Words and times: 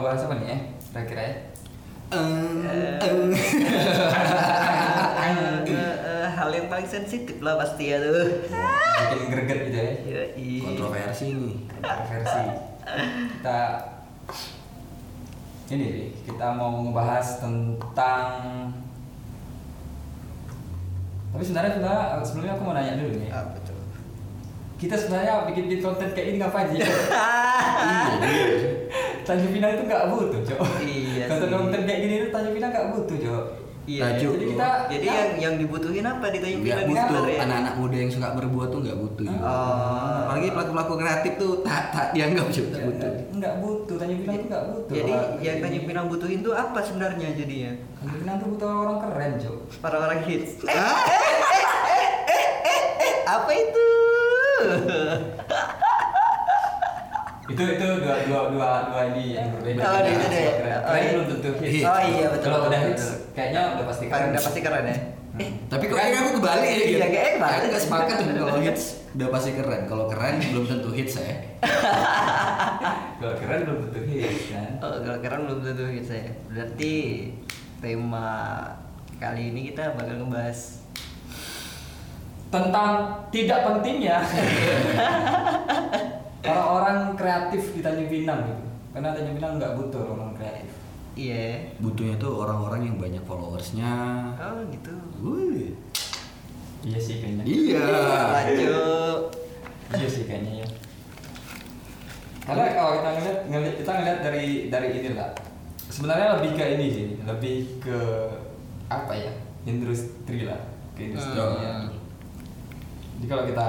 mau 0.00 0.08
bahas 0.08 0.24
apa 0.24 0.34
nih 0.34 0.48
ya 0.48 0.58
kira-kira 0.88 1.22
ya 1.22 1.34
Eh. 2.10 2.18
Eh, 5.70 5.70
eh, 5.70 6.26
hal 6.28 6.50
yang 6.50 6.66
paling 6.66 6.82
sensitif 6.84 7.38
lah 7.38 7.54
pasti 7.54 7.86
ya 7.86 8.00
tuh. 8.00 8.50
bikin 9.06 9.30
greget 9.30 9.58
gitu 9.62 9.78
ya 9.78 9.92
Yoi. 10.26 10.50
Kontroversi 10.66 11.26
nih. 11.30 11.56
kontroversi 11.70 12.42
kita 13.30 13.60
ini 15.70 15.86
nih 15.86 16.08
kita 16.24 16.46
mau 16.50 16.82
ngebahas 16.82 17.38
tentang 17.38 18.26
tapi 21.30 21.42
sebenarnya 21.44 21.72
sebenarnya 21.72 22.26
sebelumnya 22.26 22.52
aku 22.56 22.64
mau 22.64 22.74
nanya 22.74 22.98
dulu 22.98 23.12
nih 23.16 23.30
Apa 23.30 23.54
tuh? 23.62 23.78
kita 24.76 24.98
sebenarnya 24.98 25.46
bikin 25.46 25.68
bikin 25.68 25.80
konten 25.80 26.10
kayak 26.10 26.26
ini 26.26 26.42
ngapain 26.42 26.66
sih 26.68 26.82
Iya, 27.80 28.18
iya. 28.26 28.70
Tanjung 29.22 29.52
Pinang 29.52 29.70
itu 29.72 29.82
nggak 29.84 30.04
butuh 30.08 30.40
cok 30.44 30.60
Iya 30.80 31.24
konten 31.26 31.48
konten 31.50 31.80
kayak 31.82 32.00
gini 32.00 32.14
itu 32.16 32.28
Tanjung 32.28 32.54
Pinang 32.54 32.70
nggak 32.70 32.86
butuh 32.90 33.18
cok 33.18 33.44
Iya. 33.82 34.02
Tajuk. 34.06 34.32
jadi 34.32 34.44
kita 34.46 34.68
Jadi 34.86 35.02
ya, 35.02 35.14
yang 35.16 35.30
yang 35.40 35.54
dibutuhin 35.56 36.04
apa 36.04 36.26
di 36.28 36.38
Tanjung 36.38 36.62
Nggak 36.62 36.78
Pinang 36.84 37.08
butuh 37.08 37.24
ya? 37.26 37.38
anak-anak 37.42 37.74
muda 37.76 37.96
yang 37.96 38.10
suka 38.12 38.28
berbuat 38.30 38.68
tuh 38.68 38.80
nggak 38.80 38.98
butuh. 38.98 39.24
Oh. 39.32 40.18
Apalagi 40.22 40.48
pelaku-pelaku 40.48 40.92
kreatif 40.96 41.32
tuh 41.34 41.52
tak 41.60 41.82
tak 41.90 42.06
dianggap 42.12 42.46
juga 42.50 42.76
butuh. 42.78 43.12
nggak 43.32 43.54
butuh 43.58 43.96
Tanjung 43.96 44.20
Pinang 44.20 44.36
itu 44.36 44.46
nggak 44.46 44.64
butuh 44.68 44.94
Jadi 44.94 45.10
orang- 45.10 45.32
yang 45.40 45.56
Tanjung 45.58 45.84
Pinang 45.86 46.06
butuhin 46.06 46.40
tuh 46.40 46.54
apa 46.54 46.78
sebenarnya 46.78 47.28
jadinya? 47.32 47.72
Tanjung 47.96 48.18
Pinang 48.20 48.36
tuh 48.36 48.48
butuh 48.48 48.68
orang 48.70 48.98
keren 49.02 49.32
cok 49.38 49.56
Orang-orang 49.80 50.20
hits. 50.22 50.50
Eh, 50.62 50.70
Ah, 50.70 50.96
apa 53.32 53.50
itu? 53.50 53.86
Itu 57.50 57.62
itu 57.66 57.86
dua 57.98 58.16
dua 58.22 58.40
dua 58.48 58.70
dua 58.86 59.00
ini 59.10 59.34
yang 59.34 59.50
berbeda 59.50 59.80
Oh, 59.80 59.98
itu 60.00 60.24
deh. 60.24 60.44
keren 60.52 60.72
Oh, 60.76 60.86
Keren 60.86 61.00
iya. 61.00 61.10
belum 61.10 61.26
tentu 61.28 61.48
hits 61.60 61.84
Oh 61.84 62.00
iya 62.00 62.26
betul. 62.30 62.46
kalau 62.46 62.58
udah 62.64 62.80
hits 62.84 63.04
kayaknya 63.32 63.60
udah 63.72 63.84
pasti 63.84 64.04
Keren 64.06 64.26
udah 64.30 64.42
pasti 64.42 64.60
keren 64.60 64.84
ya. 64.84 64.98
Hmm. 65.30 65.52
Tapi 65.66 65.84
kok 65.86 65.96
kayaknya 65.96 66.18
aku 66.20 66.30
kebalik 66.36 66.68
ya 66.68 66.76
gitu. 66.76 66.90
Iya, 66.92 67.06
kayaknya 67.08 67.32
kebalik. 67.32 67.56
Aku 67.56 67.66
nggak 67.66 67.82
sepakat 67.82 68.14
tuh 68.16 68.26
kalau 68.36 68.60
hits 68.66 68.84
udah 69.10 69.28
pasti 69.30 69.50
keren. 69.52 69.82
Kalau 69.84 70.04
keren 70.06 70.34
belum 70.44 70.64
tentu 70.66 70.90
hits 70.90 71.14
ya. 71.16 71.34
kalau 73.18 73.34
keren 73.36 73.60
belum 73.64 73.78
tentu 73.84 74.00
hits 74.06 74.42
kan 74.48 74.70
Oh, 74.78 74.90
kalau 74.98 75.18
keren 75.18 75.40
belum 75.44 75.60
tentu 75.62 75.84
hits 75.88 76.08
saya. 76.08 76.28
Berarti 76.46 76.94
tema 77.80 78.28
kali 79.16 79.42
ini 79.48 79.60
kita 79.66 79.92
bakal 79.94 80.16
ngebahas 80.18 80.58
tentang 82.50 82.92
tidak 83.30 83.62
pentingnya 83.62 84.18
orang-orang 86.42 86.98
kreatif 87.14 87.62
di 87.72 87.80
Tanjung 87.80 88.08
Pinang 88.08 88.40
gitu 88.44 88.64
karena 88.90 89.12
Tanjung 89.12 89.36
Pinang 89.36 89.52
nggak 89.56 89.72
butuh 89.76 90.02
orang 90.08 90.32
kreatif 90.32 90.70
iya. 91.12 91.68
Butuhnya 91.78 92.16
tuh 92.16 92.32
orang-orang 92.38 92.80
yang 92.82 92.96
banyak 92.96 93.20
followersnya. 93.22 93.92
Oh 94.34 94.62
gitu. 94.66 94.94
Wih. 95.20 95.74
iya 96.80 96.96
sih 96.96 97.20
kayaknya 97.20 97.44
Iya. 97.44 97.84
Lanjut. 98.34 99.20
iya 99.92 100.08
sih 100.08 100.24
kayaknya 100.24 100.64
ya 100.64 100.68
karena 102.40 102.66
kalau 102.72 102.90
kita 102.96 103.08
ngeliat, 103.12 103.38
ngeliat 103.46 103.74
kita 103.76 103.90
ngeliat 103.92 104.18
dari 104.20 104.44
dari 104.66 104.88
ini 104.92 105.10
lah 105.12 105.30
sebenarnya 105.86 106.40
lebih 106.40 106.50
ke 106.52 106.64
ini 106.72 106.86
sih 106.88 107.06
lebih 107.20 107.56
ke 107.78 107.98
apa 108.88 109.12
ya 109.12 109.32
industri 109.62 110.48
lah 110.48 110.58
ke 110.94 111.00
industri 111.04 111.36
Hmm. 111.36 111.60
ya. 111.60 111.74
jadi 113.14 113.26
kalau 113.28 113.44
kita 113.44 113.68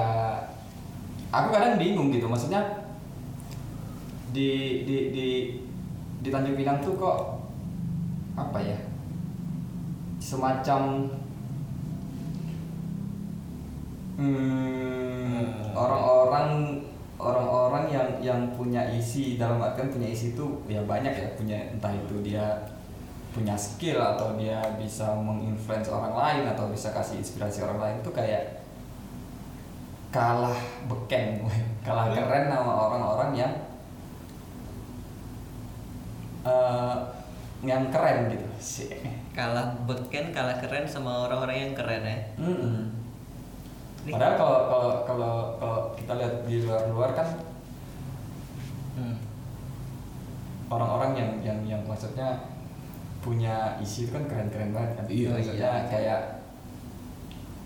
aku 1.32 1.48
kadang 1.48 1.80
bingung 1.80 2.12
gitu 2.12 2.28
maksudnya 2.28 2.84
di 4.36 4.84
di 4.84 4.96
di 5.10 5.26
di 6.20 6.28
Tanjung 6.28 6.54
Pinang 6.54 6.84
tuh 6.84 6.94
kok 7.00 7.40
apa 8.36 8.60
ya 8.60 8.78
semacam 10.20 11.08
hmm, 14.20 15.72
orang-orang 15.74 16.48
orang-orang 17.16 17.84
yang 17.90 18.08
yang 18.22 18.40
punya 18.54 18.86
isi 18.92 19.40
dalam 19.40 19.58
artian 19.58 19.90
punya 19.90 20.08
isi 20.08 20.36
itu 20.36 20.46
ya 20.68 20.84
banyak 20.84 21.12
ya 21.12 21.28
punya 21.34 21.58
entah 21.74 21.92
itu 21.92 22.22
dia 22.22 22.70
punya 23.32 23.56
skill 23.56 23.96
atau 23.96 24.36
dia 24.36 24.60
bisa 24.76 25.16
menginfluence 25.16 25.88
orang 25.88 26.12
lain 26.12 26.44
atau 26.52 26.68
bisa 26.68 26.92
kasih 26.92 27.24
inspirasi 27.24 27.64
orang 27.64 27.80
lain 27.80 27.96
itu 28.04 28.10
kayak 28.12 28.61
kalah 30.12 30.58
beken 30.86 31.40
kalah 31.80 32.12
keren 32.12 32.44
sama 32.52 32.72
orang-orang 32.86 33.30
yang 33.32 33.52
eh, 36.44 36.96
yang 37.62 37.88
keren 37.90 38.28
gitu 38.30 38.46
sih 38.58 38.90
Kalah 39.32 39.72
beken, 39.88 40.28
kalah 40.28 40.60
keren 40.60 40.84
sama 40.84 41.24
orang-orang 41.24 41.56
yang 41.56 41.72
keren 41.72 42.04
ya. 42.04 42.20
Nih. 42.36 44.12
Padahal 44.12 44.36
kalau 44.36 44.58
kalau 44.68 44.90
kalau 45.08 45.34
kalau 45.56 45.78
kita 45.96 46.12
lihat 46.20 46.34
di 46.44 46.68
luar-luar 46.68 47.16
kan 47.16 47.28
Hmm. 48.92 49.16
orang-orang 50.68 51.16
yang 51.16 51.30
yang 51.40 51.58
yang 51.64 51.82
maksudnya 51.88 52.44
punya 53.24 53.80
isi 53.80 54.04
itu 54.04 54.12
kan 54.12 54.28
keren-keren 54.28 54.76
banget 54.76 55.00
kan. 55.00 55.06
Iya, 55.08 55.28
maksudnya 55.32 55.70
iya. 55.80 55.88
kayak 55.88 56.20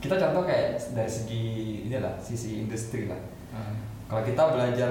kita 0.07 0.23
contoh 0.23 0.47
kayak 0.47 0.79
dari 0.95 1.11
segi 1.11 1.45
ini 1.91 1.99
lah 1.99 2.15
sisi 2.23 2.63
industri 2.63 3.11
lah. 3.11 3.19
Hmm. 3.51 3.75
Kalau 4.07 4.23
kita 4.23 4.43
belajar 4.55 4.91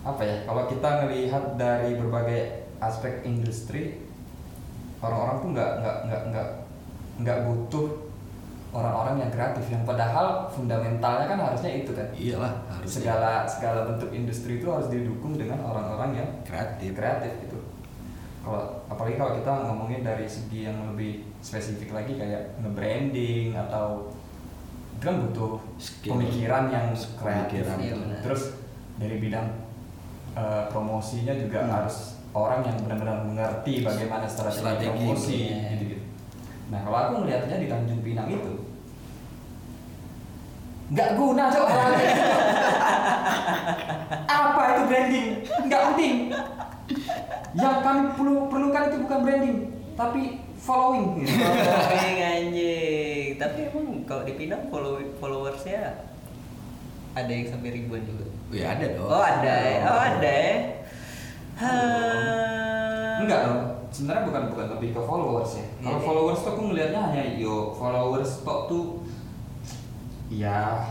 apa 0.00 0.22
ya? 0.24 0.36
Kalau 0.48 0.64
kita 0.64 0.88
ngelihat 1.04 1.44
dari 1.60 2.00
berbagai 2.00 2.72
aspek 2.80 3.20
industri, 3.28 4.00
orang-orang 5.04 5.36
tuh 5.44 5.48
nggak 5.52 5.70
nggak 5.84 5.96
nggak 6.08 6.22
nggak 6.32 6.48
nggak 7.20 7.38
butuh 7.44 8.08
orang-orang 8.68 9.24
yang 9.24 9.30
kreatif 9.32 9.64
yang 9.72 9.84
padahal 9.84 10.48
fundamentalnya 10.48 11.28
kan 11.28 11.38
harusnya 11.40 11.84
itu 11.84 11.92
kan. 11.92 12.08
Iyalah 12.16 12.52
harus 12.72 12.88
Segala 12.88 13.44
segala 13.44 13.84
bentuk 13.84 14.08
industri 14.16 14.64
itu 14.64 14.68
harus 14.68 14.88
didukung 14.88 15.36
dengan 15.36 15.60
orang-orang 15.60 16.24
yang 16.24 16.28
kreatif. 16.40 16.96
kreatif 16.96 17.32
gitu. 17.44 17.57
Kalau 18.48 18.64
apalagi 18.88 19.20
kalau 19.20 19.36
kita 19.36 19.52
ngomongin 19.62 20.00
dari 20.00 20.24
segi 20.24 20.64
yang 20.64 20.88
lebih 20.88 21.20
spesifik 21.38 21.92
lagi 21.92 22.16
kayak 22.16 22.56
nge-branding 22.58 23.52
atau 23.52 24.08
itu 24.96 25.04
kan 25.04 25.20
butuh 25.20 25.60
Skill. 25.76 26.16
pemikiran 26.16 26.72
yang 26.72 26.86
kreatif 26.90 27.68
Pemikiran, 27.68 28.00
iya. 28.08 28.18
Terus 28.24 28.56
dari 28.96 29.20
bidang 29.20 29.46
eh, 30.32 30.64
promosinya 30.66 31.36
juga 31.36 31.60
Hmm. 31.60 31.72
harus 31.76 31.96
orang 32.30 32.60
yang 32.62 32.76
benar-benar 32.80 33.20
mengerti 33.22 33.84
bagaimana 33.84 34.24
strategi, 34.24 34.60
Strategi, 34.64 34.96
promosi 34.96 35.38
gitu-gitu. 35.50 36.04
Nah 36.68 36.80
kalau 36.82 36.98
aku 36.98 37.12
melihatnya 37.20 37.56
di 37.58 37.68
Tanjung 37.68 38.00
Pinang 38.00 38.28
itu 38.28 38.52
nggak 40.88 41.10
guna 41.14 41.52
cok 41.52 41.68
apa 44.30 44.62
itu 44.66 44.82
branding 44.88 45.28
nggak 45.68 45.80
penting 45.84 46.14
yang 47.54 47.80
kami 47.80 48.02
perlu 48.12 48.46
perlukan 48.46 48.82
itu 48.86 48.96
bukan 49.02 49.18
branding 49.20 49.58
tapi 49.94 50.22
following 50.56 51.22
Following 51.26 52.18
anjing. 52.20 53.28
Tapi 53.34 53.58
emang 53.66 54.02
kalau 54.02 54.22
di 54.22 54.34
Pinang 54.34 54.66
follow 54.66 54.98
followersnya 55.16 56.04
ada 57.12 57.26
yang 57.28 57.46
sampai 57.46 57.72
ribuan 57.72 58.02
juga. 58.02 58.26
Ya 58.48 58.72
ada 58.72 58.86
dong. 58.92 59.06
Oh 59.06 59.18
ada 59.18 59.54
ya. 59.58 59.78
Oh 59.84 60.00
ada 60.00 60.30
ya. 60.30 60.54
Hah. 61.58 63.18
enggak 63.18 63.40
dong 63.44 63.60
sebenarnya 63.90 64.22
bukan 64.24 64.42
bukan 64.48 64.66
lebih 64.78 64.88
ke 64.94 65.00
followers 65.00 65.52
ya 65.54 65.66
kalau 65.80 65.98
Iya. 65.98 66.06
followers 66.06 66.38
tuh 66.38 66.50
aku 66.52 66.62
ngelihatnya 66.64 67.00
hanya 67.02 67.24
yo 67.34 67.54
followers 67.72 68.30
tok 68.40 68.60
tuh 68.66 68.84
ya 70.28 70.86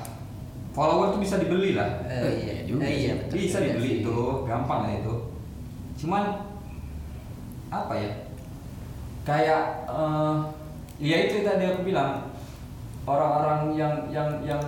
follower 0.72 1.16
tuh 1.16 1.22
bisa 1.22 1.38
dibeli 1.38 1.72
lah 1.72 2.04
Eh, 2.04 2.20
iya 2.38 2.54
Iya 2.54 2.64
juga 2.66 2.84
Eh, 2.84 2.92
iya 2.92 3.14
sih. 3.14 3.20
betul 3.24 3.38
bisa 3.40 3.58
dibeli 3.62 3.92
itu 4.02 4.16
gampang 4.44 4.80
lah 4.84 4.94
itu 4.94 5.16
cuman 5.98 6.24
apa 7.68 7.94
ya? 7.94 8.12
Kayak 9.24 9.64
eh 9.88 10.36
ya 11.00 11.18
itu 11.26 11.42
tadi 11.42 11.64
aku 11.66 11.84
bilang. 11.84 12.26
Orang-orang 13.08 13.72
yang 13.80 13.96
yang 14.12 14.28
yang 14.44 14.60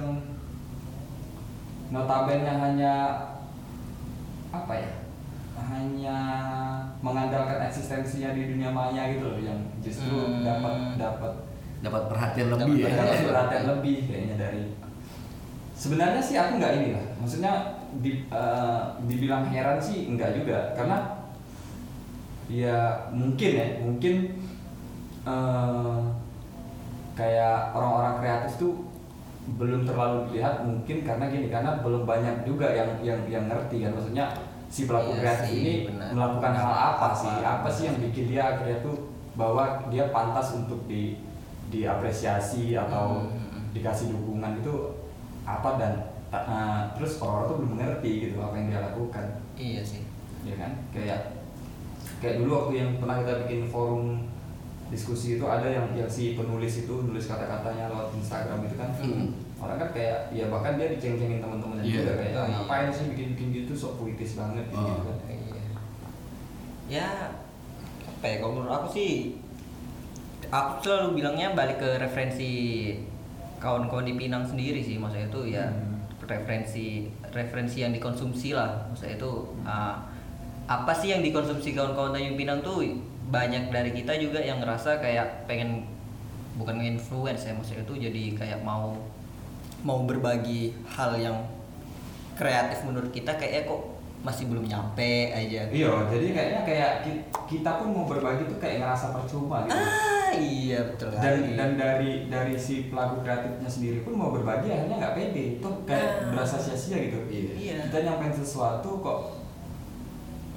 notabene 1.92 2.48
hanya 2.48 2.94
apa 4.50 4.74
ya? 4.74 4.92
Hanya 5.60 6.18
mengandalkan 7.04 7.60
eksistensinya 7.68 8.32
di 8.32 8.48
dunia 8.48 8.72
maya 8.72 9.12
gitu 9.12 9.28
loh 9.28 9.40
yang 9.40 9.60
justru 9.84 10.08
Hmm. 10.08 10.40
dapat 10.42 10.76
dapat 10.96 11.34
Dapat 11.80 12.04
perhatian 12.08 12.48
Dapat 12.48 12.60
lebih 12.64 12.76
ya. 12.80 12.92
dapat 12.92 13.20
perhatian 13.24 13.64
lebih 13.72 13.98
kayaknya 14.08 14.36
dari 14.36 14.64
sebenarnya 15.76 16.20
sih 16.20 16.36
aku 16.36 16.60
nggak 16.60 16.74
ini 16.76 16.88
lah. 16.92 17.06
Maksudnya 17.20 17.54
di, 18.00 18.12
eh, 18.28 18.82
dibilang 19.04 19.48
heran 19.48 19.80
sih 19.80 20.08
enggak 20.08 20.32
juga. 20.36 20.76
Karena 20.76 21.19
ya 22.50 22.78
mungkin 23.10 23.52
ya 23.54 23.68
mungkin 23.80 24.14
eh, 25.24 26.00
kayak 27.14 27.72
orang-orang 27.72 28.16
kreatif 28.20 28.54
tuh 28.58 28.74
belum 29.50 29.82
terlalu 29.82 30.30
dilihat 30.30 30.62
mungkin 30.62 31.02
karena 31.02 31.26
gini 31.28 31.48
karena 31.48 31.82
belum 31.82 32.06
banyak 32.06 32.44
juga 32.44 32.70
yang 32.70 32.90
yang 33.02 33.20
yang 33.26 33.46
ngerti 33.46 33.82
kan 33.82 33.94
maksudnya 33.94 34.26
si 34.70 34.86
pelaku 34.86 35.14
Iya 35.14 35.20
kreatif 35.20 35.50
sih, 35.50 35.58
ini 35.60 35.74
benar. 35.90 36.10
melakukan 36.14 36.54
hal 36.54 36.70
apa, 36.70 36.86
Apa? 36.94 37.08
sih 37.16 37.34
apa 37.42 37.68
sih 37.68 37.84
yang 37.86 37.98
bikin 38.00 38.26
dia 38.28 38.44
akhirnya 38.48 38.78
tuh 38.80 38.96
bahwa 39.34 39.64
dia 39.90 40.10
pantas 40.10 40.54
untuk 40.54 40.86
di 40.86 41.18
diapresiasi 41.70 42.74
atau 42.76 43.30
Hmm. 43.30 43.70
dikasih 43.72 44.10
dukungan 44.10 44.58
itu 44.58 44.74
apa 45.46 45.78
dan 45.78 45.94
eh, 46.30 46.82
terus 46.94 47.18
orang-orang 47.18 47.46
tuh 47.46 47.56
belum 47.58 47.72
mengerti 47.76 48.12
gitu 48.24 48.38
apa 48.38 48.54
yang 48.56 48.68
dia 48.68 48.82
lakukan 48.84 49.26
iya 49.56 49.82
sih 49.82 50.02
ya 50.42 50.54
kan 50.56 50.72
kayak 50.90 51.39
kayak 52.20 52.36
dulu 52.38 52.52
waktu 52.54 52.74
yang 52.78 52.90
pernah 52.98 53.16
kita 53.20 53.34
bikin 53.44 53.62
forum 53.66 54.28
diskusi 54.90 55.38
itu 55.38 55.46
ada 55.46 55.64
yang 55.66 55.86
yang 55.94 56.10
si 56.10 56.34
penulis 56.34 56.82
itu 56.82 56.94
nulis 57.00 57.24
kata-katanya 57.24 57.88
lewat 57.88 58.10
Instagram 58.12 58.60
itu 58.64 58.76
kan 58.76 58.90
Hmm. 58.98 59.30
orang 59.58 59.78
kan 59.78 59.90
kayak 59.92 60.20
ya 60.30 60.48
bahkan 60.48 60.76
dia 60.76 60.90
diceng-cengin 60.90 61.40
teman-temannya 61.40 61.84
Iya. 61.84 61.96
juga 62.00 62.14
kayak 62.16 62.34
Oh, 62.34 62.44
iya. 62.44 62.54
ngapain 62.58 62.90
sih 62.90 63.06
bikin-bikin 63.08 63.48
gitu 63.54 63.72
sok 63.74 63.94
puitis 63.98 64.34
banget 64.34 64.66
gitu, 64.68 64.82
Oh. 64.82 65.06
kan 65.06 65.18
iya 65.30 65.64
ya 66.90 67.08
apa 68.10 68.26
ya 68.26 68.36
kalau 68.40 68.54
menurut 68.56 68.74
aku 68.74 68.88
sih 68.92 69.12
aku 70.48 70.72
selalu 70.82 71.22
bilangnya 71.22 71.54
balik 71.54 71.78
ke 71.78 71.90
referensi 71.96 72.50
kawan-kawan 73.60 74.04
di 74.04 74.18
Pinang 74.18 74.42
sendiri 74.42 74.82
sih 74.82 74.98
maksudnya 74.98 75.30
itu 75.30 75.42
ya 75.50 75.66
Hmm. 75.70 76.02
referensi 76.26 77.06
referensi 77.30 77.78
yang 77.80 77.92
dikonsumsi 77.92 78.54
lah 78.54 78.90
maksudnya 78.90 79.16
itu 79.16 79.32
ah, 79.64 80.02
apa 80.70 80.94
sih 80.94 81.10
yang 81.10 81.20
dikonsumsi 81.20 81.74
kawan-kawan 81.74 82.14
Tanjung 82.14 82.38
Pinang 82.38 82.62
tuh 82.62 82.86
banyak 83.26 83.70
dari 83.70 83.90
kita 83.92 84.14
juga 84.16 84.38
yang 84.40 84.58
ngerasa 84.60 84.98
kayak 84.98 85.46
pengen 85.46 85.82
bukan 86.56 86.78
nge-influence 86.78 87.42
ya 87.44 87.54
maksudnya 87.54 87.82
itu 87.82 87.94
jadi 88.00 88.24
kayak 88.36 88.60
mau 88.62 88.94
mau 89.80 90.04
berbagi 90.04 90.76
hal 90.88 91.16
yang 91.16 91.38
kreatif 92.36 92.84
menurut 92.84 93.10
kita 93.10 93.34
kayaknya 93.34 93.66
kok 93.66 93.82
masih 94.20 94.46
belum 94.46 94.68
nyampe 94.68 95.32
aja 95.32 95.64
iya 95.66 95.90
jadi 96.06 96.28
kayaknya 96.30 96.62
kayak 96.64 96.92
ki- 97.02 97.24
kita 97.50 97.80
pun 97.80 97.88
mau 97.90 98.04
berbagi 98.04 98.46
tuh 98.46 98.60
kayak 98.60 98.84
ngerasa 98.84 99.10
percuma 99.10 99.64
gitu 99.64 99.74
ah 99.74 100.30
iya 100.36 100.84
betul 100.84 101.08
dan 101.14 101.36
dan 101.56 101.70
dari 101.74 102.28
dari 102.28 102.54
si 102.54 102.92
pelaku 102.92 103.24
kreatifnya 103.24 103.66
sendiri 103.66 104.04
pun 104.04 104.14
mau 104.14 104.30
berbagi 104.30 104.68
akhirnya 104.68 105.00
nggak 105.00 105.16
pede 105.16 105.46
tuh 105.58 105.72
kayak 105.84 106.04
Ah. 106.20 106.30
berasa 106.30 106.60
sia-sia 106.60 107.00
gitu. 107.02 107.16
Iya. 107.26 107.88
kita 107.88 107.98
nyampein 108.04 108.36
sesuatu 108.36 109.00
kok 109.00 109.39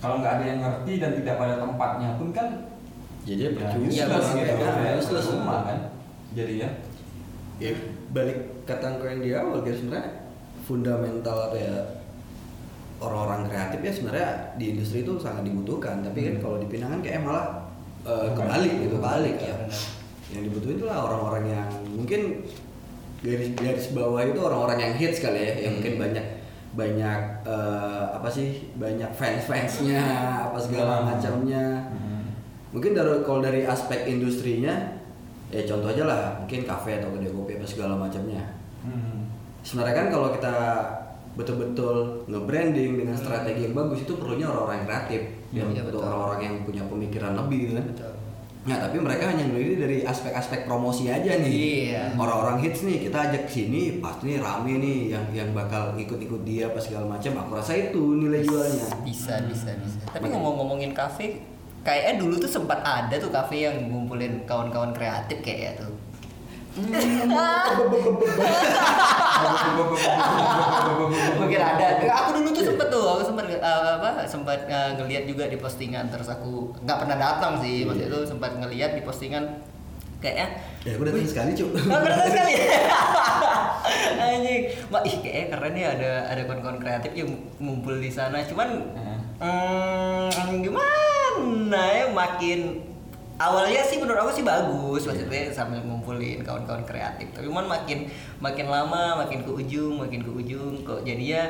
kalau 0.03 0.19
nggak 0.19 0.33
ada 0.35 0.45
yang 0.45 0.61
ngerti 0.61 0.93
dan 0.99 1.11
tidak 1.15 1.35
pada 1.37 1.55
tempatnya 1.57 2.09
pun 2.19 2.29
kan 2.31 2.49
Jadi 3.23 3.39
ya 3.39 3.51
percuma. 3.55 3.87
Iya, 3.87 4.03
useless 4.03 4.27
benar. 4.27 4.35
gitu 4.35 4.53
Iya, 4.53 4.71
ya, 4.75 4.93
useless. 4.99 5.25
percuma 5.25 5.57
kan 5.63 5.79
jadi 6.33 6.55
ya 6.59 6.71
Ya, 7.61 7.71
balik 8.11 8.39
kata 8.65 8.99
yang 9.01 9.23
di 9.23 9.31
awal 9.31 9.63
guys 9.63 9.79
sebenarnya 9.79 10.27
fundamental 10.61 11.37
apa 11.47 11.57
ya 11.57 11.75
orang-orang 12.99 13.47
kreatif 13.47 13.79
ya 13.81 13.93
sebenarnya 13.93 14.29
di 14.57 14.65
industri 14.75 15.03
itu 15.03 15.15
sangat 15.17 15.43
dibutuhkan 15.43 16.03
tapi 16.03 16.19
kan 16.23 16.35
Hmm. 16.35 16.43
kalau 16.43 16.57
di 16.59 16.67
Pinang 16.67 16.91
kan 16.93 17.01
kayak 17.01 17.23
malah 17.23 17.47
eh, 18.03 18.27
Bukan. 18.29 18.43
kebalik 18.43 18.73
gitu 18.77 18.95
Kebalik, 18.99 19.37
ya 19.39 19.55
ya, 19.55 19.79
yang 20.33 20.43
dibutuhin 20.43 20.77
itu 20.77 20.87
lah 20.87 20.99
orang-orang 21.03 21.45
yang 21.49 21.69
mungkin 21.89 22.21
garis 23.21 23.55
garis 23.55 23.87
bawah 23.91 24.19
itu 24.21 24.41
orang-orang 24.41 24.79
yang 24.81 24.93
hits 24.97 25.19
kali 25.19 25.39
ya 25.39 25.53
yang 25.61 25.63
Hmm. 25.63 25.75
mungkin 25.79 25.95
banyak 26.01 26.27
banyak 26.73 27.19
eh, 27.45 28.05
apa 28.11 28.29
sih 28.29 28.73
banyak 28.75 29.11
fans 29.13 29.45
fansnya 29.45 30.03
apa 30.43 30.57
segala 30.57 30.95
Hmm. 30.99 31.07
macamnya 31.11 31.65
mungkin 32.69 32.93
dari 32.93 33.21
kalau 33.21 33.41
dari 33.41 33.63
aspek 33.63 34.09
industrinya 34.09 34.73
ya 35.49 35.61
contoh 35.63 35.93
aja 35.93 36.05
lah 36.05 36.21
mungkin 36.39 36.65
kafe 36.65 36.97
atau 36.97 37.13
kedai 37.13 37.29
kopi 37.29 37.53
apa 37.55 37.67
segala 37.67 37.95
macamnya 37.95 38.41
Hmm. 38.81 39.29
sebenarnya 39.61 39.95
kan 39.95 40.07
kalau 40.09 40.29
kita 40.33 40.55
betul-betul 41.33 41.97
nge-branding 42.27 42.99
dengan 42.99 43.15
strategi 43.15 43.65
yang 43.65 43.73
bagus 43.73 44.03
itu 44.03 44.17
perlunya 44.17 44.45
orang-orang 44.45 44.77
yang 44.79 44.87
kreatif 44.87 45.23
yang 45.51 45.69
Iya, 45.69 45.81
untuk 45.81 46.01
betul. 46.01 46.09
orang-orang 46.09 46.41
yang 46.43 46.57
punya 46.63 46.83
pemikiran 46.85 47.33
lebih 47.37 47.61
kan 47.71 47.85
Betul. 47.89 48.13
Nah, 48.63 48.79
tapi 48.79 49.03
mereka 49.03 49.35
hanya 49.35 49.43
melihat 49.43 49.85
dari 49.91 50.07
aspek-aspek 50.07 50.71
promosi 50.71 51.11
aja 51.11 51.35
nih. 51.35 51.51
Iya. 51.91 52.15
Orang-orang 52.15 52.63
hits 52.63 52.87
nih, 52.87 53.03
kita 53.03 53.19
ajak 53.31 53.51
sini, 53.51 53.99
pasti 53.99 54.31
nih 54.31 54.39
rame 54.39 54.79
nih 54.79 54.99
yang 55.11 55.27
yang 55.35 55.49
bakal 55.51 55.99
ikut-ikut 55.99 56.47
dia 56.47 56.71
apa 56.71 56.79
segala 56.79 57.19
macam. 57.19 57.35
Aku 57.43 57.59
rasa 57.59 57.75
itu 57.75 58.03
nilai 58.23 58.47
jualnya. 58.47 58.87
bisa 59.03 59.35
bisa 59.51 59.71
bisa 59.83 60.01
tapi 60.09 60.27
ngomong-ngomongin 60.31 60.95
kafe 60.95 61.43
kayaknya 61.83 62.23
dulu 62.23 62.35
tuh 62.39 62.51
sempat 62.51 62.81
ada 62.87 63.15
tuh 63.19 63.29
kafe 63.29 63.67
yang 63.67 63.91
ngumpulin 63.91 64.47
kawan-kawan 64.47 64.95
kreatif 64.95 65.43
kayaknya 65.43 65.83
tuh 65.83 65.92
mungkin 71.37 71.61
ada 71.61 71.87
aku 72.09 72.29
dulu 72.41 72.49
tuh 72.57 72.65
sempet 72.65 72.89
tuh 72.89 73.05
aku 73.13 73.23
sempet 73.29 73.45
uh, 73.61 74.01
apa 74.01 74.25
sempat 74.25 74.65
uh, 74.73 74.97
ngelihat 74.97 75.29
juga 75.29 75.53
di 75.53 75.61
postingan 75.61 76.09
terus 76.09 76.33
aku 76.33 76.73
nggak 76.81 76.99
pernah 77.05 77.17
datang 77.21 77.61
sih 77.61 77.85
maksudnya 77.85 78.09
itu 78.09 78.21
sempat 78.25 78.57
ngelihat 78.57 78.97
di 78.97 79.05
postingan 79.05 79.61
kayaknya 80.25 80.49
Ya, 80.83 80.99
aku 80.99 81.07
datang 81.07 81.23
sekali, 81.23 81.55
Cuk. 81.55 81.79
Oh, 81.79 81.99
keren 82.03 82.27
sekali. 82.27 82.59
Anjing. 84.27 84.63
Wah, 84.91 84.99
ih 85.07 85.15
kayaknya 85.23 85.47
keren 85.55 85.75
ya 85.79 85.89
ada 85.95 86.27
ada 86.27 86.43
kawan-kawan 86.43 86.83
kreatif 86.83 87.15
yang 87.15 87.31
ngumpul 87.63 88.03
di 88.03 88.11
sana. 88.11 88.43
Cuman 88.43 88.83
hmm, 89.39 90.59
gimana 90.59 91.83
ya 91.95 92.11
makin 92.11 92.83
awalnya 93.43 93.83
sih 93.83 93.97
menurut 93.97 94.21
aku 94.21 94.33
sih 94.33 94.45
bagus 94.45 95.03
maksudnya 95.03 95.51
sambil 95.51 95.81
ngumpulin 95.81 96.41
kawan-kawan 96.41 96.83
kreatif. 96.83 97.27
Tapi 97.31 97.45
cuman 97.45 97.67
makin 97.67 98.07
makin 98.39 98.67
lama 98.67 99.19
makin 99.19 99.43
ke 99.43 99.51
ujung, 99.51 99.99
makin 99.99 100.21
ke 100.21 100.31
ujung 100.33 100.79
kok 100.81 101.03
jadinya 101.03 101.43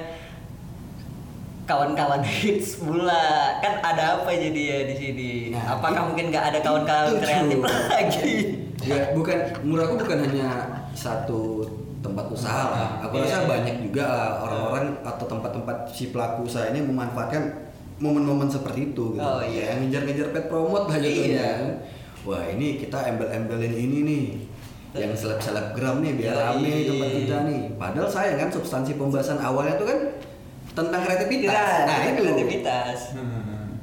kawan-kawan 1.65 2.23
hits 2.33 2.77
pula. 2.77 3.59
Kan 3.61 3.79
ada 3.81 4.19
apa 4.19 4.31
jadi 4.31 4.61
ya 4.61 4.79
di 4.85 4.95
sini? 4.95 5.31
Nah, 5.51 5.77
apakah 5.77 5.93
itu- 5.97 6.09
mungkin 6.09 6.25
nggak 6.31 6.45
ada 6.49 6.59
kawan-kawan 6.61 7.15
kreatif 7.19 7.59
lagi? 7.93 8.35
Ya 8.83 9.13
bukan. 9.13 9.37
Menurut 9.63 9.85
aku 9.87 9.97
bukan 10.01 10.19
hanya 10.27 10.49
satu 10.93 11.63
tempat 12.03 12.27
usaha 12.29 12.63
lah. 12.67 12.89
Aku 13.07 13.15
Iya. 13.17 13.25
rasa 13.31 13.47
banyak 13.47 13.77
juga 13.81 14.05
lah 14.05 14.31
orang-orang 14.43 14.87
atau 15.03 15.25
tempat-tempat 15.25 15.77
si 15.87 16.11
pelaku 16.11 16.45
usaha 16.45 16.67
ini 16.67 16.83
memanfaatkan 16.83 17.71
momen-momen 18.03 18.51
seperti 18.51 18.91
itu 18.91 19.15
gitu. 19.15 19.23
Oh, 19.23 19.39
iya. 19.39 19.73
Yang 19.73 19.79
ngejar-ngejar 19.87 20.29
pet 20.35 20.45
promote 20.51 20.87
lah 20.91 20.99
Iya. 20.99 21.07
jatuhnya. 21.07 21.49
Wah, 22.27 22.43
ini 22.51 22.67
kita 22.83 22.99
embel-embelin 23.07 23.75
ini 23.75 23.99
nih. 24.03 24.25
Yang 24.93 25.25
seleb-selebgram 25.25 26.05
nih 26.05 26.13
biar 26.21 26.35
rame 26.37 26.69
nih 26.69 26.85
tempat 26.85 27.11
kita 27.15 27.37
nih. 27.49 27.61
Padahal 27.79 28.09
sayang 28.11 28.37
kan 28.37 28.51
substansi 28.53 28.99
pembahasan 28.99 29.39
awalnya 29.41 29.79
tuh 29.81 29.87
kan 29.89 29.99
tentang 30.77 31.01
kreativitas. 31.07 31.55
Nah, 31.89 32.01
itu. 32.11 32.23
kreativitas. 32.27 32.99
Hmm. 33.17 33.81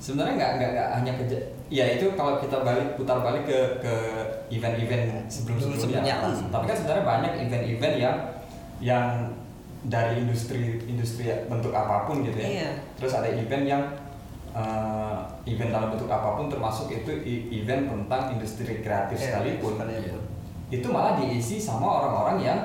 Sebenarnya 0.00 0.34
nggak 0.38 0.50
nggak 0.56 0.70
nggak 0.72 0.88
hanya 1.02 1.12
kerja. 1.18 1.38
Ya 1.66 1.84
itu 1.98 2.14
kalau 2.14 2.38
kita 2.38 2.62
balik 2.62 2.94
putar 2.94 3.18
balik 3.20 3.44
ke 3.44 3.58
ke 3.82 3.94
event-event 4.54 5.26
sebelum 5.26 5.58
sebelumnya. 5.58 6.14
Sebelumnya. 6.14 6.14
Tapi 6.54 6.64
kan 6.70 6.76
sebenarnya 6.78 7.04
banyak 7.04 7.32
event-event 7.42 7.94
yang 7.98 8.16
yang 8.78 9.06
dari 9.84 10.24
industri 10.24 10.80
industri 10.84 11.28
bentuk 11.46 11.70
apa 11.70 12.08
pun 12.08 12.24
gitu 12.24 12.38
ya. 12.38 12.48
Iya. 12.48 12.70
Terus 12.96 13.12
ada 13.12 13.28
event 13.28 13.64
yang 13.64 13.82
eh, 14.52 15.16
event 15.44 15.70
dalam 15.70 15.92
bentuk 15.92 16.08
apa 16.08 16.32
pun 16.34 16.48
termasuk 16.48 16.88
itu 16.88 17.12
i- 17.22 17.60
event 17.60 17.92
tentang 17.92 18.32
industri 18.32 18.80
kreatif 18.80 19.20
Iya, 19.20 19.26
sekalipun. 19.36 19.72
sekalipun. 19.76 20.22
Itu 20.72 20.86
malah 20.88 21.20
diisi 21.20 21.60
sama 21.60 22.00
orang-orang 22.00 22.36
yang 22.40 22.58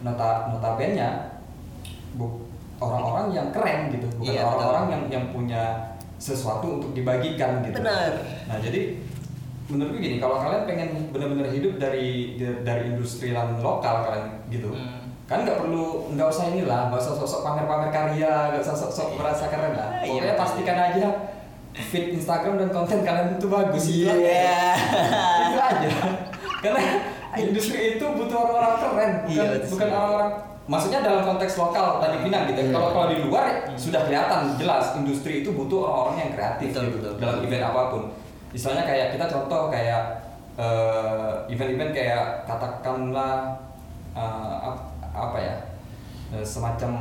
nota 0.00 0.48
notabene 0.48 1.30
orang-orang 2.74 3.26
yang 3.32 3.48
keren 3.54 3.88
gitu, 3.88 4.06
bukan 4.18 4.34
Iya, 4.34 4.42
orang-orang 4.44 4.86
yang 4.90 5.02
yang 5.10 5.24
punya 5.30 5.62
sesuatu 6.18 6.80
untuk 6.80 6.90
dibagikan 6.92 7.62
gitu. 7.62 7.80
Benar. 7.80 8.12
Nah 8.50 8.58
jadi 8.58 8.98
menurutku 9.64 9.98
gini, 9.98 10.16
kalau 10.18 10.36
kalian 10.38 10.64
pengen 10.64 10.88
benar-benar 11.08 11.48
hidup 11.48 11.76
dari 11.78 12.36
dari 12.38 12.92
industri 12.92 13.32
lokal 13.32 14.04
kalian 14.04 14.28
gitu, 14.48 14.68
Hmm. 14.72 15.03
Kan 15.34 15.40
nggak 15.42 15.58
perlu 15.58 15.86
nggak 16.10 16.28
usah 16.28 16.44
inilah, 16.48 16.80
nggak 16.88 17.00
usah 17.00 17.14
sosok 17.16 17.40
pamer-pamer 17.42 17.90
karya, 17.90 18.54
nggak 18.54 18.62
usah 18.62 18.76
sok-sok 18.76 19.18
merasa 19.18 19.50
keren 19.50 19.74
lah. 19.74 19.90
Ah, 19.90 20.00
iya, 20.00 20.10
Pokoknya 20.14 20.34
pastikan 20.38 20.78
aja 20.80 21.08
feed 21.74 22.14
Instagram 22.14 22.54
dan 22.56 22.70
konten 22.70 23.02
kalian 23.02 23.34
itu 23.34 23.46
bagus. 23.46 23.82
Itu 23.84 24.06
aja. 24.06 24.14
Iya. 24.14 24.70
itu 25.42 25.58
aja. 25.58 25.88
Karena 26.62 26.82
industri 27.34 27.98
itu 27.98 28.06
butuh 28.06 28.38
orang-orang 28.40 28.74
keren, 28.78 29.12
bukan, 29.26 29.34
Iya, 29.34 29.44
bukan 29.66 29.88
orang-orang 29.90 30.30
Maksudnya 30.64 31.04
dalam 31.04 31.28
konteks 31.28 31.60
lokal 31.60 32.00
tadi 32.00 32.24
Pinang 32.24 32.48
gitu. 32.48 32.56
ya. 32.56 32.64
Iya. 32.64 32.72
Kalau 32.72 32.88
kalau 32.94 33.06
di 33.12 33.18
luar 33.20 33.44
sudah 33.76 34.00
kelihatan 34.08 34.56
jelas 34.56 34.96
industri 34.96 35.44
itu 35.44 35.52
butuh 35.52 35.84
orang-orang 35.84 36.16
yang 36.24 36.32
kreatif 36.32 36.68
Betul, 36.72 36.82
gitu, 36.88 36.96
betul, 37.04 37.12
dalam 37.20 37.38
event 37.44 37.64
apa 37.68 37.82
pun. 37.92 38.02
Misalnya 38.48 38.82
kayak 38.88 39.12
kita 39.12 39.26
contoh 39.28 39.68
kayak 39.68 40.02
eh, 40.56 41.32
event-event 41.52 41.92
kayak 41.92 42.24
katakanlah 42.48 43.60
ap- 44.14 44.93
apa 45.14 45.38
ya 45.38 45.56
eh, 46.34 46.44
semacam 46.44 46.92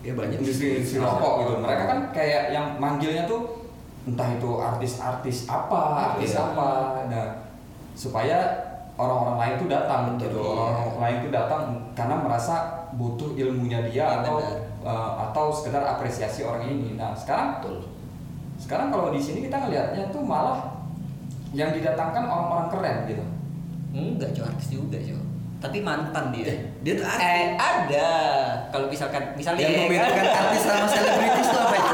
ya 0.00 0.14
banyak 0.16 0.40
industri-industri 0.40 0.96
rokok 0.98 1.32
gitu. 1.44 1.52
Mereka 1.60 1.84
kan 1.84 1.98
kayak 2.14 2.54
yang 2.54 2.66
manggilnya 2.80 3.28
tuh 3.28 3.68
entah 4.08 4.32
itu 4.32 4.48
artis-artis 4.56 5.44
apa, 5.44 5.80
artis 6.16 6.32
Iya. 6.32 6.40
apa. 6.40 6.70
Nah, 7.12 7.26
supaya 7.92 8.38
orang-orang 8.96 9.36
lain 9.36 9.54
tuh 9.60 9.68
datang 9.68 10.02
Betul, 10.16 10.24
gitu. 10.24 10.40
iya. 10.40 10.72
Orang 10.88 11.00
lain 11.04 11.16
tuh 11.20 11.32
datang 11.34 11.62
karena 11.92 12.16
merasa 12.16 12.54
butuh 12.96 13.36
ilmunya 13.36 13.84
dia 13.84 14.08
Iya, 14.08 14.24
atau 14.24 14.40
benar. 14.40 14.56
eh, 14.88 15.10
atau 15.28 15.44
sekedar 15.52 15.84
apresiasi 15.84 16.40
orang 16.48 16.64
ini. 16.64 16.96
Nah, 16.96 17.12
sekarang 17.12 17.60
betul 17.60 17.84
sekarang 18.60 18.92
kalau 18.92 19.08
di 19.08 19.16
sini 19.16 19.48
kita 19.48 19.56
ngelihatnya 19.56 20.12
tuh 20.12 20.20
malah 20.20 20.60
yang 21.56 21.72
didatangkan 21.72 22.24
orang-orang 22.28 22.68
keren 22.68 22.96
gitu. 23.08 23.24
Enggak, 23.90 24.36
cowok 24.36 24.48
artis 24.52 24.68
juga, 24.70 25.00
cowok. 25.00 25.26
Tapi 25.60 25.78
mantan 25.78 26.32
dia. 26.32 26.56
dia 26.80 26.92
tuh 26.94 27.04
artis 27.04 27.20
Eh, 27.22 27.46
ada. 27.54 28.08
Kalau 28.68 28.86
misalkan 28.86 29.22
misalnya 29.34 29.60
yang 29.60 29.72
ya 29.72 29.80
membedakan 29.84 30.24
kan? 30.24 30.40
artis 30.42 30.62
sama 30.62 30.86
selebritis 30.86 31.46
tuh 31.46 31.60
apa 31.60 31.74
ya? 31.74 31.84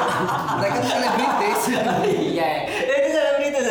mereka 0.57 0.77
tuh 0.77 0.89
selebritis 0.89 1.61
Iya, 2.31 2.51
itu 2.81 3.09
selebritis. 3.11 3.67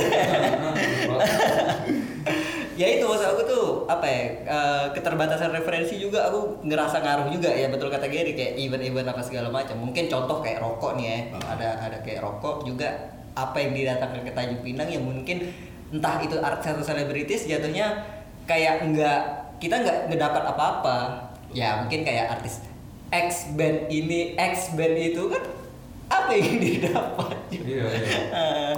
ya 2.76 2.88
itu 2.92 3.08
maksud 3.08 3.24
aku 3.26 3.42
tuh 3.46 3.66
apa 3.88 4.04
ya 4.04 4.20
eh, 4.44 4.86
keterbatasan 4.92 5.48
referensi 5.50 5.96
juga 5.96 6.28
aku 6.28 6.60
ngerasa 6.62 7.00
ngaruh 7.00 7.32
juga 7.32 7.48
ya 7.48 7.72
betul 7.72 7.88
kata 7.88 8.04
Gary 8.06 8.36
kayak 8.36 8.60
event-event 8.60 9.08
apa 9.08 9.24
segala 9.24 9.48
macam 9.48 9.80
mungkin 9.80 10.12
contoh 10.12 10.44
kayak 10.44 10.60
rokok 10.60 11.00
nih 11.00 11.06
ya 11.08 11.18
Ah. 11.32 11.56
ada 11.56 11.70
ada 11.82 11.98
kayak 12.02 12.20
rokok 12.20 12.68
juga 12.68 12.92
apa 13.32 13.56
yang 13.58 13.72
didatangkan 13.72 14.22
ke 14.22 14.32
Tanjung 14.34 14.60
Pinang 14.62 14.90
yang 14.90 15.04
mungkin 15.04 15.56
entah 15.88 16.20
itu 16.20 16.36
artis 16.38 16.68
atau 16.68 16.84
selebritis 16.84 17.48
jatuhnya 17.48 18.04
kayak 18.44 18.84
enggak 18.84 19.45
kita 19.66 19.82
nggak 19.82 20.14
ngedapat 20.14 20.44
apa-apa. 20.54 20.98
Ya 21.50 21.82
mungkin 21.82 22.06
kayak 22.06 22.38
artis 22.38 22.62
X 23.10 23.58
band 23.58 23.90
ini 23.90 24.38
X 24.38 24.78
band 24.78 24.94
itu 24.94 25.26
kan 25.26 25.42
apa 26.06 26.32
yang 26.38 26.62
didapat? 26.64 27.34
Iya, 27.50 27.86
iya. 27.90 28.20
Eh, 28.30 28.74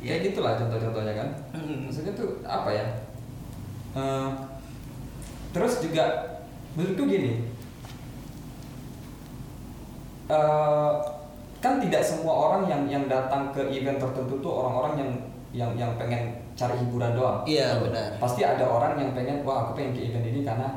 ya 0.00 0.14
gitulah 0.24 0.56
contoh-contohnya 0.56 1.12
kan. 1.12 1.28
Hmm. 1.52 1.84
maksudnya 1.84 2.16
tuh 2.16 2.40
apa 2.48 2.72
ya? 2.72 2.84
Eh, 3.92 4.28
terus 5.52 5.84
juga 5.84 6.04
menurutku 6.72 7.04
gini. 7.04 7.44
Eh, 10.30 10.92
kan 11.60 11.76
tidak 11.76 12.00
semua 12.00 12.32
orang 12.48 12.62
yang 12.64 12.82
yang 12.88 13.04
datang 13.04 13.52
ke 13.52 13.60
event 13.68 14.00
tertentu 14.00 14.40
tuh 14.40 14.52
orang-orang 14.64 14.92
yang 14.96 15.10
yang 15.50 15.70
yang 15.76 15.92
pengen 16.00 16.40
cari 16.56 16.72
hiburan 16.78 17.12
doang. 17.12 17.42
Iya, 17.44 17.80
benar. 17.84 18.16
pasti 18.16 18.40
ada 18.40 18.64
orang 18.64 18.96
yang 18.96 19.10
pengen 19.12 19.44
wah 19.44 19.68
aku 19.68 19.76
pengen 19.76 19.92
ke 19.92 20.08
event 20.08 20.24
ini 20.24 20.40
karena 20.40 20.68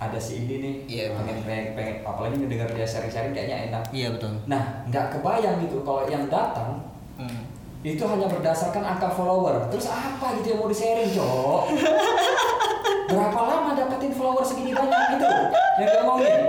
ada 0.00 0.16
si 0.16 0.48
ini 0.48 0.54
nih. 0.60 0.74
Iya, 0.88 1.04
pengen, 1.12 1.36
pengen 1.44 1.66
pengen 1.76 1.94
apalagi 2.02 2.40
ngedengar 2.40 2.72
dia 2.72 2.86
sharing-sharing 2.86 3.36
kayaknya 3.36 3.56
enak. 3.68 3.82
Iya 3.92 4.08
betul. 4.16 4.32
nah 4.48 4.80
nggak 4.88 5.06
kebayang 5.12 5.60
gitu 5.60 5.84
kalau 5.84 6.08
yang 6.08 6.24
datang 6.26 6.80
Hmm. 7.20 7.44
itu 7.84 8.00
hanya 8.00 8.32
berdasarkan 8.32 8.80
angka 8.80 9.12
follower. 9.12 9.68
Terus 9.68 9.92
apa 9.92 10.40
gitu 10.40 10.56
yang 10.56 10.64
mau 10.64 10.72
di 10.72 10.76
sharing 10.76 11.12
cok 11.12 11.62
berapa 13.12 13.40
lama 13.44 13.76
dapetin 13.76 14.16
follower 14.16 14.40
segini 14.40 14.72
banyak 14.72 15.20
gitu? 15.20 15.28
Yang 15.84 15.90
ngomongin 16.00 16.40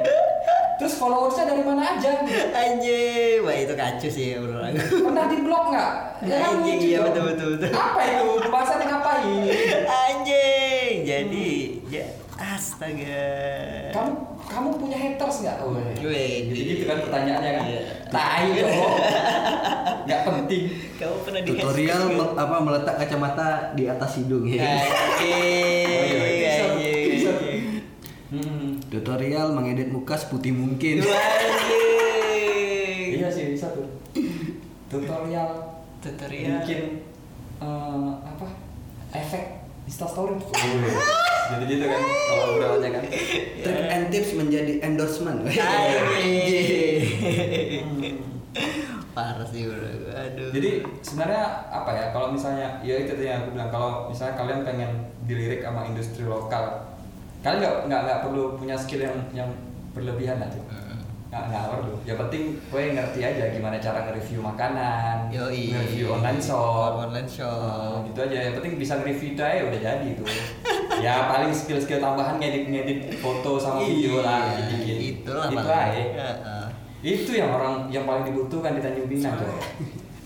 terus 0.81 0.97
followersnya 0.97 1.45
dari 1.45 1.61
mana 1.61 1.93
aja. 1.93 2.25
Anjing, 2.49 3.37
wah 3.39 3.53
itu 3.53 3.73
kacau 3.75 4.09
sih 4.09 4.33
menurut 4.33 4.73
aku. 4.73 5.05
pernah 5.05 5.25
di 5.29 5.37
blog 5.39 5.65
nggak? 5.69 5.93
Ya 6.21 6.35
kan 6.35 6.49
Anjing, 6.57 6.79
iya, 6.81 6.99
betul, 7.05 7.23
betul, 7.29 7.47
betul. 7.53 7.69
apa 7.69 7.99
itu? 8.01 8.25
Pembahasannya 8.41 8.85
ngapain? 8.87 9.41
Anjing, 9.85 10.93
jadi 11.05 11.49
ya 11.87 12.05
astaga. 12.35 13.29
kamu 13.93 14.11
kamu 14.49 14.67
punya 14.75 14.97
haters 14.97 15.45
nggak? 15.45 15.57
Oh, 15.61 15.77
Wih, 15.77 16.49
gitu 16.49 16.61
gitu 16.73 16.83
kan 16.83 16.97
pertanyaannya 16.99 17.51
kan? 17.53 17.63
Iya. 17.69 17.81
tai 18.09 18.45
cok 18.51 18.73
nggak 20.09 20.21
penting. 20.25 20.63
Kamu 20.97 21.15
pernah 21.21 21.39
di 21.39 21.49
tutorial 21.53 22.01
me- 22.09 22.33
apa 22.35 22.55
meletak 22.57 22.95
kacamata 22.97 23.47
di 23.77 23.85
atas 23.85 24.17
hidung 24.17 24.49
ya. 24.49 24.65
Anjing, 24.65 26.20
tutorial 29.01 29.49
mengedit 29.57 29.89
muka 29.89 30.13
seputih 30.13 30.53
mungkin 30.53 31.01
Anjing. 31.01 31.17
iya 33.17 33.27
sih 33.33 33.57
bisa 33.57 33.73
tuh 33.73 33.89
tutorial 34.93 35.81
Tutorial. 36.05 36.61
bikin 36.61 37.01
eh, 37.57 38.11
apa 38.21 38.45
efek 39.17 39.65
instastory 39.89 40.37
jadi 41.51 41.65
gitu 41.67 41.83
kan 41.83 41.99
kalau 41.99 42.43
obrolannya 42.55 42.89
kan 42.95 43.03
trik 43.65 43.91
and 43.91 44.07
tips 44.07 44.39
menjadi 44.39 44.79
endorsement. 44.87 45.43
Parah 49.11 49.43
sih 49.51 49.67
bro. 49.67 49.83
Aduh. 50.15 50.55
jadi 50.55 50.79
sebenarnya 51.03 51.67
apa 51.67 51.91
ya 51.91 52.05
kalau 52.15 52.31
misalnya 52.31 52.79
ya 52.79 53.03
itu 53.03 53.11
yang 53.19 53.43
aku 53.43 53.59
bilang 53.59 53.67
kalau 53.67 54.07
misalnya 54.07 54.39
kalian 54.39 54.63
pengen 54.63 54.91
dilirik 55.27 55.59
sama 55.59 55.83
industri 55.83 56.23
lokal 56.23 56.90
kalian 57.41 57.59
nggak 57.59 57.75
nggak 57.85 58.01
nggak 58.01 58.19
perlu 58.21 58.43
punya 58.53 58.75
skill 58.75 59.01
yang 59.01 59.17
yang 59.31 59.49
berlebihan 59.91 60.37
lah 60.37 60.47
tuh 60.47 60.61
nggak 61.31 61.43
nggak 61.47 61.63
perlu. 61.65 61.95
Yang 62.03 62.17
penting 62.19 62.43
gue 62.59 62.81
ngerti 62.91 63.19
aja 63.21 63.43
gimana 63.49 63.79
cara 63.79 64.03
nge-review 64.03 64.43
makanan 64.43 65.31
Yoi. 65.31 65.71
nge-review 65.71 66.11
online 66.11 66.35
shop. 66.37 66.91
Online 66.99 67.23
shop. 67.25 68.03
Gitu 68.03 68.19
aja. 68.21 68.37
Yang 68.45 68.55
penting 68.59 68.73
bisa 68.75 68.93
nge-review 68.99 69.29
itu 69.31 69.41
aja 69.41 69.61
udah 69.63 69.79
jadi 69.79 70.07
tuh 70.11 70.27
ya 71.07 71.31
paling 71.31 71.49
skill-skill 71.49 71.97
tambahan 71.97 72.35
ngedit-ngedit 72.35 73.15
foto 73.17 73.55
sama 73.55 73.79
video 73.79 74.19
lah 74.19 74.43
Iya, 74.51 74.75
dikit 74.75 74.97
Itulah 75.23 75.47
itu 75.47 75.55
paling. 75.55 75.71
aja. 75.71 76.03
Heeh. 76.19 76.65
itu 77.01 77.31
yang 77.33 77.49
orang 77.49 77.87
yang 77.87 78.03
paling 78.03 78.27
dibutuhkan 78.27 78.75
di 78.75 78.81
Tanjung 78.83 79.07
Pinang 79.07 79.33
tuh 79.33 79.55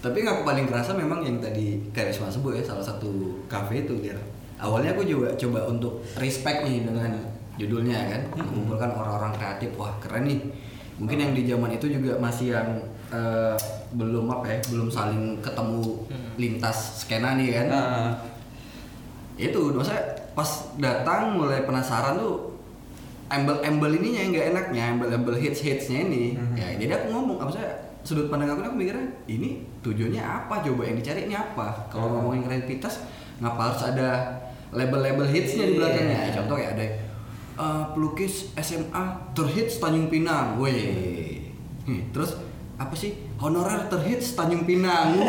tapi 0.01 0.19
yang 0.19 0.35
aku 0.35 0.43
paling 0.43 0.65
kerasa 0.65 0.91
memang 0.91 1.21
yang 1.21 1.37
tadi 1.37 1.79
kayak 1.89 2.11
Risma 2.11 2.27
sebut 2.27 2.57
ya 2.57 2.61
salah 2.61 2.83
satu 2.83 3.09
cafe 3.45 3.85
itu 3.85 3.95
dia 4.01 4.17
awalnya 4.57 4.91
aku 4.91 5.03
juga 5.03 5.33
coba 5.35 5.67
untuk 5.67 5.99
respect 6.15 6.63
nih 6.63 6.83
dengan 6.83 7.11
judulnya 7.55 7.97
kan. 8.07 8.21
Mengumpulkan 8.35 8.91
orang-orang 8.91 9.31
kreatif. 9.33 9.73
Wah 9.75 9.95
keren 9.99 10.25
nih. 10.25 10.39
Mungkin 10.95 11.17
yang 11.19 11.31
di 11.31 11.43
zaman 11.43 11.71
itu 11.71 11.87
juga 11.89 12.15
masih 12.17 12.55
yang 12.55 12.69
eh, 13.09 13.55
belum 13.91 14.25
apa 14.27 14.45
ya 14.47 14.57
belum 14.67 14.87
saling 14.87 15.39
ketemu 15.39 15.83
lintas 16.35 17.03
skena 17.03 17.35
nih 17.35 17.51
kan. 17.51 17.67
Nah, 17.71 18.11
itu 19.35 19.59
maksudnya 19.71 20.03
pas 20.31 20.47
datang 20.79 21.35
mulai 21.35 21.63
penasaran 21.63 22.15
tuh 22.15 22.55
embel-embel 23.27 23.91
ininya 23.93 24.19
yang 24.21 24.31
nggak 24.31 24.47
enaknya 24.53 24.83
embel-embel 24.95 25.35
hits 25.35 25.59
hitsnya 25.59 26.05
ini. 26.05 26.35
Mhm. 26.37 26.55
ya 26.55 26.67
jadi 26.77 26.91
aku 27.01 27.05
ngomong 27.11 27.37
apa 27.41 27.51
saya 27.51 27.69
sudut 28.05 28.29
pandang 28.29 28.53
aku 28.53 28.61
aku 28.63 28.77
mikirnya 28.77 29.07
ini 29.25 29.65
tujuannya 29.81 30.21
apa? 30.21 30.61
Coba 30.61 30.81
yang 30.85 30.95
dicari 30.95 31.25
ini 31.25 31.35
apa? 31.35 31.89
Kalau 31.89 32.07
Mhm. 32.07 32.13
ngomongin 32.15 32.41
kreativitas 32.45 33.01
ngapa 33.41 33.61
harus 33.65 33.81
ada 33.83 34.09
label-label 34.75 35.25
hitsnya 35.25 35.65
di 35.65 35.73
belakangnya 35.75 36.19
Iya. 36.21 36.33
contoh 36.35 36.55
kayak 36.55 36.71
ada 36.75 36.85
eh, 37.55 37.83
pelukis 37.95 38.51
SMA 38.55 39.03
terhits 39.31 39.79
Tanjung 39.79 40.11
Pinang, 40.11 40.59
weh. 40.59 41.39
Nih, 41.85 42.01
terus 42.11 42.35
apa 42.75 42.91
sih 42.91 43.15
honorer 43.39 43.87
terhits 43.87 44.35
Tanjung 44.35 44.67
Pinang. 44.67 45.15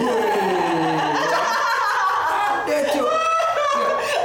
Ada 2.66 2.76
cuy. 2.90 3.06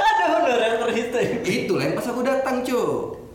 Ada 0.02 0.24
honorer 0.34 0.74
terhitung. 0.82 1.28
Itu 1.46 1.72
lain 1.78 1.94
pas 1.94 2.04
aku 2.04 2.20
datang 2.22 2.66
cu 2.66 2.80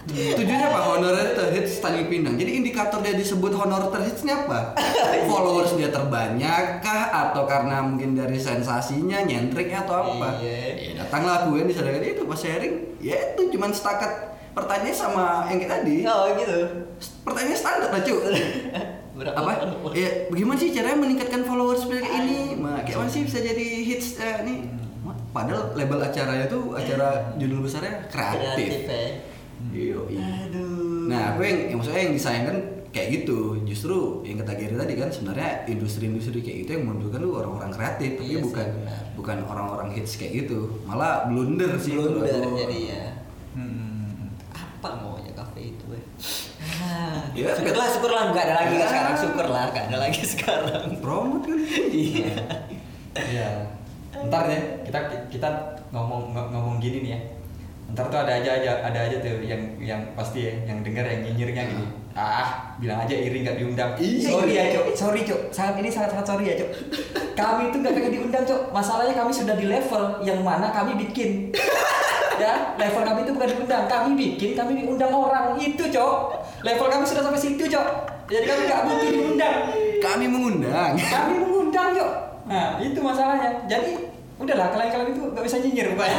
Tujuannya 0.07 0.67
apa? 0.71 0.79
Honorer 0.95 1.35
terhits 1.35 1.83
Tanjung 1.83 2.07
Pinang 2.07 2.39
Jadi 2.39 2.51
indikator 2.63 3.03
dia 3.03 3.13
disebut 3.13 3.51
honor 3.59 3.91
terhitsnya 3.91 4.47
apa? 4.47 4.71
Followers 5.31 5.75
dia 5.75 5.91
terbanyak 5.91 6.79
kah? 6.79 7.03
Atau 7.11 7.43
karena 7.43 7.83
mungkin 7.83 8.15
dari 8.15 8.39
sensasinya, 8.39 9.27
nyentriknya 9.27 9.83
atau 9.83 10.07
apa? 10.07 10.39
Iya. 10.39 10.59
Ya 10.79 10.91
datanglah 11.03 11.43
aku 11.43 11.59
kan 11.59 11.67
disadari 11.67 12.15
itu 12.15 12.23
pas 12.23 12.39
sharing 12.39 12.75
Ya 13.03 13.35
itu 13.35 13.51
cuman 13.51 13.71
setakat 13.75 14.39
pertanyaan 14.55 14.95
sama 14.95 15.25
yang 15.51 15.59
kayak 15.61 15.71
tadi 15.81 15.95
Oh 16.07 16.25
gitu. 16.39 16.59
Pertanyaan 17.27 17.59
standar 17.59 17.89
lah 17.91 18.01
Berapa 19.17 19.33
apa? 19.41 19.51
Ya 19.97 20.29
bagaimana 20.29 20.57
sih 20.61 20.69
caranya 20.69 20.97
meningkatkan 21.01 21.41
followers 21.41 21.83
seperti 21.83 22.05
kayak 22.05 22.21
ini? 22.21 22.37
Ma, 22.53 22.85
kayak 22.85 23.01
mana 23.01 23.09
sih 23.09 23.25
bisa 23.25 23.41
jadi 23.41 23.65
hits 23.81 24.21
eh, 24.21 24.45
nih? 24.45 24.57
Ma, 25.01 25.17
Padahal 25.33 25.73
label 25.73 26.05
acaranya 26.05 26.45
tuh 26.45 26.77
acara 26.77 27.33
judul 27.41 27.65
besarnya 27.65 28.05
kreatif. 28.13 28.85
ya. 28.85 29.36
Iya. 29.67 29.97
Aduh. 30.45 31.07
Nah, 31.07 31.33
aku 31.33 31.41
yang, 31.41 31.57
yang 31.67 31.77
maksudnya 31.77 32.01
yang 32.01 32.13
disayangkan 32.13 32.57
kayak 32.87 33.07
gitu. 33.15 33.39
Justru 33.63 33.95
yang 34.21 34.37
kata 34.37 34.53
Gary 34.53 34.75
tadi 34.75 34.93
kan 34.95 35.09
sebenarnya 35.09 35.49
industri-industri 35.65 36.39
kayak 36.39 36.57
gitu 36.61 36.71
yang 36.73 36.83
menunjukkan 36.85 37.19
tuh 37.19 37.33
orang-orang 37.35 37.71
kreatif, 37.71 38.09
tapi 38.15 38.25
Iya 38.25 38.35
sih, 38.35 38.43
bukan 38.43 38.67
benar. 38.75 38.99
bukan 39.13 39.37
orang-orang 39.43 39.89
hits 39.91 40.13
kayak 40.15 40.33
gitu. 40.39 40.59
Malah 40.83 41.25
blunder 41.25 41.71
sih. 41.75 41.93
blunder 41.93 42.25
jadi 42.55 42.77
ya. 42.87 43.03
hmm. 43.53 44.29
Apa 44.51 44.89
maunya 44.95 45.33
kafe 45.33 45.73
itu 45.73 45.85
eh? 45.91 46.03
Ah, 46.79 47.21
Ya, 47.33 47.49
syukurlah 47.51 47.87
syukurlah 47.87 48.23
nggak 48.29 48.43
ada 48.43 48.55
lagi 48.55 48.73
kan 48.73 48.79
Ya. 48.79 48.87
sekarang 48.87 49.15
syukurlah 49.15 49.63
nggak 49.67 49.85
ada 49.87 49.97
lagi 49.99 50.21
sekarang. 50.23 50.85
Promote 50.99 51.45
kan. 51.45 51.57
Iya. 51.91 52.33
Iya. 53.15 53.49
Ntar 54.19 54.41
deh 54.45 54.61
kita 54.83 54.99
kita 55.29 55.49
ngomong 55.89 56.31
ng- 56.31 56.49
ngomong 56.51 56.75
gini 56.77 57.01
nih 57.01 57.11
ya. 57.11 57.19
Ntar 57.87 58.05
tuh 58.11 58.19
ada 58.19 58.31
aja 58.35 58.49
aja 58.59 58.71
ada 58.83 58.99
aja 58.99 59.15
tuh 59.23 59.39
yang 59.39 59.63
yang 59.79 60.01
pasti 60.11 60.43
ya 60.43 60.53
yang 60.67 60.83
denger 60.83 61.07
yang 61.07 61.21
nyinyirnya 61.23 61.63
gini. 61.71 61.87
Ah, 62.17 62.73
bilang 62.81 63.05
aja 63.05 63.13
iri 63.13 63.45
nggak 63.45 63.61
diundang. 63.61 63.93
Iya. 63.93 64.25
Sorry 64.33 64.53
ya, 64.57 64.63
Cok. 64.73 64.85
Sorry, 64.97 65.21
Cok. 65.21 65.41
Sangat 65.53 65.85
ini 65.85 65.89
sangat 65.93 66.09
sangat 66.17 66.25
sorry 66.25 66.49
ya, 66.49 66.55
Cok. 66.57 66.71
Kami 67.37 67.69
itu 67.69 67.77
nggak 67.77 67.93
pengen 67.93 68.11
diundang, 68.17 68.41
Cok. 68.41 68.61
Masalahnya 68.73 69.13
kami 69.13 69.29
sudah 69.29 69.53
di 69.53 69.69
level 69.69 70.03
yang 70.25 70.41
mana 70.41 70.73
kami 70.73 70.97
bikin. 70.97 71.53
ya, 72.41 72.73
level 72.73 73.05
kami 73.05 73.21
itu 73.21 73.31
bukan 73.37 73.49
diundang. 73.53 73.85
Kami 73.85 74.09
bikin, 74.17 74.57
kami 74.57 74.81
diundang 74.81 75.13
orang. 75.13 75.61
Itu, 75.61 75.85
Cok. 75.93 76.17
Level 76.65 76.87
kami 76.89 77.05
sudah 77.05 77.21
sampai 77.21 77.37
situ, 77.37 77.69
Cok. 77.69 77.87
Jadi 78.33 78.45
kami 78.49 78.61
nggak 78.65 78.81
butuh 78.89 79.09
diundang. 79.13 79.57
Kami 80.01 80.25
mengundang. 80.25 80.91
Kami 80.97 81.33
mengundang, 81.37 81.93
Cok. 81.93 82.11
Nah, 82.49 82.81
itu 82.81 82.97
masalahnya. 82.97 83.61
Jadi, 83.69 84.06
udahlah 84.47 84.71
kalian-kalian 84.71 85.11
itu 85.11 85.21
nggak 85.27 85.43
bisa 85.43 85.59
nyinyir, 85.59 85.87
Pak. 85.99 86.07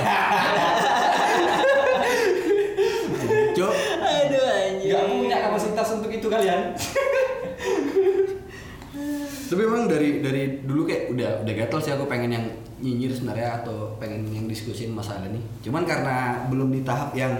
Cok, 3.56 3.72
Aduh 4.04 4.44
anjir. 4.44 4.92
Nggak 4.92 5.04
punya 5.08 5.38
kapasitas 5.48 5.88
untuk 5.96 6.12
itu 6.12 6.28
kalian. 6.28 6.76
tapi 9.48 9.64
memang 9.64 9.88
dari 9.88 10.20
dari 10.20 10.60
dulu 10.60 10.84
kayak 10.84 11.08
udah 11.08 11.40
udah 11.40 11.54
gatel 11.56 11.80
sih 11.80 11.96
aku 11.96 12.04
pengen 12.04 12.36
yang 12.36 12.44
nyinyir 12.84 13.16
sebenarnya 13.16 13.64
atau 13.64 13.96
pengen 13.96 14.28
yang 14.28 14.44
diskusin 14.44 14.92
masalah 14.92 15.24
ini. 15.24 15.40
Cuman 15.64 15.88
karena 15.88 16.44
belum 16.52 16.68
di 16.68 16.84
tahap 16.84 17.16
yang 17.16 17.32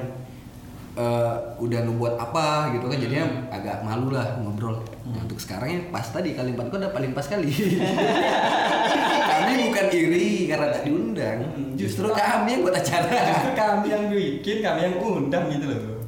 eh, 0.98 1.34
udah 1.62 1.78
ngebuat 1.86 2.14
apa 2.18 2.74
gitu 2.74 2.90
kan 2.90 2.98
jadinya 2.98 3.26
agak 3.54 3.86
malu 3.86 4.10
lah 4.10 4.42
ngobrol. 4.42 4.82
Nah, 5.06 5.22
untuk 5.22 5.38
sekarang 5.38 5.68
ya 5.70 5.80
pas 5.94 6.04
tadi 6.10 6.34
kalimatku 6.34 6.74
udah 6.74 6.90
paling 6.90 7.14
pas 7.14 7.22
kali. 7.22 7.48
kami 9.30 9.70
bukan 9.70 9.86
iri 9.94 10.50
karena 10.50 10.66
tak 10.74 10.82
diundang, 10.82 11.38
justru 11.78 12.10
kami 12.10 12.58
yang 12.58 12.62
buat 12.66 12.76
acara. 12.76 13.06
Kami 13.58 13.86
yang 13.90 14.04
bikin, 14.10 14.64
kami 14.64 14.80
yang 14.90 14.96
undang 14.98 15.46
gitu 15.50 15.66
loh. 15.70 16.02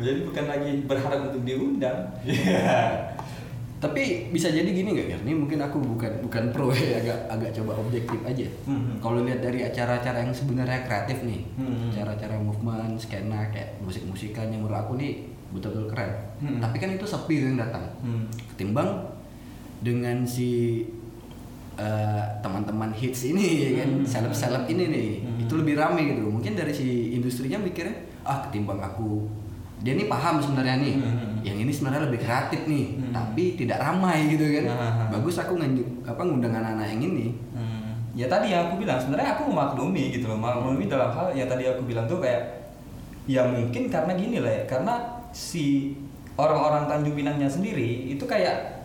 Jadi 0.00 0.20
bukan 0.24 0.44
lagi 0.48 0.70
berharap 0.88 1.20
untuk 1.28 1.42
diundang. 1.44 1.98
Tapi 3.80 4.28
bisa 4.28 4.52
jadi 4.52 4.68
gini 4.68 4.92
nggak 4.92 5.08
ya? 5.08 5.16
Ini 5.24 5.32
mungkin 5.32 5.56
aku 5.56 5.80
bukan 5.80 6.20
bukan 6.20 6.52
pro 6.52 6.68
ya, 6.68 6.96
agak 7.00 7.18
agak 7.32 7.50
coba 7.56 7.72
objektif 7.80 8.20
aja. 8.22 8.44
Mhm. 8.68 9.00
Kalau 9.00 9.24
lihat 9.24 9.40
dari 9.40 9.64
acara-acara 9.64 10.20
yang 10.20 10.36
sebenarnya 10.36 10.84
kreatif 10.84 11.24
nih, 11.24 11.40
Mhm. 11.56 11.88
acara-acara 11.90 12.36
movement, 12.36 13.00
skena 13.00 13.48
kayak 13.48 13.80
musik-musikan 13.80 14.52
yang 14.52 14.60
menurut 14.60 14.84
aku 14.84 15.00
nih 15.00 15.24
betul-betul 15.50 15.88
keren. 15.88 16.12
Mhm. 16.38 16.60
Tapi 16.60 16.76
kan 16.76 16.90
itu 16.92 17.02
sepi 17.02 17.34
yang 17.40 17.56
datang. 17.56 17.82
Hmm. 18.00 18.28
Ketimbang 18.52 19.16
dengan 19.80 20.22
si 20.22 20.84
eh, 21.74 22.24
teman-teman 22.44 22.92
hits 22.92 23.24
ini 23.24 23.46
ya 23.64 23.80
kan, 23.80 23.88
Mhm. 23.96 24.04
seleb-seleb 24.04 24.68
ini 24.68 24.84
nih, 24.86 25.08
Mhm. 25.24 25.38
itu 25.48 25.52
lebih 25.56 25.80
rame 25.80 26.12
gitu. 26.12 26.28
Mungkin 26.28 26.52
dari 26.52 26.68
si 26.68 27.16
industrinya 27.16 27.56
mikirnya, 27.56 27.96
ah 28.20 28.44
ketimbang 28.44 28.76
aku 28.76 29.24
dia 29.80 29.92
ini 29.96 30.04
paham 30.06 30.36
sebenarnya 30.36 30.76
nih, 30.76 30.94
Mhm. 31.00 31.40
yang 31.40 31.56
ini 31.56 31.72
sebenarnya 31.72 32.04
lebih 32.08 32.20
kreatif 32.20 32.68
nih, 32.68 33.00
Mhm. 33.00 33.12
tapi 33.16 33.44
tidak 33.56 33.80
ramai 33.80 34.28
gitu 34.28 34.44
kan. 34.44 34.64
Aha. 34.76 35.04
Bagus 35.08 35.40
aku 35.40 35.56
nganjuk 35.56 35.88
apa 36.04 36.20
ngundang 36.20 36.52
anak-anak 36.52 36.86
yang 36.92 37.02
ini. 37.08 37.26
Hmm. 37.56 37.96
Ya 38.12 38.28
tadi 38.28 38.52
yang 38.52 38.68
aku 38.68 38.84
bilang 38.84 39.00
sebenarnya 39.00 39.38
aku 39.38 39.48
memaklumi 39.48 40.12
gitu 40.12 40.28
loh, 40.28 40.36
memaklumi 40.36 40.84
dalam 40.84 41.08
hal 41.14 41.32
yang 41.32 41.48
tadi 41.48 41.64
aku 41.64 41.88
bilang 41.88 42.04
tuh 42.04 42.20
kayak 42.20 42.42
ya 43.24 43.46
mungkin 43.46 43.88
karena 43.88 44.12
gini 44.18 44.42
lah 44.44 44.52
ya, 44.52 44.62
karena 44.68 44.94
si 45.32 45.96
orang-orang 46.36 46.84
Tanjung 46.90 47.16
Pinangnya 47.16 47.48
sendiri 47.48 48.10
itu 48.10 48.24
kayak 48.26 48.80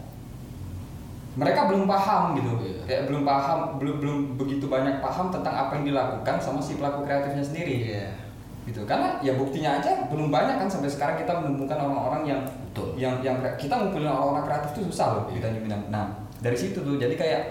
mereka 1.36 1.68
belum 1.68 1.84
paham 1.84 2.40
gitu, 2.40 2.52
Iya. 2.64 2.80
kayak 2.88 3.04
belum 3.12 3.28
paham, 3.28 3.76
belum 3.76 3.96
belum 4.00 4.18
begitu 4.40 4.72
banyak 4.72 5.04
paham 5.04 5.28
tentang 5.28 5.52
apa 5.52 5.76
yang 5.76 5.92
dilakukan 5.92 6.40
sama 6.40 6.64
si 6.64 6.80
pelaku 6.80 7.04
kreatifnya 7.04 7.44
sendiri. 7.44 7.92
Iya. 7.92 8.08
Gitu. 8.66 8.82
Karena 8.84 9.22
ya 9.22 9.38
buktinya 9.38 9.78
aja 9.80 10.10
belum 10.10 10.34
banyak 10.34 10.58
kan 10.58 10.68
sampai 10.68 10.90
sekarang 10.90 11.22
kita 11.22 11.32
menemukan 11.42 11.78
orang-orang 11.78 12.24
yang 12.26 12.42
Betul. 12.74 12.98
yang 12.98 13.22
yang 13.22 13.38
kita 13.56 13.74
ngumpulin 13.78 14.10
orang-orang 14.10 14.44
kreatif 14.50 14.70
itu 14.76 14.82
susah 14.92 15.08
loh 15.16 15.24
di 15.30 15.40
Tanjung 15.40 15.64
Pinang. 15.70 15.84
Nah 15.94 16.06
dari 16.42 16.58
situ 16.58 16.82
tuh 16.82 16.98
jadi 16.98 17.16
kayak 17.16 17.42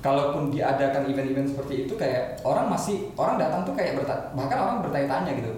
kalaupun 0.00 0.52
diadakan 0.52 1.08
event-event 1.08 1.48
seperti 1.50 1.88
itu 1.88 1.94
kayak 1.98 2.40
orang 2.46 2.70
masih 2.70 3.10
orang 3.18 3.36
datang 3.40 3.66
tuh 3.66 3.74
kayak 3.76 4.00
berta 4.00 4.32
bahkan 4.32 4.58
orang 4.58 4.76
bertanya-tanya 4.82 5.32
gitu. 5.38 5.52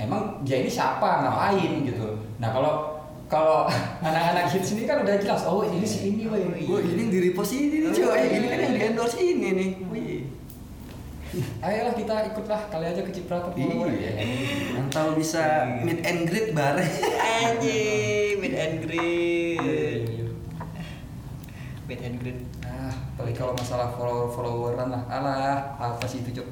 Emang 0.00 0.40
dia 0.42 0.60
ini 0.60 0.70
siapa? 0.70 1.24
Ngapain? 1.24 1.84
gitu. 1.86 2.06
Nah 2.42 2.50
kalau 2.50 2.92
kalau 3.32 3.64
anak-anak 4.06 4.52
hits 4.52 4.76
ini 4.76 4.84
kan 4.84 5.00
udah 5.00 5.16
jelas 5.16 5.48
oh 5.48 5.64
ini 5.64 5.88
si 5.88 6.12
ini 6.12 6.28
Wah 6.28 6.80
ini 6.84 7.08
di 7.08 7.18
repost 7.30 7.56
ini 7.56 7.80
nih 7.80 7.90
cuy, 7.96 8.22
ini 8.28 8.46
kan 8.46 8.58
yang 8.60 8.74
di 8.76 8.80
endorse 8.92 9.16
ini 9.16 9.48
nih. 9.56 9.70
Ayolah 11.64 11.96
kita 11.96 12.14
ikutlah 12.28 12.68
kali 12.68 12.84
aja 12.92 13.00
ke 13.00 13.08
Ciprata 13.08 13.48
follower 13.48 13.88
Iya. 13.88 14.12
Mantap 14.76 15.16
bisa 15.16 15.64
meet 15.80 16.04
and 16.04 16.28
greet 16.28 16.52
bareng. 16.52 16.92
Anjing, 17.16 18.36
meet 18.36 18.52
and 18.52 18.76
greet. 18.84 19.56
Iya. 20.12 20.26
Meet 21.88 22.00
and 22.04 22.16
greet. 22.20 22.38
Nah, 22.60 22.92
apalagi 23.16 23.32
kalau 23.32 23.56
masalah 23.56 23.88
follower 23.96 24.28
followeran 24.28 24.92
lah, 24.92 25.02
alah 25.08 25.72
apa 25.80 26.04
sih 26.04 26.20
itu 26.20 26.36
cok? 26.36 26.48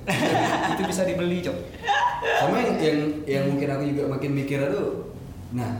itu 0.72 0.82
bisa 0.88 1.04
dibeli 1.04 1.44
cok. 1.44 1.56
Sama 2.40 2.56
yang, 2.64 2.72
yang 2.80 2.98
yang 3.28 3.44
mungkin 3.52 3.68
aku 3.68 3.82
juga 3.92 4.02
makin 4.16 4.32
mikir 4.32 4.64
tuh, 4.72 5.12
nah 5.52 5.76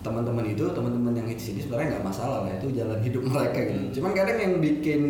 teman-teman 0.00 0.48
itu 0.48 0.64
teman-teman 0.72 1.12
yang 1.12 1.28
hits 1.28 1.52
ini 1.52 1.60
sebenarnya 1.60 1.98
nggak 2.00 2.06
masalah 2.06 2.48
lah 2.48 2.52
itu 2.56 2.72
jalan 2.72 2.96
hidup 3.04 3.22
mereka 3.28 3.60
gitu. 3.60 4.00
Cuman 4.00 4.16
kadang 4.16 4.40
yang 4.40 4.54
bikin 4.56 5.00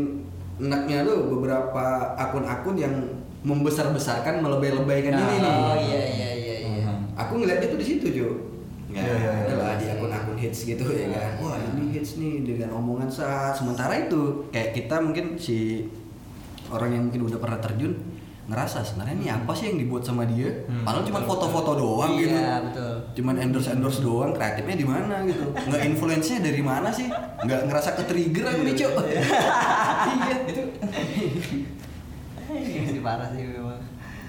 enaknya 0.58 1.06
tuh 1.06 1.30
beberapa 1.30 2.18
akun-akun 2.18 2.74
yang 2.74 2.94
membesar-besarkan 3.40 4.40
melebay-lebaykan 4.40 5.12
Nah, 5.12 5.22
ini 5.24 5.36
nih. 5.38 5.54
Oh 5.56 5.76
iya 5.76 6.02
iya 6.06 6.30
iya 6.34 6.54
iya. 6.60 6.84
Aku 7.16 7.38
ngeliatnya 7.38 7.68
tuh 7.68 7.78
di 7.78 7.86
situ 7.86 8.06
cuy. 8.08 8.32
Ya, 8.88 9.04
Iya, 9.04 9.04
iya, 9.04 9.12
iya. 9.20 9.30
adalah 9.44 9.72
di 9.76 9.86
akun-akun 9.86 10.36
hits 10.36 10.64
gitu 10.64 10.84
ya 10.88 11.06
kan. 11.08 11.30
Wah 11.38 11.56
ini 11.60 11.92
hits 11.92 12.16
nih 12.16 12.40
dengan 12.42 12.72
omongan 12.74 13.06
saat. 13.06 13.52
Sementara 13.52 13.92
itu 13.94 14.48
kayak 14.48 14.72
kita 14.72 14.96
mungkin 14.98 15.36
si 15.36 15.84
orang 16.68 16.92
yang 16.92 17.02
mungkin 17.04 17.24
udah 17.24 17.38
pernah 17.38 17.58
terjun 17.58 17.92
ngerasa 18.48 18.80
sebenarnya 18.80 19.12
ini 19.14 19.28
apa 19.28 19.52
sih 19.52 19.68
yang 19.68 19.76
dibuat 19.76 20.00
sama 20.00 20.24
dia? 20.24 20.48
Hmm, 20.64 20.80
Padahal 20.80 21.04
cuma 21.04 21.20
foto-foto 21.20 21.76
doang 21.76 22.16
gitu. 22.16 22.32
Iya, 22.32 22.64
betul. 22.64 22.92
Cuman 23.12 23.34
endorse 23.36 23.68
endorse 23.68 24.00
doang, 24.00 24.32
kreatifnya 24.32 24.72
di 24.74 24.86
mana 24.88 25.20
gitu? 25.28 25.52
Nggak 25.52 25.82
influence-nya 25.84 26.38
dari 26.40 26.62
mana 26.64 26.88
sih? 26.88 27.12
Nggak 27.44 27.60
ngerasa 27.68 27.92
ke 27.92 28.02
trigger 28.08 28.44
aku 28.48 28.60
nih 28.64 28.74
cuy. 28.74 28.88
iya 30.16 30.34
itu 30.48 30.62
Ini 31.27 31.27
parah 33.08 33.28
sih 33.32 33.40
memang. 33.40 33.80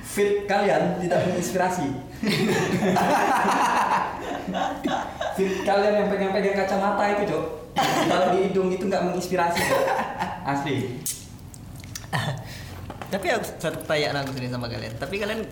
fit 0.07 0.47
kalian 0.47 0.95
tidak 1.03 1.19
menginspirasi. 1.27 1.87
fit 5.35 5.53
kalian 5.67 5.93
yang 5.99 6.07
pegang-pegang 6.07 6.55
kacamata 6.63 7.03
itu 7.11 7.35
cok. 7.35 7.45
Kalau 8.07 8.27
di 8.31 8.39
hidung 8.47 8.71
itu 8.71 8.87
nggak 8.87 9.03
menginspirasi. 9.11 9.59
Cok. 9.59 9.83
Asli. 10.47 11.03
Tapi 13.11 13.25
aku 13.35 13.45
satu 13.59 13.83
pertanyaan 13.83 14.23
aku 14.23 14.31
sini 14.39 14.47
sama 14.47 14.71
kalian. 14.71 14.95
Tapi 14.95 15.15
kalian 15.19 15.43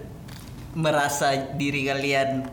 merasa 0.73 1.35
diri 1.59 1.85
kalian 1.85 2.47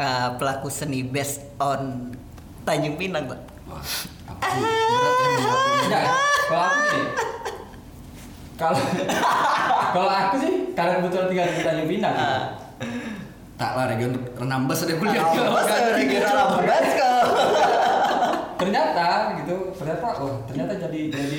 uh, 0.00 0.28
pelaku 0.40 0.72
seni 0.72 1.04
based 1.04 1.44
on 1.60 2.16
Tanjung 2.64 2.96
Pinang, 2.96 3.28
Pak? 3.28 3.40
Wah, 3.68 3.84
aku 4.32 4.64
berat 4.64 5.14
ya 5.88 6.12
kalau 6.48 6.64
aku 6.64 6.80
sih 6.88 7.04
kalau 8.58 8.76
kalau 9.94 10.10
aku 10.10 10.34
sih 10.36 10.52
karena 10.72 10.98
kebetulan 10.98 11.26
tinggal 11.26 11.46
di 11.48 11.62
Tanjung 11.62 11.88
Pinang 11.88 12.12
gitu. 12.12 12.26
Ah. 12.26 12.42
Tak 13.54 13.70
lah 13.74 13.84
region 13.88 14.12
Renambes 14.34 14.80
ada 14.80 14.94
kuliah. 14.94 15.22
Apa 15.24 15.60
sih 15.64 15.80
regional 15.96 16.36
Ambas 16.52 16.88
kau? 16.92 17.22
ternyata 18.58 19.06
gitu 19.38 19.56
ternyata 19.72 20.06
oh 20.18 20.42
ternyata 20.44 20.74
jadi 20.76 21.00
jadi 21.08 21.38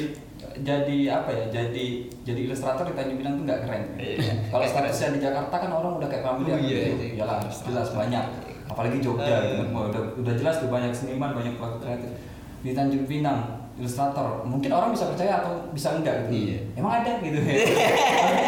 jadi 0.60 0.97
apa 1.13 1.29
ya 1.29 1.43
jadi 1.49 1.86
jadi 2.23 2.39
ilustrator 2.41 2.88
di 2.88 2.95
Tanjung 2.95 3.19
Pinang 3.19 3.36
tuh 3.36 3.43
nggak 3.43 3.60
keren 3.62 3.84
Iya. 3.95 4.34
kalau 4.47 4.63
statusnya 4.63 5.10
di 5.12 5.21
Jakarta 5.21 5.51
kan 5.53 5.67
orang 5.69 5.99
udah 5.99 6.08
kayak 6.08 6.23
familiar 6.25 6.55
Oh, 6.55 6.60
iya, 6.62 6.79
gitu 6.88 6.95
iya. 6.97 7.13
Iyalah, 7.17 7.38
jelas 7.43 7.91
banyak 7.91 8.23
apalagi 8.65 8.97
Jogja 8.99 9.27
Eh. 9.27 9.39
gitu 9.49 9.63
kan 9.65 9.67
udah 9.86 10.01
udah 10.15 10.34
jelas 10.34 10.55
tuh 10.58 10.69
banyak 10.69 10.91
seniman 10.91 11.32
banyak 11.34 11.53
pelaku 11.53 11.77
kreatif 11.82 12.12
di 12.60 12.71
Tanjung 12.71 13.03
Pinang 13.03 13.59
ilustrator. 13.80 14.44
Mungkin 14.44 14.70
orang 14.70 14.92
bisa 14.92 15.08
percaya 15.08 15.39
atau 15.39 15.72
bisa 15.72 15.96
enggak 15.96 16.28
gitu. 16.28 16.52
Iya. 16.52 16.58
emang 16.76 16.94
ada 17.00 17.12
gitu. 17.18 17.39
Ya 17.39 17.63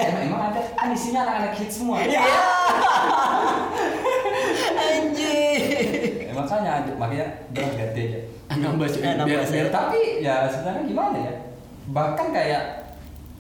emang, 0.12 0.24
emang 0.28 0.42
ada. 0.52 0.60
Kan 0.76 0.92
isinya 0.92 1.24
anak-anak 1.24 1.54
hits 1.56 1.76
semua. 1.80 2.04
Iya. 2.04 2.22
Ya, 6.22 6.32
makanya 6.34 6.72
makanya 6.96 7.26
udah 7.52 7.70
ganti 7.76 8.02
aja. 8.08 8.20
Anggap 8.48 8.72
baca 8.78 8.98
Eh, 8.98 9.14
nambah 9.14 9.28
biar, 9.28 9.42
saya. 9.44 9.54
biar 9.54 9.68
tapi 9.70 10.00
ya 10.20 10.36
sebenarnya 10.48 10.84
gimana 10.86 11.18
ya? 11.20 11.34
Bahkan 11.88 12.28
kayak 12.32 12.64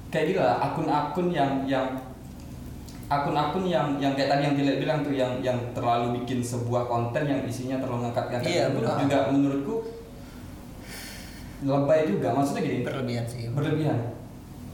kayak 0.09 0.25
gitu 0.27 0.39
lah 0.39 0.55
akun-akun 0.59 1.27
yang 1.31 1.51
yang 1.63 1.87
akun-akun 3.07 3.63
yang 3.65 3.95
yang 3.95 4.11
kayak 4.11 4.29
tadi 4.29 4.41
yang 4.45 4.55
Dile 4.55 4.73
bilang 4.77 4.99
tuh 5.01 5.11
yang 5.11 5.39
yang 5.39 5.55
terlalu 5.71 6.19
bikin 6.21 6.39
sebuah 6.39 6.87
konten 6.87 7.23
yang 7.23 7.41
isinya 7.43 7.79
terlalu 7.79 8.07
ngangkat-ngangkat 8.07 8.47
Iya, 8.49 8.63
itu 8.69 8.79
juga 8.83 9.19
menurutku 9.31 9.75
lebay 11.61 12.05
juga 12.05 12.31
maksudnya 12.31 12.61
gini 12.61 12.81
Berlebihan 12.81 13.25
sih. 13.25 13.47
berlebihan 13.47 13.97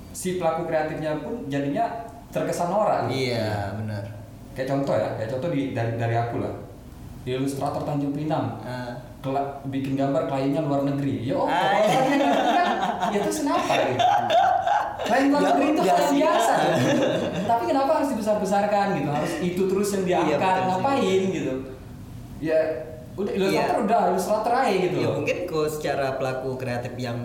si 0.09 0.29
pelaku 0.35 0.65
kreatifnya 0.65 1.19
pun 1.19 1.45
jadinya 1.45 1.85
terkesan 2.27 2.67
norak 2.67 3.05
gitu. 3.05 3.31
Iya, 3.31 3.75
benar. 3.75 4.03
kayak 4.51 4.67
contoh 4.67 4.91
ya 4.91 5.09
kayak 5.13 5.29
contoh 5.29 5.49
di 5.49 5.71
dari 5.71 5.93
dari 5.95 6.15
aku 6.15 6.39
lah 6.39 6.53
ilustrator 7.23 7.83
Tanjung 7.83 8.09
Pinang 8.11 8.57
Ah. 8.59 8.95
kela- 9.19 9.61
bikin 9.65 9.93
gambar 9.93 10.25
kliennya 10.25 10.61
luar 10.61 10.81
negeri. 10.83 11.21
Ya 11.23 11.35
oh, 11.35 11.43
kalau 11.43 11.83
kan, 11.85 12.67
ya 13.09 13.19
terus 13.19 13.37
kenapa 13.39 13.73
gitu? 13.85 13.99
Klien 14.99 15.25
luar 15.27 15.39
Ya 15.39 15.47
negeri 15.49 15.65
itu 15.67 15.75
udah 15.77 15.85
hal 15.85 16.01
yang 16.01 16.15
biasa. 16.17 16.53
gitu. 16.57 17.03
Tapi 17.45 17.63
kenapa 17.65 17.91
harus 17.93 18.09
dibesar-besarkan 18.09 18.85
gitu? 18.95 19.09
Harus 19.09 19.33
itu 19.39 19.61
terus 19.63 19.89
yang 19.91 20.03
Iya, 20.03 20.17
diangkat, 20.33 20.55
ngapain 20.65 21.21
gitu? 21.29 21.53
Ya 22.39 22.59
udah 23.17 23.31
ilustrator 23.33 23.73
Iya. 23.73 23.83
udah 23.83 23.99
ilustrator 24.07 24.53
aja 24.55 24.75
gitu 24.79 24.97
ya 24.99 25.09
mungkin 25.11 25.37
kok 25.43 25.67
secara 25.67 26.07
pelaku 26.13 26.49
kreatif 26.55 26.93
yang 26.95 27.17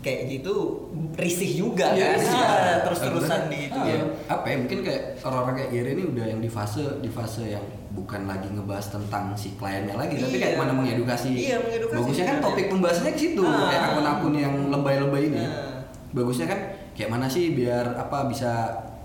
kayak 0.00 0.28
gitu 0.30 0.84
risih 1.14 1.50
juga 1.58 1.90
Iya, 1.90 2.06
kan 2.06 2.14
risih. 2.14 2.36
Ah, 2.36 2.76
terus-terusan 2.82 3.24
Sebenarnya, 3.40 3.50
di 3.50 3.58
gitu 3.64 3.78
ya, 3.80 3.94
ya 3.94 4.04
apa 4.28 4.46
ya 4.46 4.56
mungkin 4.58 4.78
kayak 4.80 5.02
orang-orang 5.18 5.54
kayak 5.56 5.70
Giri 5.72 5.90
ini 5.90 6.04
udah 6.06 6.24
yang 6.26 6.40
di 6.40 6.50
fase 6.50 6.82
di 6.98 7.08
fase 7.08 7.44
yang 7.48 7.64
bukan 7.90 8.22
lagi 8.24 8.46
ngebahas 8.48 8.86
tentang 8.90 9.32
si 9.32 9.54
kliennya 9.54 9.94
lagi 9.94 10.14
tapi 10.16 10.36
kayak 10.36 10.54
Iya. 10.54 10.60
mana 10.60 10.72
mengedukasi 10.74 11.30
Iya, 11.32 11.56
mengedukasi 11.58 11.96
bagusnya 11.96 12.12
kan 12.22 12.36
sebenarnya. 12.36 12.44
topik 12.46 12.66
pembahasannya 12.68 13.12
ke 13.12 13.20
situ 13.20 13.42
Ah. 13.42 13.66
kayak 13.66 13.82
akun-akun 13.88 14.34
yang 14.36 14.54
lebay-lebay 14.68 15.22
ini 15.26 15.42
Ah. 15.42 15.80
bagusnya 16.12 16.46
kan 16.46 16.60
kayak 16.92 17.10
mana 17.10 17.26
sih 17.26 17.44
biar 17.52 17.96
apa 17.96 18.18
bisa 18.26 18.52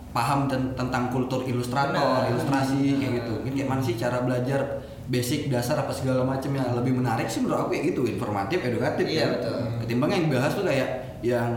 paham 0.09 0.45
ten- 0.45 0.73
tentang 0.73 1.07
kultur 1.07 1.41
ilustrator 1.43 1.95
Benar. 1.95 2.27
ilustrasi 2.27 2.97
kayak 2.97 3.11
gitu 3.19 3.33
mungkin 3.39 3.53
kayak 3.55 3.69
mana 3.69 3.79
sih 3.79 3.93
cara 3.93 4.19
belajar 4.19 4.61
basic 5.09 5.49
dasar 5.49 5.81
apa 5.81 5.89
segala 5.89 6.21
macam 6.21 6.53
yang 6.53 6.69
lebih 6.77 6.93
menarik 6.93 7.25
sih 7.25 7.41
menurut 7.41 7.65
aku 7.65 7.69
kayak 7.73 7.85
gitu. 7.93 8.01
Informatif 8.05 8.61
edukatif 8.61 9.05
Iya, 9.09 9.25
kan 9.25 9.31
betul. 9.35 9.57
ketimbang 9.85 10.09
yang 10.13 10.23
dibahas 10.29 10.51
tuh 10.53 10.65
kayak 10.65 10.89
yang 11.25 11.49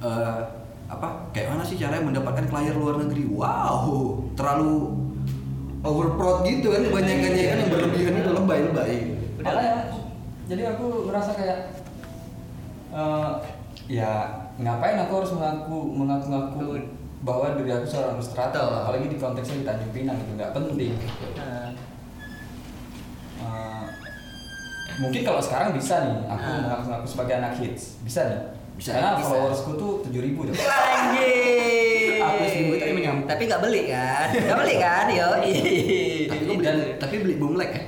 eh, 0.00 0.38
apa 0.86 1.08
kayak 1.30 1.52
mana 1.52 1.62
sih 1.62 1.76
caranya 1.76 2.04
mendapatkan 2.08 2.46
klien 2.48 2.74
luar 2.74 2.96
negeri? 2.98 3.28
Wow 3.28 3.84
terlalu 4.32 4.96
overproud 5.84 6.42
gitu 6.48 6.72
kan 6.72 6.82
kebanyakan 6.82 7.30
ya 7.36 7.44
kan 7.52 7.56
yang 7.62 7.70
berlebihan 7.70 8.14
itu 8.18 8.30
lebay 8.34 8.60
lebay 8.66 8.92
Udah. 9.36 9.44
Makanya, 9.46 9.76
jadi 10.48 10.62
aku 10.74 10.86
ngerasa 11.06 11.30
kayak 11.36 11.58
eh, 12.90 13.30
ya 13.86 14.10
ngapain 14.56 14.96
aku 15.04 15.12
harus 15.20 15.30
mengaku 15.36 15.78
mengaku-ngaku 15.94 16.80
bahwa 17.20 17.58
diri 17.58 17.70
aku 17.74 17.86
seorang 17.86 18.16
ilustrator 18.16 18.66
apalagi 18.86 19.10
di 19.10 19.18
konteksnya 19.18 19.60
di 19.60 19.66
Tanjung 19.66 19.92
Pinang 19.92 20.16
itu 20.16 20.32
nggak 20.38 20.52
penting. 20.54 20.94
Nah, 21.36 21.74
Eh, 23.36 23.84
mungkin 24.96 25.20
kalau 25.22 25.38
sekarang 25.38 25.70
bisa 25.72 25.94
nih 26.02 26.16
aku 26.26 26.40
Ah. 26.42 26.56
mengaku-ngaku 26.62 27.06
sebagai 27.06 27.34
anak 27.36 27.52
hits 27.54 28.00
bisa 28.00 28.20
nih 28.24 28.40
Bisa, 28.74 28.92
karena 28.92 29.16
bisa. 29.16 29.28
followersku 29.30 29.70
tuh 29.74 29.92
tujuh 30.02 30.22
ribu 30.22 30.44
tuh 30.44 30.52
Anjir. 30.52 32.16
Aku 32.18 32.42
seminggu 32.44 32.76
tadi 32.76 32.92
menyambut. 32.92 33.24
Tapi 33.24 33.42
nggak 33.44 33.62
beli 33.62 33.82
kan? 33.86 34.26
Nggak 34.34 34.58
beli 34.58 34.74
kan? 34.78 35.04
Yo. 35.10 35.28
tapi 36.26 36.42
beli 36.46 36.54
Dan- 36.58 36.96
tapi 36.98 37.14
beli 37.18 37.34
bumlek 37.36 37.70
ya 37.70 37.82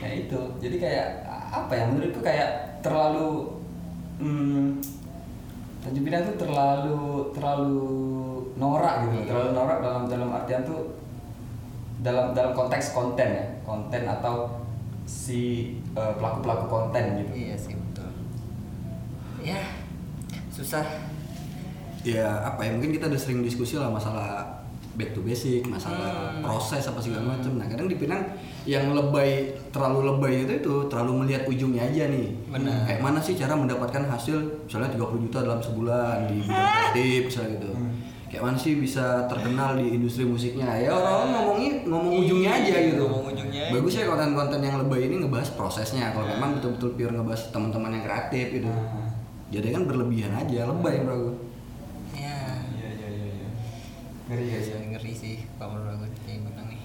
ya 0.00 0.08
itu 0.14 0.40
jadi 0.58 0.76
kayak 0.78 1.08
apa 1.50 1.72
ya 1.72 1.84
menurutku 1.86 2.20
kayak 2.20 2.50
terlalu 2.80 3.60
hmm, 4.18 4.80
Tanjung 5.84 6.02
Pinang 6.02 6.24
tuh 6.24 6.36
terlalu 6.40 6.98
terlalu 7.30 7.78
norak 8.56 9.04
gitu 9.04 9.16
Iya. 9.18 9.26
terlalu 9.28 9.50
norak 9.52 9.78
dalam 9.78 10.02
dalam 10.08 10.28
artian 10.32 10.64
tuh 10.64 10.96
dalam 12.00 12.32
dalam 12.32 12.52
konteks 12.52 12.92
konten 12.92 13.28
ya 13.28 13.44
konten 13.62 14.02
atau 14.02 14.64
si 15.04 15.76
pelaku 15.92 16.40
pelaku 16.40 16.64
konten 16.66 17.20
gitu 17.20 17.32
Iya 17.34 17.54
sih 17.54 17.76
betul. 17.76 18.08
Ya 19.44 19.60
susah. 20.48 20.86
ya 22.00 22.28
apa 22.44 22.60
ya 22.60 22.72
mungkin 22.72 22.92
kita 22.92 23.08
udah 23.08 23.16
sering 23.16 23.40
diskusi 23.40 23.76
lah 23.76 23.88
masalah 23.88 24.63
back 24.94 25.10
to 25.10 25.20
basic 25.20 25.62
masalah 25.64 26.32
Hmm. 26.32 26.40
proses 26.40 26.82
apa 26.82 26.98
segala 26.98 27.32
macam 27.32 27.54
nah 27.54 27.64
kadang 27.64 27.84
di 27.84 27.94
Pinang 27.94 28.22
yang 28.64 28.90
lebay 28.90 29.42
terlalu 29.68 30.06
lebay 30.08 30.34
itu 30.42 30.52
itu 30.56 30.74
terlalu 30.86 31.12
melihat 31.20 31.42
ujungnya 31.44 31.82
aja 31.84 32.06
nih 32.06 32.30
Benar. 32.48 32.84
kayak 32.84 33.00
mana 33.00 33.18
sih 33.18 33.34
cara 33.34 33.52
mendapatkan 33.52 34.02
hasil 34.04 34.36
misalnya 34.62 34.90
30 34.90 35.18
juta 35.20 35.38
dalam 35.40 35.58
sebulan 35.58 36.26
di 36.26 36.36
bidang 36.40 36.54
kreatif 36.64 37.20
misalnya 37.24 37.50
gitu 37.54 37.70
Hmm. 37.70 37.92
kayak 38.26 38.42
mana 38.44 38.56
sih 38.56 38.72
bisa 38.76 39.04
terkenal 39.24 39.74
di 39.74 39.86
industri 39.92 40.24
musiknya 40.24 40.66
ya 40.76 40.90
orang 40.90 41.30
ngomongnya 41.32 41.70
ngomong 41.84 42.14
ujungnya 42.16 42.50
aja 42.52 42.70
Iya, 42.72 42.80
gitu 42.90 43.02
ngomong 43.04 43.24
ujungnya 43.28 43.62
aja. 43.62 43.72
bagus 43.72 43.92
ya 43.92 44.04
konten-konten 44.04 44.60
yang 44.60 44.76
lebay 44.80 45.00
ini 45.04 45.14
ngebahas 45.18 45.50
prosesnya 45.52 46.10
kalau 46.10 46.24
Nah. 46.24 46.32
memang 46.32 46.50
betul-betul 46.56 46.90
pure 46.94 47.12
ngebahas 47.12 47.42
teman-teman 47.48 47.90
yang 47.92 48.04
kreatif 48.04 48.46
gitu 48.52 48.66
Nah. 48.66 49.10
jadi 49.48 49.66
kan 49.70 49.82
berlebihan 49.84 50.32
aja 50.32 50.60
lebay 50.64 50.96
bro 51.00 51.34
Ya. 52.12 52.38
iya 52.72 52.88
iya 52.92 53.08
iya 53.08 53.28
iya 53.36 53.48
ngeri 54.24 54.44
ngeri 54.46 54.64
Iya, 54.64 54.76
ngeri 54.90 55.12
sih. 55.12 55.36
Kalau 55.54 55.74
menurut 55.74 56.00
aku 56.00 56.06
kayak 56.22 56.40
Pinang 56.42 56.68
nih. 56.68 56.82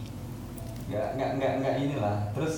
nggak 0.89 1.08
nggak 1.15 1.30
nggak 1.38 1.52
nggak 1.62 1.75
inilah. 1.80 2.17
Terus 2.34 2.56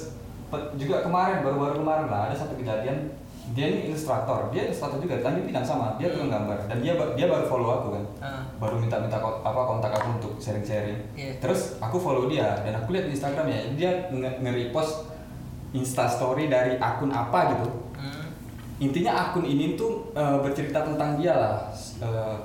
juga 0.76 1.02
kemarin 1.02 1.42
baru-baru 1.42 1.80
kemarin 1.80 2.08
lah 2.08 2.22
ada 2.28 2.36
satu 2.36 2.56
kejadian. 2.56 3.14
Dia 3.52 3.68
ini 3.68 3.90
ilustrator. 3.90 4.48
Dia 4.50 4.70
ilustrator 4.70 4.98
juga 4.98 5.20
Tanjung 5.20 5.44
Pinang 5.44 5.66
sama 5.66 5.98
dia 5.98 6.08
tukang 6.08 6.30
gambar. 6.30 6.58
Dan 6.66 6.78
dia 6.80 6.94
dia 7.14 7.28
baru 7.28 7.46
follow 7.46 7.70
aku 7.74 7.88
kan? 7.92 8.06
Ah. 8.22 8.42
baru 8.58 8.78
minta-minta 8.78 9.18
apa 9.18 9.62
kontak 9.66 9.90
aku 9.92 10.08
untuk 10.16 10.34
sharing-sharing. 10.38 11.02
Iya. 11.14 11.34
terus 11.38 11.76
aku 11.78 11.98
follow 11.98 12.26
dia. 12.26 12.62
Dan 12.62 12.74
aku 12.76 12.94
lihat 12.94 13.10
di 13.10 13.14
Instagramnya 13.14 13.74
dia 13.74 14.08
nge- 14.08 14.38
nge-repost 14.40 15.10
Insta 15.72 16.04
story 16.06 16.46
dari 16.46 16.76
akun 16.78 17.10
apa 17.10 17.56
gitu. 17.56 17.70
Hmm. 17.96 18.28
intinya 18.78 19.14
akun 19.24 19.44
ini 19.44 19.74
tuh 19.74 20.10
eh, 20.12 20.38
bercerita 20.40 20.84
tentang 20.84 21.16
dia 21.16 21.34
lah. 21.34 21.58
Eh, 22.00 22.38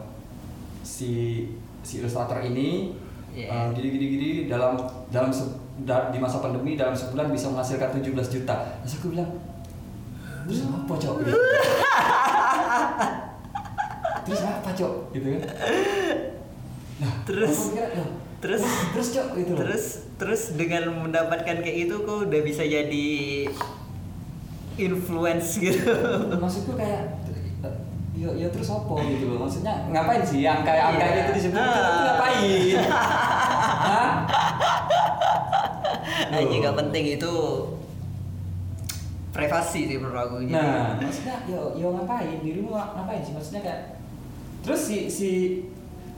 si 0.81 1.43
si 1.87 2.03
ilustrator 2.03 2.43
ini 2.43 2.91
Iya. 3.31 3.47
eh, 3.47 3.67
gini 3.71 3.89
gini 3.93 4.07
gini 4.11 4.29
dalam 4.47 4.75
dalam 5.07 5.29
se- 5.29 5.55
da- 5.79 6.09
di 6.09 6.17
masa 6.17 6.41
pandemi 6.41 6.73
dalam 6.73 6.91
sebulan 6.93 7.29
bisa 7.29 7.47
menghasilkan 7.47 7.95
17 7.95 8.11
juta 8.33 8.57
terus 8.81 8.97
aku 8.97 9.13
bilang 9.13 9.29
terus 10.43 10.65
apa 10.65 10.95
cok 10.97 11.15
Gitu. 11.21 11.31
terus 14.25 14.41
apa 14.43 14.71
cok 14.73 14.93
gitu 15.13 15.27
kan 15.31 15.41
nah 16.97 17.13
Terus? 17.23 17.59
kira, 17.71 17.87
"Loh, 17.93 18.09
Terus? 18.37 18.61
wah, 18.63 18.83
terus 18.91 19.09
cok 19.13 19.29
gitu 19.35 19.51
loh 19.53 19.59
Terus 19.61 19.85
terus 20.17 20.43
dengan 20.55 20.83
mendapatkan 20.99 21.57
kayak 21.59 21.79
itu 21.85 21.95
kok 21.99 22.19
udah 22.25 22.41
bisa 22.41 22.65
jadi 22.65 23.09
influence 24.77 25.57
gitu. 25.59 25.93
maksudku 26.35 26.73
kayak 26.73 27.21
ya 28.17 28.31
ya 28.35 28.49
terus 28.49 28.69
apa 28.71 28.97
gitu 29.03 29.25
loh 29.29 29.39
maksudnya 29.41 29.75
ngapain 29.87 30.23
sih 30.23 30.41
angka 30.43 30.73
angka 30.73 31.05
Iya. 31.05 31.21
itu 31.23 31.33
disebut 31.37 31.57
Ah. 31.57 31.69
itu 31.69 32.01
ngapain 32.03 32.77
Hah? 33.79 34.09
Nah, 36.27 36.41
juga 36.43 36.71
penting 36.75 37.05
itu 37.13 37.33
privasi 39.31 39.81
sih 39.85 39.97
menurut 39.97 40.17
aku. 40.19 40.35
Jadi, 40.41 40.49
nah 40.51 40.97
maksudnya 40.97 41.37
yo 41.47 41.77
yo 41.77 41.93
ngapain 41.93 42.41
dirimu 42.41 42.73
ngap- 42.73 42.97
ngapain 42.97 43.21
sih 43.21 43.33
maksudnya 43.33 43.61
kayak 43.61 43.81
terus 44.63 44.81
si 44.83 44.99
si 45.07 45.31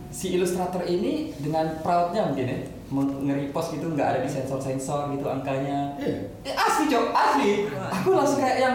si 0.08 0.32
ilustrator 0.32 0.80
ini 0.82 1.34
dengan 1.36 1.82
proudnya 1.82 2.24
mungkin 2.24 2.46
ya 2.46 2.58
nge-repost 2.88 3.74
gitu 3.74 3.92
nggak 3.92 4.08
ada 4.08 4.18
di 4.22 4.30
sensor 4.30 4.56
sensor 4.56 5.10
gitu 5.10 5.26
angkanya 5.26 5.98
Iya. 5.98 6.30
Eh, 6.42 6.54
asli 6.54 6.84
cok 6.86 7.04
asli 7.10 7.50
aku 7.68 8.08
langsung 8.12 8.38
kayak 8.38 8.58
yang 8.58 8.74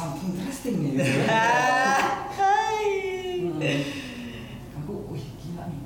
something 0.00 0.32
interesting 0.32 0.74
nih 0.78 0.90
gitu 0.94 1.12
ya. 1.20 1.44
Hai. 2.32 2.88
Mm-mm. 3.42 3.80
aku 4.74 4.92
wih 5.08 5.26
gila 5.36 5.64
nih 5.66 5.80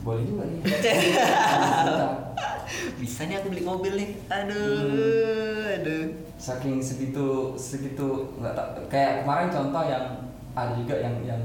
boleh 0.00 0.22
juga 0.24 0.42
nih 0.44 0.58
Bisa 2.98 3.26
nih 3.26 3.36
aku 3.36 3.48
beli 3.48 3.62
mobil 3.62 3.92
nih. 3.94 4.08
Aduh, 4.26 4.74
Hmm. 4.82 5.74
aduh. 5.76 6.04
saking 6.36 6.82
segitu 6.82 7.26
segitu 7.54 8.06
nggak 8.34 8.50
tak 8.52 8.66
kayak 8.88 9.22
kemarin 9.22 9.46
contoh 9.48 9.78
yang 9.80 10.06
ada 10.52 10.74
juga 10.74 10.94
yang 10.96 11.14
yang 11.22 11.38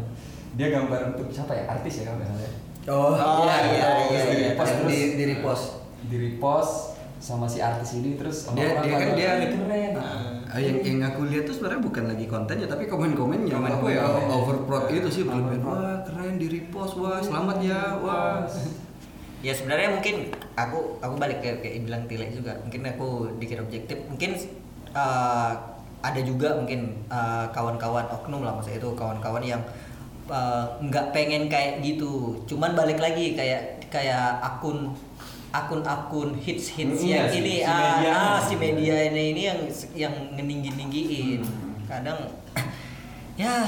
dia 0.56 0.68
gambar 0.72 1.14
untuk 1.14 1.30
siapa 1.30 1.54
ya 1.54 1.70
artis 1.70 2.02
ya 2.02 2.10
kan 2.10 2.18
misalnya 2.18 2.50
Oh, 2.88 3.14
Oh, 3.14 3.44
iya, 3.44 3.56
iya, 3.68 3.88
terus 4.02 4.10
iya, 4.10 4.26
di 4.26 4.34
iya. 4.34 4.48
repost 4.50 4.66
Yang 4.66 4.80
terus 4.80 4.90
di- 4.90 5.12
di 5.12 5.24
repost. 5.28 5.66
di 6.04 6.16
repost 6.18 6.74
sama 7.20 7.46
si 7.46 7.60
artis 7.60 7.90
ini 7.94 8.16
terus 8.16 8.50
Dia- 8.50 8.80
dia 8.80 8.96
kan 8.96 9.10
dia- 9.14 9.38
"Ini 9.38 9.48
keren 9.52 9.94
Ah, 10.48 10.64
yang, 10.64 10.80
yang 10.80 11.00
aku 11.04 11.28
lihat 11.28 11.44
tuh 11.44 11.60
sebenarnya 11.60 11.82
bukan 11.84 12.04
lagi 12.08 12.26
kontennya 12.26 12.68
tapi 12.72 12.88
komen-komennya. 12.88 13.52
Komen- 13.52 13.76
apa 13.78 13.88
ya 13.92 14.04
overproud 14.32 14.88
itu 14.88 15.10
sih 15.12 15.24
berlebihan 15.28 15.62
wah 15.68 16.00
keren 16.08 16.40
di 16.40 16.48
repost. 16.48 16.96
Wah 16.96 17.20
selamat 17.20 17.58
ya. 17.64 17.82
Wah. 18.00 18.44
Ya 19.46 19.54
sebenarnya 19.54 19.94
mungkin 19.94 20.34
aku 20.58 20.98
aku 20.98 21.14
balik 21.22 21.46
ke 21.46 21.62
kayak 21.62 21.86
bilang 21.86 22.10
Tile 22.10 22.26
juga. 22.34 22.58
Mungkin 22.58 22.82
aku 22.90 23.38
dikit 23.38 23.62
objektif. 23.62 24.02
Mungkin 24.10 24.34
uh, 24.98 25.54
ada 26.02 26.22
juga 26.26 26.58
mungkin 26.58 27.06
uh, 27.06 27.46
kawan-kawan 27.54 28.10
oknum 28.10 28.42
lah 28.42 28.58
maksudnya 28.58 28.82
itu 28.82 28.90
kawan-kawan 28.98 29.46
yang 29.46 29.62
uh, 30.26 30.66
nggak 30.82 31.14
pengen 31.14 31.54
kayak 31.54 31.86
gitu. 31.86 32.42
Cuman 32.50 32.74
balik 32.74 32.98
lagi 32.98 33.38
kayak 33.38 33.78
kayak 33.94 34.42
akun 34.42 34.98
akun-akun 35.58 36.38
hits 36.38 36.72
hits 36.72 37.00
Hmm, 37.00 37.10
yang 37.10 37.26
si- 37.26 37.40
ini 37.40 37.54
si 37.56 37.64
ah, 37.64 37.74
medianya. 37.74 38.14
ah, 38.14 38.38
si 38.40 38.54
media 38.56 38.96
ini 39.06 39.24
ini 39.32 39.42
yang 39.44 39.60
yang 39.94 40.14
ngeninggi 40.32 40.70
ninggiin. 40.74 41.42
Hmm. 41.42 41.82
Kadang 41.84 42.20
ya 43.36 43.66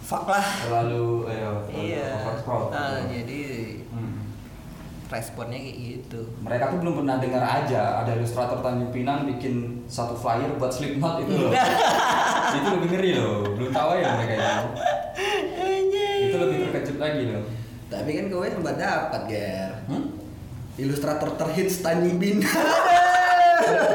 fuck 0.00 0.24
lah. 0.26 0.42
terlalu 0.60 1.26
terlalu 1.26 1.92
Iya. 1.92 2.08
overproud 2.18 2.68
Ah, 2.70 2.98
jadi 3.04 3.40
Hmm. 3.88 4.14
responnya 5.06 5.58
kayak 5.58 5.76
gitu 5.76 6.20
mereka 6.38 6.68
tuh 6.68 6.78
belum 6.80 6.94
pernah 6.98 7.16
dengar 7.16 7.40
aja 7.42 7.82
ada 7.98 8.12
ilustrator 8.12 8.58
Tanjung 8.58 8.88
Pinang 8.88 9.24
bikin 9.26 9.54
satu 9.84 10.12
flyer 10.14 10.52
buat 10.54 10.68
Slipknot 10.68 11.22
itu 11.22 11.32
loh 11.34 11.52
itu 12.56 12.68
lebih 12.70 12.88
ngeri 12.90 13.10
loh 13.14 13.40
belum 13.50 13.70
tahu 13.70 13.90
ya 13.96 14.08
mereka 14.14 14.32
itu 14.36 14.68
itu 16.24 16.36
lebih 16.36 16.56
terkejut 16.66 16.98
lagi 16.98 17.22
loh 17.26 17.44
Tapi 17.88 18.10
kan 18.12 18.28
kowe 18.28 18.44
sempat 18.44 18.76
dapat, 18.76 19.20
Ger. 19.26 19.72
hmm? 19.88 20.17
Ilustrator 20.78 21.34
terhits 21.34 21.82
Tanjung 21.82 22.22
Pinang. 22.22 22.46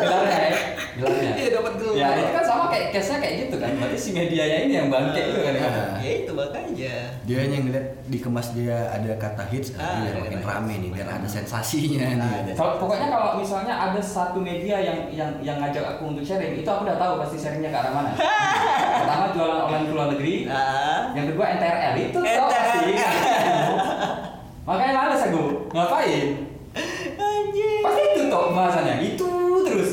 gelarnya 0.03 0.39
ya? 0.51 0.51
Gelarnya? 0.99 1.31
Iya, 1.39 1.49
dapat 1.55 1.73
gelar. 1.79 1.95
ya 1.95 2.07
itu 2.19 2.31
kan 2.35 2.43
sama 2.43 2.65
kayak 2.67 2.87
case 2.91 3.07
nya 3.07 3.17
kayak 3.23 3.35
gitu 3.47 3.55
kan. 3.55 3.69
Berarti 3.79 3.97
si 3.97 4.09
medianya 4.11 4.57
ini 4.67 4.73
yang 4.75 4.87
bangke 4.91 5.21
itu 5.23 5.39
kan? 5.39 5.53
Ya 5.55 5.69
ya 6.03 6.11
itu 6.19 6.31
makanya. 6.35 6.95
Dia 7.23 7.39
yang 7.47 7.63
ngeliat 7.63 7.87
dikemas 8.11 8.47
dia 8.51 8.77
ada 8.91 9.11
kata 9.15 9.43
hits. 9.47 9.71
Ah, 9.79 10.03
biar 10.03 10.11
ada 10.11 10.19
makin 10.27 10.41
rame 10.43 10.73
nih 10.83 10.89
biar 10.91 11.07
ada 11.07 11.27
sensasinya 11.27 12.07
nih. 12.19 12.53
pokoknya 12.59 13.07
kalau 13.07 13.39
misalnya 13.39 13.73
ada 13.73 14.01
satu 14.03 14.43
media 14.43 14.75
yang 14.83 14.99
yang 15.07 15.31
yang 15.39 15.57
ngajak 15.63 15.87
aku 15.97 16.11
untuk 16.11 16.27
sharing 16.27 16.59
itu 16.59 16.67
aku 16.67 16.83
udah 16.83 16.99
tahu 16.99 17.13
pasti 17.23 17.37
sharingnya 17.39 17.71
ke 17.71 17.79
arah 17.79 17.91
mana. 17.95 18.11
Pertama 19.07 19.25
jualan 19.31 19.59
online 19.71 19.85
ke 19.87 19.93
luar 19.95 20.07
negeri. 20.11 20.33
Ah. 20.51 21.15
Yang 21.15 21.25
kedua 21.31 21.45
NTRL 21.55 21.93
itu 21.95 22.19
tau 22.19 22.47
pasti. 22.51 22.91
Makanya 24.67 24.93
males 24.95 25.23
aku. 25.31 25.43
Ngapain 25.71 26.52
anjing 27.63 27.83
pasti 27.83 28.01
itu 28.03 28.21
toh 28.27 28.51
bahasanya 28.51 28.95
itu 28.99 29.31
terus. 29.63 29.91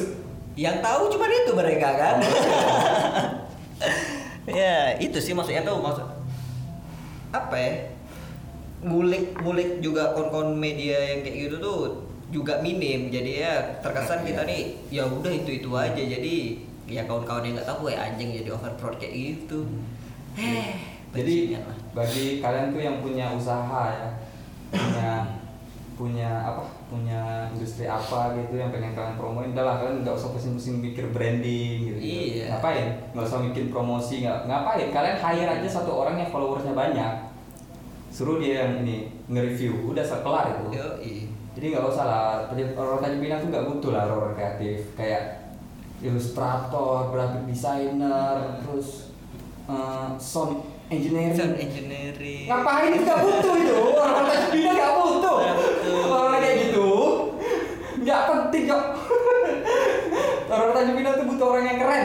Yang 0.59 0.77
tahu 0.83 1.03
cuma 1.15 1.25
itu 1.31 1.53
mereka 1.55 1.89
kan? 1.95 2.17
Ya 4.51 4.99
itu 4.99 5.15
sih 5.23 5.31
maksudnya 5.31 5.63
tuh 5.63 5.79
maksud. 5.79 6.03
Apa 7.31 7.55
ya? 7.55 7.87
Ngulik 8.83 9.39
ngulik 9.39 9.79
juga 9.79 10.11
kon-kon 10.11 10.59
media 10.59 10.99
yang 10.99 11.23
kayak 11.23 11.37
gitu 11.47 11.57
tuh 11.63 11.81
juga 12.35 12.59
minim. 12.59 13.15
Jadi 13.15 13.47
ya 13.47 13.79
terkesan 13.79 14.27
kita 14.27 14.43
nih 14.43 14.75
ya 14.91 15.07
udah 15.07 15.31
itu 15.31 15.63
itu 15.63 15.71
aja. 15.71 16.03
Jadi 16.03 16.67
ya 16.91 17.07
kawan-kawan 17.07 17.47
yang 17.47 17.63
nggak 17.63 17.71
tahu 17.71 17.95
ya 17.95 18.11
anjing 18.11 18.43
jadi 18.43 18.51
overproud 18.51 18.99
kayak 18.99 19.15
gitu. 19.15 19.71
Eh 20.35 20.99
jadi 21.15 21.59
bagi 21.91 22.39
kalian 22.39 22.71
tuh 22.71 22.83
yang 22.83 22.97
punya 23.03 23.35
usaha 23.35 23.83
ya 23.91 24.09
punya 24.71 25.40
punya 26.01 26.49
apa 26.49 26.65
punya 26.89 27.45
industri 27.53 27.85
apa 27.85 28.33
gitu 28.33 28.57
yang 28.57 28.73
pengen 28.73 28.97
kalian 28.97 29.21
promoin 29.21 29.53
udah 29.53 29.65
lah 29.69 29.75
kalian 29.85 30.01
nggak 30.01 30.17
usah 30.17 30.33
pusing-pusing 30.33 30.81
mikir 30.81 31.13
branding 31.13 31.93
gitu, 31.93 31.99
Iya. 32.01 32.57
ngapain? 32.57 32.89
Nggak 33.13 33.27
usah 33.29 33.45
bikin 33.45 33.69
promosi 33.69 34.25
nggak 34.25 34.49
ngapain? 34.49 34.89
Kalian 34.89 35.21
hire 35.21 35.51
aja 35.61 35.69
satu 35.69 35.93
orang 35.93 36.17
yang 36.17 36.33
followersnya 36.33 36.73
banyak. 36.73 37.13
Suruh 38.09 38.41
dia 38.41 38.65
yang 38.65 38.81
ini 38.81 39.13
nge-review 39.29 39.93
udah 39.93 40.01
kelar 40.25 40.57
itu. 40.57 40.81
Yoi. 40.81 41.17
jadi 41.53 41.77
nggak 41.77 41.93
usah 41.93 42.05
lah 42.09 42.25
orang 42.81 43.05
Tanjung 43.05 43.21
Pinang 43.21 43.41
tuh 43.45 43.49
nggak 43.53 43.67
butuh 43.69 43.91
lah 43.93 44.09
orang 44.09 44.33
kreatif. 44.33 44.97
Kayak 44.97 45.53
ilustrator 46.01 47.13
graphic 47.13 47.45
designer 47.45 48.57
terus 48.65 49.13
eh, 49.69 50.09
sound 50.17 50.65
engineering. 50.91 51.33
Sound 51.33 51.57
engineering. 51.57 52.45
Ngapain 52.47 52.91
itu 52.93 53.05
butuh 53.07 53.55
itu? 53.57 53.79
Orang 53.95 54.25
Tanjung 54.27 54.51
Pinang 54.51 54.75
nggak 54.75 54.93
butuh. 54.97 55.37
Nggak 55.39 55.57
butuh. 55.57 56.03
orang 56.11 56.41
kayak 56.41 56.57
gitu 56.61 56.89
nggak 58.01 58.21
penting 58.27 58.63
kok. 58.67 58.85
Orang 60.49 60.71
Tanjung 60.73 60.97
Pinang 60.97 61.15
tuh 61.15 61.27
butuh 61.27 61.47
orang 61.49 61.65
yang 61.67 61.79
keren. 61.79 62.05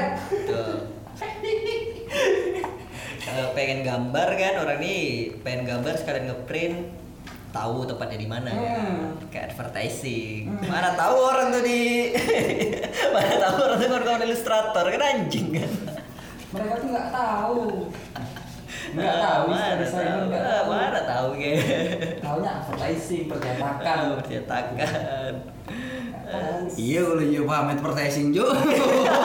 Kalau 3.26 3.52
pengen 3.52 3.80
gambar 3.82 4.28
kan 4.34 4.54
orang 4.60 4.78
nih 4.78 5.04
pengen 5.42 5.62
gambar 5.66 5.94
sekalian 5.98 6.26
ngeprint 6.30 6.78
tahu 7.52 7.84
tempatnya 7.84 8.18
di 8.18 8.28
mana 8.28 8.48
kan 8.48 8.64
Hmm. 8.66 9.04
kayak 9.28 9.46
advertising. 9.50 10.52
Hmm. 10.54 10.68
mana 10.70 10.92
tahu 10.94 11.16
orang 11.18 11.48
tuh 11.50 11.64
di 11.64 12.12
mana 13.16 13.34
tahu 13.42 13.56
orang 13.62 13.78
tuh 13.78 13.88
kawan 13.90 14.24
ilustrator 14.24 14.86
kan 14.86 15.02
anjing 15.04 15.48
kan. 15.54 15.72
Mereka 16.54 16.74
tuh 16.78 16.90
nggak 16.90 17.10
tahu 17.10 17.60
nggak 18.96 19.16
tahu 19.20 19.44
mana 19.48 19.76
desainer 19.76 20.12
tahu 20.16 20.24
nggak 20.32 20.40
Ah, 20.42 20.52
tahu 20.56 20.66
mana 20.72 21.00
tahu 21.04 21.28
kayak 21.36 21.60
tahunya 22.20 22.52
advertising 22.56 23.24
percetakan 23.28 24.00
percetakan 24.20 25.34
iya 26.76 27.00
kalau 27.00 27.22
iya 27.22 27.42
paham 27.44 27.68
advertising 27.70 28.28
Jo 28.32 28.46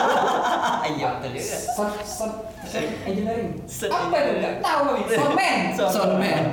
iya 0.91 1.07
betul 1.17 1.31
juga 1.33 1.57
Sound, 1.71 1.93
sound, 2.03 2.33
sound 2.61 2.87
engineering. 3.03 3.51
Sound 3.65 4.11
Apa 4.11 4.17
itu? 4.17 4.31
Nggak 4.37 4.55
tahu 4.59 4.79
kami. 4.85 5.01
Soundman. 5.09 5.57
Soundman. 5.95 6.43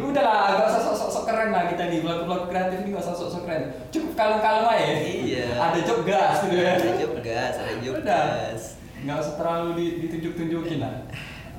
Udah 0.00 0.22
lah, 0.22 0.38
gak 0.58 0.66
usah 0.74 0.82
sok-sok 0.90 1.24
keren 1.24 1.50
lah 1.50 1.70
kita 1.70 1.86
di 1.86 2.02
pelaku-pelaku 2.02 2.46
kreatif 2.50 2.76
ini 2.82 2.88
gak 2.92 3.04
usah 3.04 3.14
sok-sok 3.14 3.42
keren. 3.46 3.62
Cukup 3.88 4.12
kalem-kalem 4.14 4.64
aja. 4.66 4.86
Iya. 5.00 5.46
Ada 5.54 5.78
job 5.82 6.00
gas 6.02 6.36
gitu 6.44 6.56
ya. 6.58 6.72
ada 6.74 6.92
job 6.98 7.14
gas 7.20 7.54
ada 7.56 7.72
job 7.78 7.94
Udah. 7.96 8.26
gas 8.50 8.62
Gak 9.00 9.16
usah 9.16 9.34
terlalu 9.34 9.68
di- 9.74 9.96
ditunjuk-tunjukin 10.00 10.78
lah. 10.78 10.92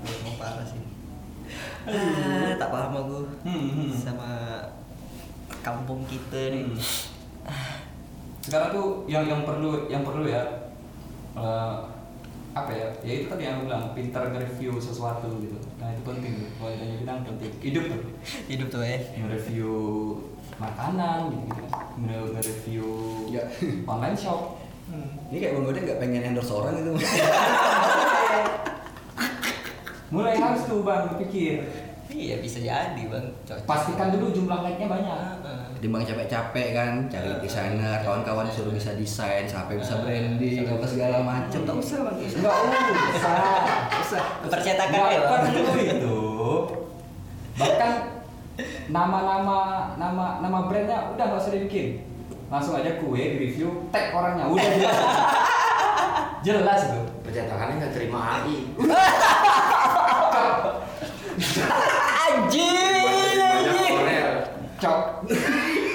Emang 0.02 0.36
parah 0.36 0.64
sih 0.64 0.82
ah, 1.84 2.54
tak 2.56 2.70
paham 2.70 2.94
aku 2.96 3.18
Hmm, 3.42 3.66
hmm. 3.68 3.90
sama 3.92 4.30
kampung 5.60 6.06
kita 6.06 6.50
nih 6.50 6.64
Hmm. 6.64 6.78
Sekarang 8.40 8.70
tuh 8.72 8.88
yang 9.06 9.22
yang 9.24 9.42
perlu 9.42 9.86
yang 9.88 10.02
perlu 10.02 10.26
ya 10.26 10.42
eh, 11.34 11.76
apa 12.52 12.70
ya? 12.70 12.88
Ya 13.02 13.14
itu 13.16 13.26
tadi 13.28 13.44
yang 13.44 13.58
aku 13.58 13.66
bilang 13.66 13.86
pintar 13.92 14.28
nge-review 14.28 14.76
sesuatu 14.76 15.26
gitu. 15.38 15.56
Nah 15.78 15.90
itu 15.90 16.02
penting 16.04 16.34
tuh. 16.36 16.50
Kalau 16.56 16.70
ditanya 16.72 16.96
bilang 17.00 17.20
penting. 17.24 17.52
Hidup 17.60 17.84
tuh. 17.88 18.02
hidup 18.46 18.68
tuh 18.70 18.82
ya 18.82 18.98
nge-review 19.16 19.72
makanan 20.54 21.32
gitu 21.32 21.42
gitu 21.48 21.64
Nge- 22.00 22.30
nge-review 22.32 22.88
Ya. 23.28 23.44
online 23.84 24.14
shop 24.14 24.61
ini 25.32 25.38
kayak 25.40 25.56
bang 25.56 25.64
Godek 25.64 25.82
nggak 25.88 26.00
pengen 26.04 26.22
endorse 26.28 26.52
orang 26.52 26.76
gitu. 26.76 26.92
Mulai 30.12 30.36
harus 30.36 30.68
tuh 30.68 30.84
bang 30.84 31.08
berpikir 31.08 31.64
iya 32.12 32.44
bisa 32.44 32.60
jadi 32.60 33.04
bang. 33.08 33.26
Cocok. 33.48 33.64
Pastikan 33.64 34.12
dulu 34.12 34.36
jumlah 34.36 34.60
like-nya 34.68 34.92
banyak. 34.92 35.18
Ketimbang 35.80 36.04
capek-capek 36.04 36.68
kan 36.76 37.08
cari 37.08 37.32
desainer 37.40 38.04
kawan-kawan 38.04 38.46
suruh 38.52 38.76
bisa 38.76 38.92
desain 39.00 39.48
sampai 39.48 39.80
bisa 39.80 40.04
branding 40.04 40.68
apa 40.68 40.86
segala 40.86 41.24
macam 41.24 41.60
tak 41.64 41.76
usah 41.80 41.98
bang. 42.12 42.16
Nggak 42.20 42.56
usah. 43.16 43.40
Usah. 44.04 44.24
Percetakan 44.52 45.02
ya 45.08 45.20
bang 45.24 45.42
perlu 45.48 45.80
itu. 45.80 46.20
Bahkan 47.56 47.94
nama-nama 48.92 49.96
nama 49.96 50.44
nama 50.44 50.68
brandnya 50.68 51.16
udah 51.16 51.24
nggak 51.32 51.40
usah 51.40 51.56
dibikin 51.56 52.11
langsung 52.52 52.76
aja 52.76 53.00
kue 53.00 53.16
di 53.16 53.38
review 53.48 53.88
tag 53.96 54.12
orangnya. 54.12 54.52
Udah 54.52 54.70
jelas. 54.76 54.98
Jelas 56.42 56.90
itu 56.90 57.02
percetakannya 57.22 57.74
nggak 57.78 57.94
terima 57.94 58.42
AI. 58.42 58.58
Anjing. 62.18 63.06
Banyak 63.06 63.50
anjing 63.62 63.94
Korea 63.94 64.28
cok. 64.82 65.02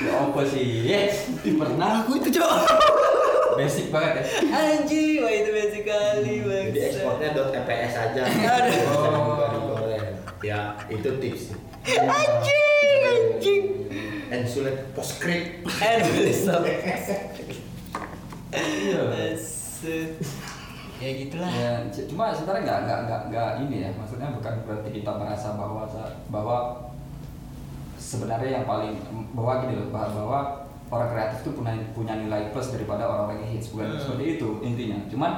Ya 0.06 0.12
apa 0.22 0.40
sih? 0.46 0.86
Yes 0.86 1.34
pernah. 1.42 2.06
Aku 2.06 2.22
itu 2.22 2.38
coba 2.38 2.62
basic 3.58 3.90
banget 3.90 4.22
ya. 4.22 4.24
Anjing 4.54 5.18
wah 5.18 5.32
itu 5.34 5.50
basic 5.50 5.82
kali 5.82 6.34
bang 6.46 6.66
jadi 6.70 6.78
ekspornya 6.94 7.28
.eps 7.34 7.94
aja. 7.98 8.22
Aduh. 8.22 8.80
Bukan 9.26 9.48
di 9.50 9.58
Korea 9.66 10.04
ya 10.46 10.60
itu 10.86 11.10
tips. 11.18 11.42
Anjing 11.90 13.00
anjing 13.02 13.75
Ensulet 14.30 14.76
postscript 14.94 15.66
and 15.82 16.02
sampai 16.46 16.74
Iya. 18.56 19.02
Ya 20.96 21.10
gitulah 21.12 21.50
Ya, 21.52 21.84
cuma 22.08 22.32
sebenarnya 22.32 22.62
nggak 22.64 22.78
nggak 22.88 23.00
nggak 23.04 23.20
nggak 23.28 23.50
ini 23.68 23.84
ya, 23.84 23.90
maksudnya 23.92 24.32
bukan 24.32 24.64
berarti 24.64 24.88
kita 24.96 25.12
merasa 25.12 25.52
bahwa 25.52 25.84
bahwa 26.32 26.56
sebenarnya 28.00 28.62
yang 28.62 28.64
paling 28.64 28.96
bahwa 29.36 29.60
gini 29.60 29.76
loh 29.76 29.88
bahwa, 29.92 30.08
bahwa 30.16 30.40
orang 30.88 31.08
kreatif 31.12 31.38
itu 31.44 31.50
punya 31.52 31.72
punya 31.92 32.14
nilai 32.16 32.48
plus 32.54 32.72
daripada 32.72 33.04
orang-orang 33.04 33.44
yang 33.44 33.50
hits 33.58 33.74
bukan 33.74 33.92
Hmm. 33.92 34.00
seperti 34.00 34.24
itu 34.40 34.48
intinya. 34.64 34.98
Cuman 35.12 35.32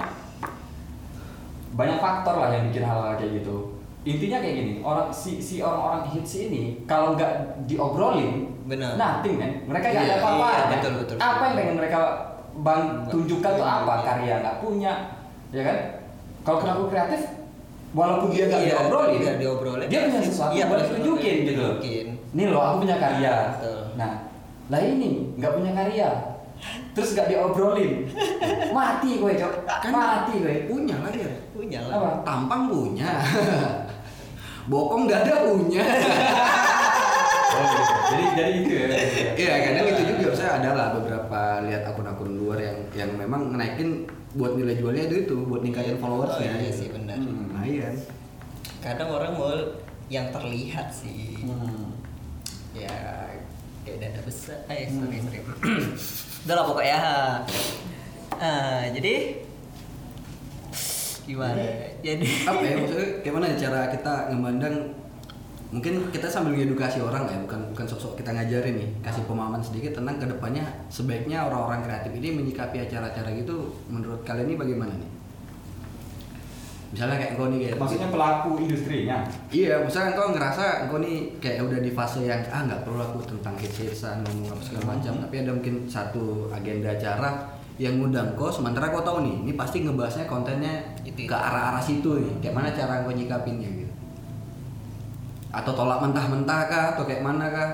banyak 1.74 1.98
faktor 1.98 2.35
lah 2.38 2.55
yang 2.55 2.70
bikin 2.70 2.85
hal-hal 2.87 3.18
kayak 3.18 3.42
gitu. 3.42 3.57
Intinya 4.07 4.38
kayak 4.38 4.57
gini, 4.62 4.72
orang 4.81 5.11
si 5.11 5.42
si 5.42 5.59
orang-orang 5.59 6.07
hits 6.14 6.33
ini 6.38 6.87
kalau 6.87 7.18
nggak 7.18 7.66
diobrolin, 7.66 8.55
Benar. 8.68 8.92
nothing 8.94 9.35
man. 9.35 9.52
Mereka 9.64 9.87
nggak 9.87 9.96
Iya, 9.98 10.11
ada 10.11 10.16
apa-apa. 10.20 10.48
iya, 10.50 10.62
betul, 10.70 10.92
betul. 10.98 11.16
Apa 11.18 11.42
yang 11.42 11.54
pengen 11.57 11.74
mereka 11.74 11.98
bang 12.59 12.83
Nggak 12.85 13.09
tunjukkan 13.09 13.50
tuh 13.50 13.64
punya. 13.64 13.81
apa? 13.81 13.94
Karya 14.02 14.35
nggak 14.38 14.57
punya, 14.59 14.92
ya 15.48 15.62
kan? 15.64 15.76
Kalau 16.40 16.59
pelaku 16.61 16.83
kreatif, 16.87 17.20
walaupun 17.90 18.28
dia 18.28 18.44
nggak 18.46 18.61
Iya, 18.61 18.72
diobrolin, 18.74 19.18
nggak 19.18 19.37
diobrolin, 19.38 19.87
dia 19.87 20.00
punya 20.02 20.20
sesuatu 20.20 20.52
iya, 20.52 20.64
buat 20.64 20.76
betul, 20.76 20.88
ditunjukin 20.90 21.35
gitu 21.40 21.50
loh. 21.54 21.64
tunjukin. 21.72 22.07
Nih 22.31 22.46
loh, 22.46 22.62
aku 22.62 22.76
punya 22.85 22.96
karya. 22.98 23.35
Betul. 23.54 23.81
Nah, 23.94 24.11
lah 24.68 24.81
ini 24.83 25.09
nggak 25.35 25.52
punya 25.54 25.72
karya, 25.72 26.09
terus 26.92 27.09
nggak 27.12 27.26
diobrolin, 27.26 27.92
mati 28.70 29.11
gue 29.16 29.33
cok, 29.35 29.52
Kan 29.64 29.90
mati 29.90 30.33
gue. 30.37 30.54
punya 30.66 30.96
lah 30.98 31.09
dia 31.09 31.31
punya 31.50 31.81
lah 31.83 31.94
Apa? 31.96 32.11
tampang 32.22 32.62
punya 32.66 33.11
bokong 34.70 35.07
nggak 35.07 35.20
ada 35.24 35.35
punya 35.42 35.83
Oh, 37.59 37.66
gitu. 37.66 37.92
Jadi 38.09 38.25
jadi 38.33 38.51
itu 38.55 38.71
ya. 38.71 38.87
Iya 39.35 39.55
kadang 39.61 39.87
itu 39.88 40.03
juga 40.14 40.31
saya 40.33 40.51
ada 40.62 40.71
lah 40.73 40.87
beberapa 40.94 41.40
lihat 41.66 41.83
akun-akun 41.85 42.31
luar 42.37 42.59
yang 42.59 42.79
yang 42.94 43.11
memang 43.12 43.53
naikin 43.53 44.07
buat 44.33 44.55
nilai 44.55 44.77
jualnya 44.77 45.05
itu 45.07 45.27
itu 45.27 45.37
buat 45.44 45.61
ningkatin 45.61 45.99
followersnya. 45.99 46.49
Oh, 46.49 46.59
iya 46.59 46.71
gitu. 46.71 46.79
sih, 46.79 46.88
benar. 46.88 47.18
Hmm, 47.18 47.51
lumayan. 47.51 47.94
kadang 48.79 49.11
orang 49.11 49.33
mau 49.35 49.51
yang 50.07 50.31
terlihat 50.31 50.88
sih 50.88 51.42
Hmm. 51.42 51.90
ya 52.71 52.94
kayak 53.83 53.99
dada 53.99 54.21
besar 54.23 54.55
eh 54.71 54.87
sorry 54.87 55.18
sorry 55.18 55.40
udah 56.47 56.55
lah 56.55 56.64
pokoknya 56.64 56.99
Ah, 58.38 58.87
jadi 58.88 59.42
gimana 61.27 61.61
jadi 62.01 62.25
Apa 62.47 62.62
ya 62.62 62.75
maksudnya 62.79 63.09
gimana 63.21 63.44
ya 63.51 63.57
cara 63.59 63.81
kita 63.90 64.14
ngemandang 64.31 64.77
mungkin 65.68 66.09
kita 66.09 66.24
sambil 66.24 66.57
ngedukasi 66.57 67.04
orang 67.04 67.28
lah 67.28 67.33
ya 67.37 67.40
bukan 67.44 67.61
bukan 67.76 67.85
sok-sok 67.85 68.16
kita 68.16 68.33
ngajarin 68.33 68.81
nih 68.81 68.88
kasih 69.04 69.20
pemahaman 69.28 69.61
sedikit 69.61 70.00
tentang 70.00 70.16
ke 70.16 70.24
depannya 70.24 70.64
sebaiknya 70.88 71.44
orang-orang 71.44 71.85
kreatif 71.85 72.12
ini 72.16 72.28
menyikapi 72.40 72.88
acara-acara 72.88 73.28
gitu 73.37 73.76
menurut 73.92 74.24
kalian 74.24 74.48
ini 74.48 74.57
bagaimana 74.57 74.96
nih 74.96 75.18
misalnya 76.88 77.20
kayak 77.20 77.31
engkau 77.37 77.46
nih 77.52 77.59
kayak 77.68 77.76
Maksudnya 77.76 78.09
pelaku 78.09 78.50
industrinya. 78.64 79.16
Iya, 79.52 79.74
misalnya 79.85 80.09
engkau 80.16 80.28
ngerasa 80.33 80.64
engkau 80.88 80.98
nih 81.04 81.16
kayak 81.37 81.61
udah 81.68 81.81
di 81.85 81.92
fase 81.92 82.24
yang 82.24 82.40
ah 82.48 82.64
nggak 82.64 82.81
perlu 82.81 83.00
aku 83.04 83.20
tentang 83.28 83.54
hits-hitsan 83.61 84.24
ngomong 84.24 84.57
apa 84.57 84.62
segala 84.64 84.96
macam, 84.96 85.12
tapi 85.20 85.35
ada 85.44 85.52
mungkin 85.52 85.85
satu 85.85 86.48
agenda 86.48 86.96
acara 86.96 87.44
yang 87.76 88.00
ngundang 88.00 88.35
kau 88.35 88.50
sementara 88.50 88.90
kau 88.90 89.04
tahu 89.04 89.20
nih, 89.22 89.37
ini 89.46 89.52
pasti 89.54 89.87
ngebahasnya 89.87 90.26
kontennya 90.26 90.83
Itu, 91.04 91.31
ke 91.31 91.37
arah-arah 91.37 91.78
situ 91.78 92.24
nih. 92.24 92.35
Kayak 92.42 92.54
mana 92.57 92.68
cara 92.72 92.92
engkau 93.04 93.14
nyikapinnya 93.14 93.68
gitu? 93.68 93.88
Atau 95.59 95.73
tolak 95.75 95.99
mentah-mentah 95.99 96.61
kah 96.71 96.85
atau 96.94 97.03
kayak 97.03 97.27
mana 97.27 97.51
kah? 97.51 97.71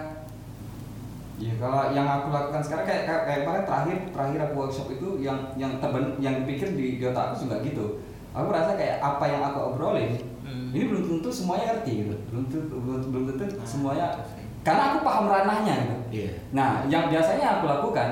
Ya 1.37 1.53
kalau 1.59 1.90
yang 1.92 2.07
aku 2.09 2.31
lakukan 2.31 2.62
sekarang 2.62 2.87
kayak 2.87 3.03
kayak, 3.05 3.23
kayak 3.27 3.40
kemarin 3.44 3.64
terakhir 3.66 3.97
terakhir 4.14 4.40
aku 4.49 4.55
workshop 4.55 4.88
itu 4.94 5.09
yang 5.20 5.38
yang 5.59 5.83
teben 5.83 6.16
yang 6.23 6.47
pikir 6.49 6.73
di, 6.73 6.97
di 6.97 7.05
otak 7.05 7.35
aku 7.35 7.44
juga 7.44 7.61
gitu. 7.61 8.01
Aku 8.33 8.49
merasa 8.49 8.79
kayak 8.79 9.03
apa 9.03 9.25
yang 9.29 9.42
aku 9.44 9.59
obrolin 9.75 10.16
Hmm. 10.44 10.77
ini 10.77 10.92
belum 10.92 11.09
tentu 11.09 11.33
semuanya 11.33 11.73
ngerti 11.73 12.05
gitu. 12.05 12.14
Belum 12.29 12.44
tentu 12.53 12.77
belum, 12.77 13.01
belum 13.09 13.25
tentu 13.33 13.57
Nah, 13.57 13.64
semuanya 13.64 14.05
itu 14.12 14.44
karena 14.64 14.83
aku 14.92 14.99
paham 15.05 15.29
ranahnya 15.29 15.75
gitu. 15.85 15.97
Iya. 16.12 16.31
Nah, 16.57 16.68
yang 16.88 17.12
biasanya 17.12 17.61
aku 17.61 17.64
lakukan, 17.68 18.09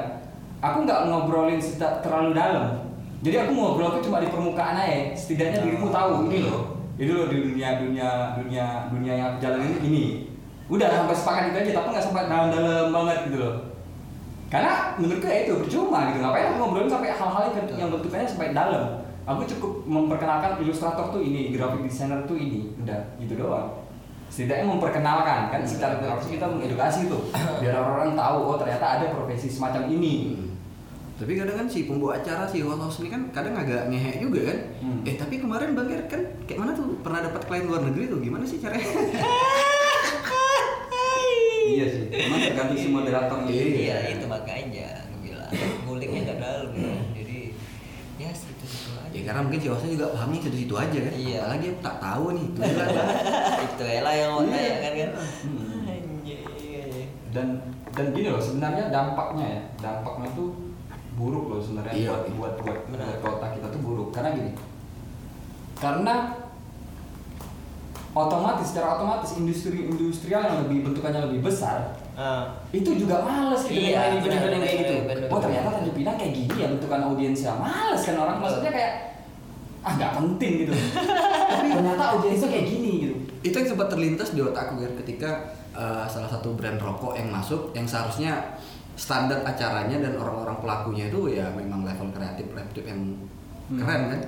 aku 0.60 0.84
nggak 0.84 1.00
ngobrolin 1.08 1.60
terlalu 2.04 2.30
dalam. 2.36 2.92
Jadi 3.24 3.36
aku 3.40 3.52
ngobrol 3.56 3.96
tuh 3.96 4.02
cuma 4.04 4.20
di 4.20 4.28
permukaan 4.28 4.76
aja. 4.76 5.16
Setidaknya 5.16 5.60
Oh, 5.60 5.64
dirimu 5.64 5.88
tahu 5.88 6.10
ini 6.28 6.38
loh. 6.44 6.81
Ini 7.02 7.10
loh 7.10 7.26
di 7.26 7.42
dunia 7.42 7.82
dunia 7.82 8.38
dunia 8.38 8.86
dunia 8.86 9.12
yang 9.18 9.26
aku 9.34 9.38
jalanin 9.42 9.74
ini. 9.82 10.30
Udah 10.70 10.86
sampai 10.86 11.18
sepakat 11.18 11.42
itu 11.50 11.58
aja, 11.58 11.72
tapi 11.82 11.86
nggak 11.90 12.04
sampai 12.06 12.30
dalam-dalam 12.30 12.94
banget 12.94 13.18
gitu 13.26 13.38
loh. 13.42 13.54
Karena 14.46 14.94
menurutku 14.94 15.26
ya 15.26 15.42
itu 15.42 15.58
percuma 15.66 16.14
gitu. 16.14 16.22
Ngapain 16.22 16.54
aku 16.54 16.56
ngobrolin 16.62 16.86
sampai 16.86 17.10
hal-hal 17.10 17.42
yang, 17.50 17.66
yang 17.74 17.88
bentukannya 17.90 18.28
sampai 18.30 18.54
dalam. 18.54 19.02
Aku 19.26 19.42
cukup 19.50 19.82
memperkenalkan 19.82 20.62
ilustrator 20.62 21.10
tuh 21.10 21.22
ini, 21.26 21.50
graphic 21.50 21.90
designer 21.90 22.22
tuh 22.22 22.38
ini, 22.38 22.70
udah 22.78 23.18
gitu 23.18 23.34
doang. 23.34 23.82
Setidaknya 24.30 24.70
memperkenalkan 24.70 25.50
kan 25.50 25.62
secara 25.66 25.98
langsung 25.98 26.30
kita 26.30 26.46
mengedukasi 26.46 27.10
tuh 27.10 27.34
biar 27.34 27.82
orang-orang 27.82 28.14
tahu 28.14 28.38
oh 28.46 28.56
ternyata 28.62 28.86
ada 29.02 29.10
profesi 29.10 29.50
semacam 29.50 29.90
ini. 29.90 30.38
Tapi 31.12 31.32
kadang 31.34 31.56
kan 31.56 31.66
si 31.66 31.84
pembawa 31.84 32.16
acara 32.16 32.44
si 32.44 32.60
host-host 32.60 33.00
ini 33.00 33.08
kan 33.08 33.22
kadang 33.30 33.54
agak 33.54 33.86
ngehe 33.86 34.18
juga 34.18 34.40
kan. 34.48 34.58
Hmm. 34.80 35.00
Eh 35.02 35.14
tapi 35.14 35.38
kemarin 35.38 35.72
Bang 35.72 35.86
Gert 35.86 36.06
kan 36.06 36.18
kayak 36.44 36.58
mana 36.58 36.72
tuh 36.72 36.98
pernah 36.98 37.20
dapat 37.22 37.42
klien 37.44 37.64
luar 37.64 37.82
negeri 37.82 38.04
tuh 38.06 38.18
gimana 38.18 38.42
sih 38.42 38.58
caranya? 38.58 38.86
Iya 41.62 41.86
sih, 41.88 42.04
memang 42.10 42.40
tergantung 42.42 42.76
si 42.76 42.88
moderatornya. 42.90 43.48
Iya. 43.48 43.64
iya 43.64 43.96
itu 44.12 44.26
makanya 44.28 44.88
aku 45.00 45.16
bilang 45.22 45.48
nguliknya 45.86 46.20
nggak 46.26 46.38
dalam 46.38 46.68
ya. 46.74 46.94
jadi 47.14 47.38
ya 48.18 48.28
situ 48.28 48.64
situ 48.66 48.90
aja 48.92 49.08
Ya 49.08 49.22
karena 49.24 49.40
mungkin 49.40 49.60
si 49.62 49.68
hostnya 49.70 49.90
juga 49.90 50.06
pahamnya 50.12 50.40
situ 50.42 50.56
situ 50.58 50.74
aja 50.76 50.98
kan. 51.00 51.12
Iya. 51.14 51.38
Apalagi 51.40 51.64
dia 51.64 51.74
tak 51.80 51.96
tahu 51.96 52.24
nih. 52.34 52.44
Itu 52.44 52.60
lah, 52.60 52.88
itu 53.70 53.84
ya 53.86 54.00
lah 54.02 54.12
yang 54.12 54.30
mau 54.30 54.42
Iya. 54.42 54.50
tanya 54.52 54.74
kan 54.76 54.92
kan 54.92 55.10
Hmm. 55.16 55.88
Anjay. 55.88 56.38
Dan 57.32 57.46
dan 57.88 58.06
gini 58.10 58.28
loh 58.28 58.42
sebenarnya 58.42 58.84
dampaknya 58.88 59.46
ya, 59.48 59.60
dampaknya 59.80 60.28
tuh 60.34 60.48
buruk 61.12 61.44
loh 61.48 61.60
sebenarnya 61.60 61.92
Iya. 61.92 62.08
buat 62.10 62.24
buat 62.32 62.54
buat, 62.60 62.78
Benar. 62.88 63.06
buat 63.06 63.18
kota 63.36 63.46
kita 63.52 63.66
tuh 63.68 63.80
buruk 63.80 64.08
karena 64.10 64.30
gini. 64.32 64.52
Karena 65.74 66.14
otomatis 68.12 68.66
secara 68.68 69.00
otomatis 69.00 69.30
industri 69.36 69.88
industrial 69.88 70.44
yang 70.44 70.56
lebih 70.68 70.84
bentukannya 70.84 71.20
lebih 71.26 71.48
besar 71.48 71.96
Ah, 72.12 72.44
itu 72.68 72.92
juga 72.92 73.24
males 73.24 73.64
gitu 73.64 73.88
Iya, 73.88 74.12
yang 74.12 74.20
benar, 74.20 74.52
kayak 74.60 74.84
gitu. 74.84 74.94
benar, 75.08 75.32
oh 75.32 75.40
ternyata. 75.40 75.80
Tanjung 75.80 75.96
Pinang 75.96 76.16
kayak 76.20 76.32
gini 76.36 76.54
ya 76.60 76.68
bentukan 76.68 77.00
audiensnya. 77.08 77.56
Males 77.56 78.02
kan 78.04 78.16
orang 78.20 78.36
maksudnya 78.36 78.68
kayak 78.68 78.92
ah 79.80 79.92
nggak 79.96 80.12
penting 80.20 80.52
gitu. 80.60 80.72
Tapi 81.56 81.68
ternyata 81.72 82.04
audiensnya 82.12 82.48
kayak 82.52 82.66
gini 82.68 82.90
gitu. 83.00 83.14
itu 83.42 83.54
yang 83.56 83.68
sempat 83.74 83.88
terlintas 83.88 84.28
di 84.30 84.44
otakku 84.44 84.76
kan 84.78 84.92
ketika 85.02 85.30
uh, 85.72 86.04
salah 86.04 86.28
satu 86.28 86.52
brand 86.52 86.76
rokok 86.78 87.16
yang 87.16 87.32
masuk 87.32 87.72
yang 87.72 87.82
seharusnya 87.82 88.60
standar 88.94 89.40
acaranya 89.42 89.96
dan 89.98 90.14
orang-orang 90.14 90.56
pelakunya 90.58 91.04
itu 91.08 91.20
ya 91.30 91.48
memang 91.50 91.82
level 91.82 92.08
kreatif 92.10 92.46
kreatif 92.46 92.84
yang 92.84 93.00
Hmm. 93.62 93.78
keren 93.78 94.02
kan 94.10 94.20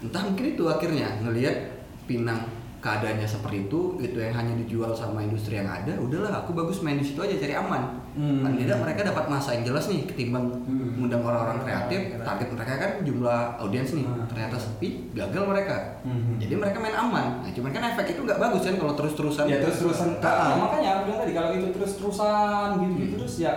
entah 0.00 0.22
mungkin 0.24 0.46
itu 0.50 0.64
akhirnya 0.66 1.20
ngelihat 1.20 1.56
Pinang 2.02 2.42
keadaannya 2.80 3.22
seperti 3.22 3.68
itu 3.68 3.80
itu 3.98 4.18
yang 4.18 4.34
hanya 4.34 4.56
dijual 4.56 4.90
sama 4.90 5.20
industri 5.20 5.54
yang 5.54 5.68
ada 5.68 5.94
udahlah 5.94 6.42
aku 6.42 6.50
bagus 6.52 6.80
main 6.80 6.96
di 6.96 7.04
situ 7.04 7.20
aja 7.20 7.36
cari 7.36 7.54
aman 7.54 8.00
Hmm. 8.10 8.42
paling 8.42 8.58
tidak 8.58 8.82
mereka 8.82 9.00
dapat 9.06 9.24
masa 9.28 9.54
yang 9.54 9.62
jelas 9.62 9.86
nih 9.86 10.02
ketimbang 10.04 10.42
Hmm. 10.66 10.96
mengundang 10.96 11.22
orang-orang 11.22 11.62
kreatif 11.62 12.00
target 12.18 12.48
mereka 12.50 12.72
kan 12.74 12.90
jumlah 13.00 13.40
audiens 13.58 13.90
nih 13.92 14.02
Hmm. 14.02 14.26
ternyata 14.26 14.56
sepi 14.58 14.88
gagal 15.12 15.44
mereka 15.44 15.76
Hmm. 16.02 16.34
jadi 16.34 16.54
mereka 16.56 16.76
main 16.80 16.96
aman 16.98 17.26
nah 17.38 17.50
cuman 17.52 17.70
kan 17.70 17.82
efek 17.86 18.06
itu 18.10 18.20
nggak 18.24 18.40
bagus 18.40 18.62
kan 18.64 18.74
kalau 18.74 18.94
terus-terusan 18.96 19.44
ya 19.46 19.56
terus 19.60 19.76
terusan 19.78 20.08
Ah. 20.18 20.34
ya, 20.48 20.54
makanya 20.58 20.88
aku 20.90 21.02
bilang 21.06 21.20
tadi 21.20 21.32
kalau 21.32 21.48
itu 21.54 21.66
terus 21.70 21.92
terusan 21.94 22.66
gitu 22.80 22.92
gitu 22.96 23.14
terus 23.20 23.34
ya 23.38 23.52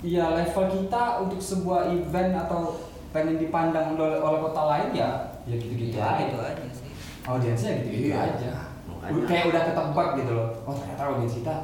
ya 0.00 0.24
level 0.32 0.64
kita 0.68 1.02
untuk 1.20 1.38
sebuah 1.38 1.88
event 1.88 2.32
atau 2.36 2.76
pengen 3.10 3.36
dipandang 3.36 3.94
oleh, 3.94 4.18
oleh 4.18 4.38
kota 4.42 4.62
lain 4.66 4.88
ya 4.92 5.10
ya 5.44 5.54
gitu-gitu 5.54 5.96
ya, 5.96 6.04
aja. 6.12 6.24
itu 6.26 6.38
aja 6.38 6.64
sih. 6.70 6.88
Audiensnya 7.22 7.70
gitu-gitu 7.80 8.10
Iya. 8.10 8.34
aja. 8.34 8.50
Makanya. 8.86 9.12
Udah- 9.14 9.28
kayak 9.28 9.44
udah 9.46 9.62
ketebak 9.64 10.08
gitu 10.16 10.32
loh. 10.32 10.48
Oh 10.62 10.74
ternyata 10.74 11.02
audiens 11.06 11.34
kita 11.34 11.54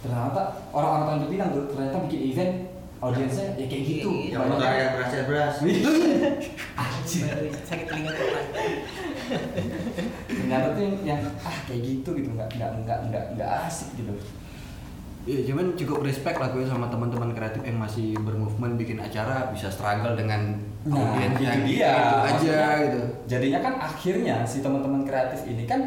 ternyata 0.00 0.42
orang-orang 0.68 1.04
Tanjung 1.10 1.30
Pinang 1.30 1.50
tuh 1.50 1.64
ternyata 1.66 1.96
bikin 2.04 2.20
event 2.30 2.52
audiensnya 3.00 3.46
ya 3.54 3.66
kayak 3.66 3.84
gitu. 3.84 4.08
Iya, 4.10 4.32
Yang 4.32 4.44
motor 4.48 4.70
yang 4.70 4.92
berhasil 4.94 5.20
beras. 5.24 5.54
Anjir. 6.80 7.24
sakit 7.62 7.84
telinga 7.84 8.12
tuh 8.12 8.26
ternyata 10.26 10.66
tuh 10.72 10.82
yang, 10.82 10.96
yang 11.04 11.20
ah 11.40 11.56
kayak 11.64 11.80
gitu 11.82 12.08
gitu. 12.14 12.28
Nggak 12.32 12.48
nggak 12.54 12.70
nggak 12.82 12.98
nggak 13.10 13.24
nggak 13.36 13.50
asik 13.66 13.88
gitu 13.96 14.12
Iya, 15.24 15.40
cuman 15.48 15.72
cukup 15.72 16.04
respect 16.04 16.36
lah 16.36 16.52
gue 16.52 16.60
sama 16.62 16.84
teman-teman 16.86 17.32
kreatif 17.32 17.64
yang 17.64 17.80
masih 17.80 18.12
bermovement 18.18 18.76
bikin 18.76 19.00
acara 19.00 19.48
bisa 19.48 19.72
struggle 19.72 20.12
dengan 20.12 20.52
Nah, 20.84 21.16
yang 21.16 21.64
dia. 21.64 21.96
gitu 21.96 22.20
aja 22.44 22.58
gitu. 22.84 23.00
Jadinya 23.24 23.60
kan 23.60 23.74
akhirnya 23.80 24.44
si 24.44 24.60
teman-teman 24.60 25.00
kreatif 25.02 25.48
ini 25.48 25.64
kan 25.64 25.80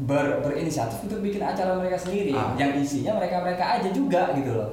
ber, 0.00 0.42
berinisiatif 0.42 1.02
untuk 1.02 1.18
bikin 1.20 1.38
acara 1.40 1.74
mereka 1.74 1.94
sendiri 1.96 2.34
Ah. 2.34 2.50
yang 2.56 2.74
isinya 2.74 3.14
mereka-mereka 3.14 3.78
aja 3.78 3.88
juga 3.90 4.34
gitu 4.34 4.50
loh. 4.52 4.70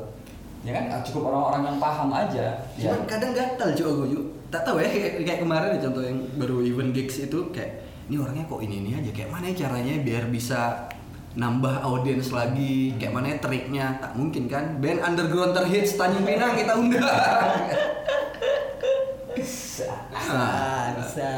Ya 0.65 0.73
kan 0.73 0.89
cukup 1.01 1.29
orang-orang 1.29 1.61
yang 1.63 1.77
paham 1.77 2.09
aja. 2.09 2.45
Ya. 2.73 2.89
Cuman 2.89 3.05
kadang 3.05 3.31
gatel 3.31 3.69
cuy 3.71 3.91
gue 3.93 4.07
juga. 4.11 4.25
Tak 4.47 4.61
tahu 4.63 4.79
ya 4.79 4.87
kayak, 4.87 5.13
kayak 5.21 5.39
kemarin 5.43 5.69
ya 5.69 5.79
contoh 5.85 6.01
yang 6.01 6.19
baru 6.33 6.57
event 6.63 6.91
gigs 6.91 7.19
itu 7.19 7.37
kayak 7.51 7.71
ini 8.07 8.17
orangnya 8.17 8.47
kok 8.47 8.63
ini 8.63 8.75
ini 8.79 8.91
aja 8.95 9.11
kayak 9.11 9.29
mana 9.29 9.45
ya 9.45 9.55
caranya 9.61 9.93
biar 9.99 10.23
bisa 10.25 10.89
nambah 11.37 11.69
audiens 11.79 12.29
lagi 12.31 12.97
kayak 12.97 13.13
mana 13.13 13.29
ya 13.29 13.37
triknya 13.37 13.85
tak 13.95 14.11
mungkin 14.11 14.45
kan 14.45 14.77
band 14.77 14.99
underground 14.99 15.53
terhits 15.53 15.93
Tanjung 15.93 16.25
Pinang 16.25 16.53
kita 16.53 16.73
undang 16.73 17.05
bisa 19.31 19.85
Ah. 20.09 20.97
bisa 20.97 21.29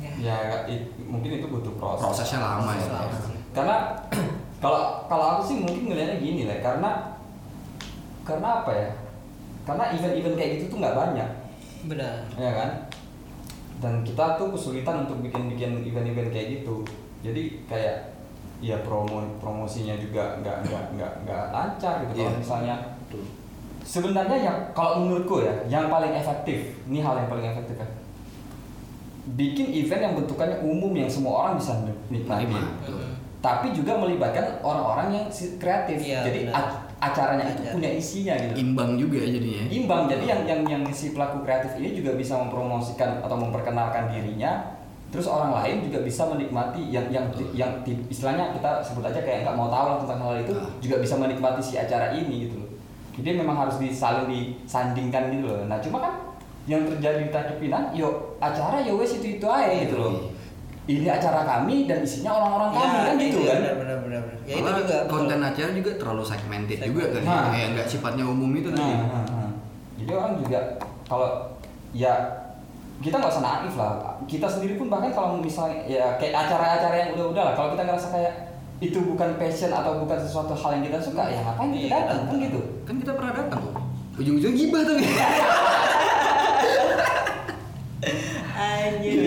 ya 0.00 0.10
Ya 0.18 0.36
i- 0.64 0.86
mungkin 1.02 1.34
itu 1.34 1.46
butuh 1.46 1.76
proses. 1.76 2.00
prosesnya 2.00 2.40
lama 2.40 2.72
ya 2.72 2.86
Lama. 2.88 3.18
Karena 3.52 3.76
kalau 4.62 4.80
kalau 5.04 5.26
aku 5.36 5.42
sih 5.44 5.56
mungkin 5.58 5.88
ngeliatnya 5.88 6.16
gini 6.16 6.42
lah 6.46 6.58
karena 6.58 6.90
karena 8.22 8.48
apa 8.58 8.70
ya? 8.72 8.88
Karena 9.62 9.84
event-event 9.92 10.34
kayak 10.34 10.50
gitu 10.56 10.64
tuh 10.68 10.78
nggak 10.80 10.96
banyak. 10.96 11.30
benar 11.82 12.22
ya 12.32 12.54
kan 12.54 12.70
dan 13.76 14.06
kita 14.06 14.38
tuh 14.38 14.54
kesulitan 14.54 15.02
untuk 15.02 15.18
bikin 15.18 15.50
bikin 15.50 15.82
event-event 15.82 16.30
kayak 16.30 16.48
gitu 16.54 16.86
jadi 17.20 17.42
kayak 17.66 18.11
ya 18.62 18.78
promo 18.86 19.26
promosinya 19.42 19.98
juga 19.98 20.38
nggak 20.38 20.70
nggak 20.70 20.82
nggak 20.94 21.12
nggak 21.26 21.44
lancar 21.50 22.06
gitu 22.06 22.12
kalau 22.14 22.30
Iya. 22.30 22.38
misalnya 22.38 22.74
sebenarnya 23.82 24.38
yang 24.38 24.56
kalau 24.70 25.02
menurutku 25.02 25.42
ya 25.42 25.54
yang 25.66 25.90
paling 25.90 26.14
efektif 26.14 26.78
ini 26.86 27.02
hal 27.02 27.18
yang 27.18 27.26
paling 27.26 27.42
efektif 27.42 27.74
ya 27.74 27.88
bikin 29.34 29.70
event 29.70 30.02
yang 30.02 30.14
bentukannya 30.18 30.58
umum 30.62 30.90
yang 30.98 31.06
semua 31.06 31.46
orang 31.46 31.54
bisa 31.54 31.78
nikmati. 32.10 32.58
Tapi 33.42 33.74
juga 33.74 33.98
melibatkan 33.98 34.62
orang-orang 34.62 35.14
yang 35.14 35.26
kreatif. 35.58 35.98
Iya, 35.98 36.22
Jadi 36.26 36.50
acaranya 37.02 37.42
itu 37.50 37.62
Ada. 37.66 37.74
punya 37.74 37.90
isinya 37.90 38.34
gitu. 38.38 38.54
Imbang 38.54 38.94
juga 38.94 39.18
jadinya. 39.18 39.62
Imbang. 39.66 40.02
Jadi 40.06 40.24
yang 40.30 40.40
yang 40.46 40.60
yang 40.62 40.82
si 40.94 41.10
pelaku 41.10 41.42
kreatif 41.42 41.74
ini 41.78 41.98
juga 41.98 42.14
bisa 42.14 42.38
mempromosikan 42.38 43.18
atau 43.18 43.34
memperkenalkan 43.34 44.14
dirinya. 44.14 44.81
Terus 45.12 45.28
orang 45.28 45.52
lain 45.54 45.84
juga 45.84 46.00
bisa 46.00 46.24
menikmati 46.24 46.88
yang 46.88 47.04
yang 47.06 47.28
yang 47.52 47.68
ti- 47.82 48.00
istilahnya 48.08 48.48
kita 48.50 48.80
sebut 48.80 49.04
aja 49.04 49.20
kayak 49.20 49.44
nggak 49.44 49.52
mau 49.52 49.68
tahu 49.68 49.84
lah 49.86 49.96
tentang 50.00 50.18
hal 50.18 50.40
itu 50.40 50.52
Ah. 50.54 50.64
juga 50.80 50.96
bisa 50.98 51.14
menikmati 51.14 51.60
si 51.60 51.76
acara 51.76 52.08
ini 52.10 52.48
gitu 52.48 52.56
loh. 52.56 52.70
Jadi 53.12 53.36
memang 53.36 53.56
harus 53.58 53.76
disaling 53.76 54.24
disandingkan 54.26 55.28
gitu 55.30 55.44
loh. 55.44 55.68
Nah 55.68 55.76
cuma 55.78 56.00
kan 56.00 56.14
yang 56.64 56.88
terjadi 56.88 57.18
di 57.18 57.28
Tanjung 57.28 57.60
Pinang, 57.60 57.92
yo 57.92 58.08
acara 58.38 58.80
yo 58.80 58.96
wes 58.96 59.12
itu 59.12 59.36
itu 59.36 59.44
aja 59.44 59.68
gitu 59.78 60.00
loh. 60.00 60.32
Ini 60.82 61.06
acara 61.06 61.44
kami 61.44 61.84
dan 61.84 62.00
isinya 62.00 62.32
orang-orang 62.32 62.70
kami 62.72 62.96
kan 62.98 63.14
gitu 63.14 63.38
itu 63.38 63.40
kan. 63.44 63.58
Benar 63.60 63.74
benar 63.76 63.98
benar. 64.00 64.20
benar. 64.24 64.36
Ya 64.42 64.54
itu 64.56 64.70
juga 64.72 64.96
betul. 64.96 65.10
konten 65.12 65.38
acara 65.38 65.70
juga 65.70 65.90
terlalu 65.94 66.22
segmented 66.24 66.78
juga 66.80 67.04
kan. 67.12 67.22
Nah. 67.22 67.44
Kayak 67.52 67.68
nggak 67.76 67.86
sifatnya 67.86 68.24
umum 68.24 68.50
itu 68.50 68.68
Nah, 68.68 68.80
tadi. 68.80 68.92
nah, 68.96 69.24
nah. 69.28 69.50
Jadi 69.94 70.10
orang 70.10 70.32
juga 70.40 70.60
kalau 71.04 71.30
ya 71.92 72.14
kita 73.02 73.18
nggak 73.18 73.32
usah 73.34 73.42
naif 73.42 73.74
lah. 73.74 74.14
Kita 74.30 74.46
sendiri 74.46 74.78
pun 74.78 74.86
bahkan 74.86 75.10
kalau 75.10 75.42
misalnya 75.42 75.82
ya 75.90 76.14
kayak 76.22 76.46
acara-acara 76.46 76.94
yang 76.94 77.10
udah-udah 77.18 77.42
lah. 77.50 77.54
Kalau 77.58 77.74
kita 77.74 77.82
ngerasa 77.82 78.08
kayak 78.14 78.32
itu 78.82 78.98
bukan 78.98 79.38
passion 79.38 79.70
atau 79.74 80.02
bukan 80.02 80.18
sesuatu 80.18 80.54
hal 80.54 80.78
yang 80.78 80.84
kita 80.90 80.98
suka, 81.02 81.22
ya 81.30 81.38
ngapain 81.42 81.70
kita 81.70 81.86
Iya, 81.86 81.90
datang 82.02 82.30
kan 82.30 82.38
gitu. 82.38 82.60
Kan 82.86 82.94
kita 83.02 83.12
pernah 83.14 83.32
datang 83.34 83.58
kok. 83.62 83.74
Ujung-ujungnya 84.22 84.58
gibah 84.58 84.82
tuh. 84.86 84.96
Anjing. 88.62 89.18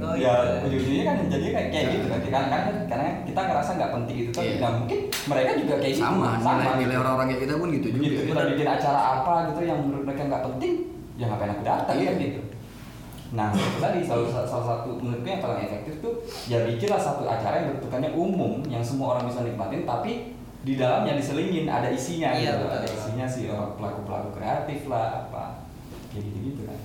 Oh 0.00 0.16
ya 0.16 0.32
iya. 0.32 0.64
ujung-ujungnya 0.64 1.04
kan 1.04 1.16
jadi 1.28 1.46
kayak, 1.52 1.68
kayak 1.72 1.86
gitu 1.92 2.06
kan. 2.08 2.20
Karena, 2.24 2.48
karena, 2.48 2.70
karena 2.88 3.08
kita 3.28 3.40
ngerasa 3.48 3.70
nggak 3.76 3.92
penting 3.96 4.16
itu 4.16 4.30
kan. 4.32 4.44
Iya. 4.44 4.56
Nah, 4.60 4.70
mungkin 4.80 4.98
mereka 5.08 5.50
juga 5.60 5.74
kayak 5.80 5.94
gitu. 5.96 6.04
sama, 6.04 6.28
nilai-nilai 6.40 6.88
gitu. 6.88 7.00
orang-orang 7.04 7.26
kayak 7.28 7.42
kita 7.44 7.54
pun 7.56 7.68
gitu 7.72 7.88
juga. 7.92 8.04
Begitu 8.04 8.22
kita 8.28 8.42
bikin 8.52 8.68
acara 8.68 9.00
apa 9.20 9.34
gitu 9.52 9.60
yang 9.64 9.78
menurut 9.84 10.04
mereka 10.08 10.22
nggak 10.24 10.44
penting, 10.48 10.74
ya 11.20 11.28
ngapain 11.28 11.52
aku 11.52 11.62
datang 11.62 11.94
Iya. 11.94 12.08
kan 12.08 12.16
gitu. 12.18 12.40
Nah 13.30 13.48
itu 13.52 13.78
tadi 13.78 14.00
salah, 14.00 14.26
salah 14.26 14.48
salah 14.48 14.66
satu 14.66 14.96
menurutku 14.96 15.28
yang 15.28 15.38
paling 15.38 15.62
efektif 15.62 16.00
tuh 16.00 16.18
ya 16.48 16.64
bikinlah 16.64 16.98
satu 16.98 17.22
acara 17.24 17.60
yang 17.60 17.76
bentukannya 17.76 18.10
umum 18.10 18.64
yang 18.66 18.80
semua 18.80 19.14
orang 19.14 19.28
bisa 19.28 19.44
nikmatin 19.44 19.84
tapi 19.84 20.32
di 20.60 20.74
dalamnya 20.74 21.14
diselingin 21.14 21.64
ada 21.64 21.88
isinya 21.88 22.32
Iya, 22.32 22.56
gitu 22.56 22.64
betul. 22.64 22.76
ada 22.76 22.88
isinya 22.90 23.26
sih 23.26 23.44
orang 23.46 23.70
pelaku 23.74 24.00
pelaku 24.02 24.28
kreatif 24.34 24.80
lah 24.86 25.06
apa 25.24 25.44
kayak 26.08 26.24
gitu 26.26 26.38
gitu 26.48 26.62
kan 26.64 26.80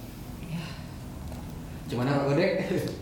Cuman 1.85 2.09
apa 2.09 2.25
Godek? 2.25 2.51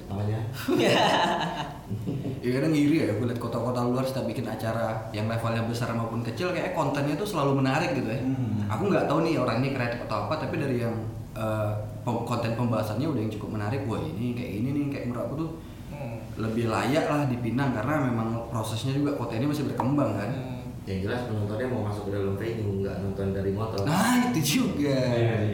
namanya 0.05 0.39
Ya 2.43 2.49
kadang 2.51 2.75
ngiri 2.75 2.95
ya, 2.99 3.15
gue 3.15 3.23
liat 3.23 3.39
kota-kota 3.39 3.79
luar 3.81 4.03
setiap 4.03 4.27
bikin 4.27 4.43
acara 4.43 5.07
yang 5.11 5.31
levelnya 5.31 5.63
besar 5.63 5.88
maupun 5.93 6.19
kecil 6.21 6.51
kayak 6.51 6.75
kontennya 6.75 7.15
tuh 7.15 7.23
selalu 7.25 7.63
menarik 7.63 7.95
gitu 7.95 8.09
ya. 8.09 8.19
Hmm. 8.19 8.67
Aku 8.67 8.91
nggak 8.91 9.07
tahu 9.07 9.23
nih 9.23 9.39
orang 9.39 9.63
ini 9.63 9.71
kreatif 9.71 10.03
atau 10.03 10.27
apa, 10.27 10.36
tapi 10.38 10.59
dari 10.59 10.84
yang 10.84 10.91
eh, 11.34 11.71
pem- 12.01 12.23
konten 12.23 12.53
pembahasannya 12.53 13.05
udah 13.05 13.21
yang 13.21 13.31
cukup 13.31 13.49
menarik. 13.51 13.84
Wah 13.84 13.99
ini 13.99 14.34
kayak 14.34 14.51
ini 14.53 14.69
nih, 14.71 14.86
kayak 14.89 15.05
menurut 15.07 15.23
aku 15.23 15.36
tuh 15.38 15.51
Hmm. 15.89 16.17
lebih 16.36 16.65
layak 16.67 17.05
lah 17.05 17.29
dipinang 17.29 17.69
karena 17.71 18.01
memang 18.03 18.49
prosesnya 18.49 18.91
juga 18.91 19.13
ini 19.29 19.45
masih 19.45 19.65
berkembang 19.67 20.13
kan. 20.13 20.31
Hmm. 20.31 20.51
yang 20.84 20.99
jelas 20.99 21.31
penontonnya 21.31 21.71
mau 21.71 21.88
masuk 21.88 22.09
ke 22.09 22.11
dalam 22.11 22.36
venue 22.36 22.84
nggak 22.84 22.99
nonton 22.99 23.31
dari 23.31 23.55
motor 23.55 23.88
Nah 23.88 24.27
itu 24.27 24.41
juga. 24.59 24.99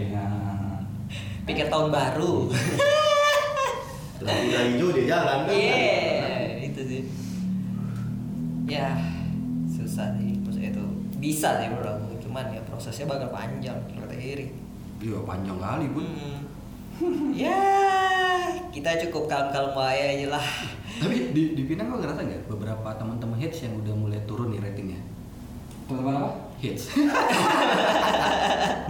Nah, 0.09 0.82
Pikir 1.45 1.69
tahun 1.69 1.93
baru. 1.93 2.49
lampu 4.19 4.45
udah 4.49 4.63
hijau 4.65 4.89
dia 4.89 5.05
jalan 5.07 5.38
kan 5.45 5.53
Iya, 5.53 5.86
itu 6.65 6.82
sih. 6.82 7.01
Ya, 8.65 8.97
susah 9.65 10.17
sih 10.17 10.34
maksudnya 10.39 10.69
itu. 10.71 10.84
Bisa 11.17 11.57
sih 11.57 11.67
menurut 11.67 11.89
aku, 11.89 12.17
cuman 12.19 12.49
ya 12.49 12.61
prosesnya 12.63 13.05
bakal 13.05 13.30
panjang 13.30 13.77
kata 13.91 14.15
Iri. 14.15 14.49
Iya 14.99 15.17
panjang 15.23 15.57
kali 15.57 15.85
pun. 15.95 16.03
Hmm. 16.99 17.31
ya, 17.31 17.55
kita 18.75 18.99
cukup 19.07 19.31
kalem-kalem 19.31 19.71
aja 19.71 20.03
aja 20.11 20.27
lah. 20.35 20.45
Tapi 20.99 21.31
di, 21.31 21.55
di 21.55 21.63
Pinang 21.63 21.95
kok 21.95 22.03
ngerasa 22.03 22.27
nggak 22.27 22.51
beberapa 22.51 22.89
teman-teman 22.99 23.39
hits 23.39 23.63
yang 23.63 23.79
udah 23.79 23.95
mulai 23.95 24.19
turun 24.27 24.51
nih 24.51 24.59
ratingnya? 24.59 24.99
teman-teman 25.87 26.21
apa? 26.21 26.29
Hits. 26.59 26.91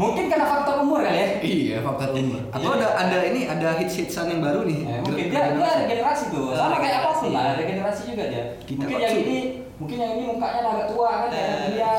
Mungkin 0.01 0.25
karena 0.27 0.45
faktor 0.49 0.83
umur 0.83 0.99
kali 0.99 1.15
ya. 1.15 1.27
iya 1.39 1.77
faktor 1.79 2.11
umur. 2.11 2.41
Atau 2.51 2.69
ada 2.75 2.87
ada 2.97 3.17
ini 3.23 3.47
ada 3.47 3.77
hits 3.77 3.95
hitsan 3.95 4.33
yang 4.33 4.41
baru 4.41 4.65
nih. 4.65 4.79
Eh, 4.83 4.99
mungkin 5.05 5.25
dia 5.29 5.43
dia 5.53 5.71
regenerasi 5.85 6.25
tuh 6.33 6.57
sama 6.57 6.81
kayak 6.81 7.05
apa 7.05 7.09
pun 7.15 7.29
lah 7.31 7.55
regenerasi 7.55 8.01
juga 8.09 8.23
dia 8.27 8.43
Kita 8.65 8.83
mungkin 8.83 8.97
yang 8.99 9.15
ini 9.15 9.37
mungkin 9.79 9.95
yang 9.95 10.11
ini 10.17 10.23
mukanya 10.27 10.59
agak 10.65 10.87
tua 10.91 11.11
kan 11.23 11.29
Eh. 11.31 11.77
dia 11.77 11.91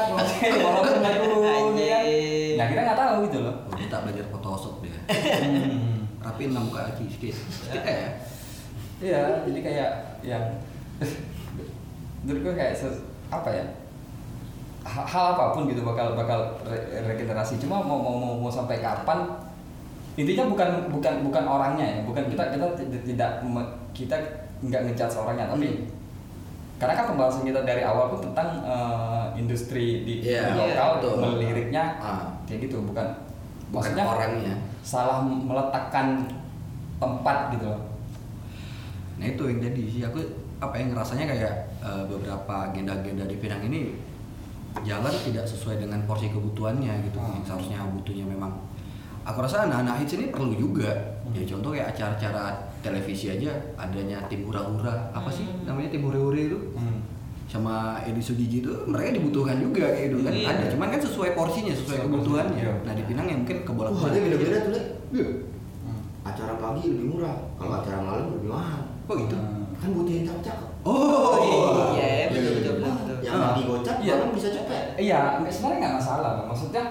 walaupun 0.60 1.00
dulu 1.00 1.38
ya 1.80 1.98
nah 2.60 2.66
kita 2.68 2.80
nggak 2.84 2.98
tahu 2.98 3.14
gitu 3.24 3.38
loh 3.40 3.54
Kita 3.90 4.06
belajar 4.06 4.22
Photoshop 4.30 4.74
dia. 4.80 4.94
Rapiin 6.20 6.54
lah 6.54 6.62
muka 6.62 6.86
lagi 6.86 7.10
sedikit. 7.10 7.34
Sedikit 7.34 7.82
ya. 7.82 8.10
iya 9.00 9.22
jadi 9.42 9.60
kayak 9.60 9.90
yang 10.22 10.44
menurut 12.20 12.40
gue 12.42 12.54
kayak 12.54 12.76
apa 13.28 13.48
ya 13.48 13.64
ha- 14.82 15.02
hal 15.02 15.24
apa 15.32 15.50
pun 15.50 15.64
gitu 15.66 15.80
bakal 15.80 16.12
bakal 16.12 16.36
re- 16.62 17.00
regenerasi 17.02 17.56
cuma 17.58 17.80
mau 17.80 17.96
mau 17.96 18.12
mau, 18.12 18.34
mau 18.38 18.52
sampai 18.52 18.78
kapan 18.78 19.24
intinya 20.14 20.44
bukan 20.46 20.92
bukan 20.92 21.14
bukan 21.24 21.44
orangnya 21.48 21.86
ya 21.86 21.98
bukan 22.04 22.28
kita 22.28 22.52
kita 22.52 22.66
tidak 23.08 23.30
kita 23.90 24.16
nggak 24.60 24.80
ngejudge 24.86 25.16
orangnya 25.16 25.48
tapi 25.48 25.88
karena 26.76 26.92
kan 26.94 27.06
pembahasan 27.08 27.42
kita 27.42 27.64
dari 27.64 27.80
awal 27.80 28.12
pun 28.12 28.20
tentang 28.22 28.60
eh, 28.60 29.24
industri 29.34 30.04
di 30.04 30.14
Iya, 30.22 30.52
lokal 30.54 31.00
betul. 31.00 31.12
meliriknya 31.18 31.96
Ah. 31.96 32.36
kayak 32.44 32.68
gitu 32.68 32.84
bukan 32.84 33.08
Bukan 33.70 33.78
maksudnya 33.94 34.04
orangnya. 34.04 34.54
salah 34.82 35.22
meletakkan 35.22 36.26
tempat 36.98 37.54
gitu 37.54 37.66
loh 37.70 37.82
Nah 39.16 39.26
itu 39.28 39.42
yang 39.46 39.60
jadi 39.60 39.82
sih 39.84 40.02
aku 40.02 40.18
apa 40.58 40.74
yang 40.74 40.92
ngerasanya 40.92 41.28
kayak 41.28 41.52
eh, 41.80 42.02
beberapa 42.08 42.72
agenda-agenda 42.72 43.24
di 43.24 43.36
Pinang 43.36 43.60
ini 43.64 43.92
jalan 44.80 45.12
tidak 45.12 45.44
sesuai 45.44 45.76
dengan 45.76 46.00
porsi 46.04 46.32
kebutuhannya 46.32 47.04
gitu. 47.04 47.20
Hmm. 47.20 47.36
Yang 47.36 47.44
seharusnya 47.52 47.84
butuhnya 47.90 48.24
memang 48.24 48.48
aku 49.20 49.44
rasa 49.44 49.68
anak-anak 49.68 50.00
hits 50.00 50.16
ini 50.16 50.32
perlu 50.32 50.56
juga. 50.56 50.88
Hmm. 51.20 51.36
Ya 51.36 51.44
contoh 51.44 51.76
kayak 51.76 51.92
acara-acara 51.92 52.44
televisi 52.80 53.28
aja 53.28 53.52
adanya 53.76 54.24
tim 54.32 54.48
hura-hura 54.48 55.12
apa 55.12 55.28
sih 55.28 55.44
Hmm. 55.44 55.68
namanya 55.68 55.92
tim 55.92 56.00
hura-hura 56.00 56.40
itu 56.40 56.56
sama 57.50 57.74
Edi 58.00 58.22
Sugigi 58.22 58.62
itu 58.62 58.70
mereka 58.86 59.10
dibutuhkan 59.12 59.58
juga 59.58 59.90
kayak 59.90 60.06
gitu 60.08 60.22
kan 60.22 60.30
Iya. 60.32 60.46
ada 60.48 60.64
cuman 60.70 60.86
kan 60.88 61.00
sesuai 61.02 61.30
porsinya 61.34 61.74
sesuai 61.74 61.98
kebutuhannya 62.06 62.62
iya. 62.62 62.72
nah 62.80 62.94
di 62.94 63.02
Pinang 63.02 63.26
ya 63.26 63.34
mungkin 63.34 63.58
kebolak 63.60 63.90
Wah, 63.90 64.00
harganya 64.06 64.22
beda-beda 64.30 64.58
tuh, 64.62 64.70
Le. 64.70 64.82
iya 65.10 65.26
acara 66.20 66.54
pagi 66.54 66.82
lebih 66.86 67.06
murah 67.10 67.36
kalau 67.56 67.74
acara 67.76 67.98
malam 67.98 68.26
lebih 68.32 68.48
mahal 68.48 68.82
kok 69.04 69.16
gitu 69.18 69.34
Hmm. 69.34 69.66
kan 69.76 69.90
butuh 69.90 70.12
yang 70.12 70.24
cakep-cakep 70.24 70.68
oh 70.80 71.34
Iya, 71.96 72.30
betul 72.30 72.52
betul 72.54 72.74
betul. 72.78 72.92
betul. 72.94 73.16
yang 73.20 73.34
Ah. 73.34 73.42
pagi 73.50 73.62
gocap 73.66 73.96
Iya. 73.98 74.12
malam 74.14 74.30
bisa 74.30 74.48
cepet 74.48 74.84
Iya, 74.94 75.20
nggak- 75.40 75.50
sebenarnya 75.50 75.78
nggak 75.80 75.94
masalah, 75.98 76.30
maksudnya 76.46 76.84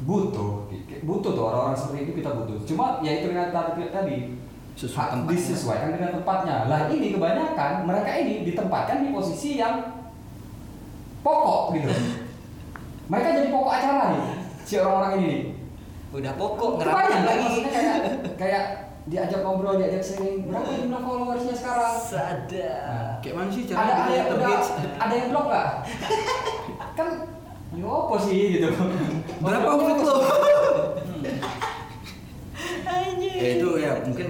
butuh, 0.00 0.52
butuh 1.00 1.30
tuh 1.30 1.44
orang-orang 1.46 1.76
seperti 1.76 1.98
itu 2.02 2.12
kita 2.18 2.30
butuh. 2.34 2.56
Cuma 2.66 2.84
ya 3.00 3.12
itu 3.16 3.26
tadi 3.30 3.82
tadi 3.88 4.16
Sesuai 4.78 5.02
ha- 5.02 5.12
tempatnya. 5.12 5.32
disesuaikan 5.36 5.88
dengan 5.92 6.10
tempatnya. 6.18 6.56
Lah 6.66 6.80
ini 6.88 7.06
kebanyakan 7.12 7.72
mereka 7.84 8.10
ini 8.16 8.34
ditempatkan 8.44 9.04
di 9.04 9.08
posisi 9.10 9.56
yang 9.56 9.74
pokok 11.20 11.76
gitu. 11.76 11.88
mereka 13.10 13.28
jadi 13.36 13.48
pokok 13.50 13.72
acara 13.72 14.04
nih 14.14 14.24
si 14.62 14.74
orang-orang 14.78 15.12
ini. 15.20 15.32
Udah 16.10 16.32
pokok 16.34 16.80
kan 16.80 17.22
lagi. 17.22 17.44
maksudnya 17.44 17.70
kayak 17.70 17.96
kayak 18.40 18.64
diajak 19.04 19.40
ngobrol, 19.42 19.74
diajak 19.76 20.00
sharing. 20.00 20.46
Berapa 20.46 20.70
jumlah 20.70 21.02
followersnya 21.02 21.54
sekarang? 21.56 21.94
Sadar. 21.98 23.18
kayak 23.20 23.34
mana 23.36 23.50
sih 23.50 23.62
ada 23.68 23.74
cara 23.74 23.84
ada 23.84 24.04
dia 24.06 24.16
yang 24.16 24.28
udah 24.32 24.60
ada 24.96 25.14
yang 25.14 25.28
blok 25.28 25.46
nggak 25.46 25.68
kan 26.98 27.08
yo 27.70 27.86
apa 27.86 28.16
sih 28.18 28.40
gitu 28.56 28.68
berapa 29.38 29.66
outfit 29.68 29.98
lo 30.02 30.16
ya 33.20 33.48
itu 33.56 33.68
ya 33.78 33.92
mungkin 34.04 34.28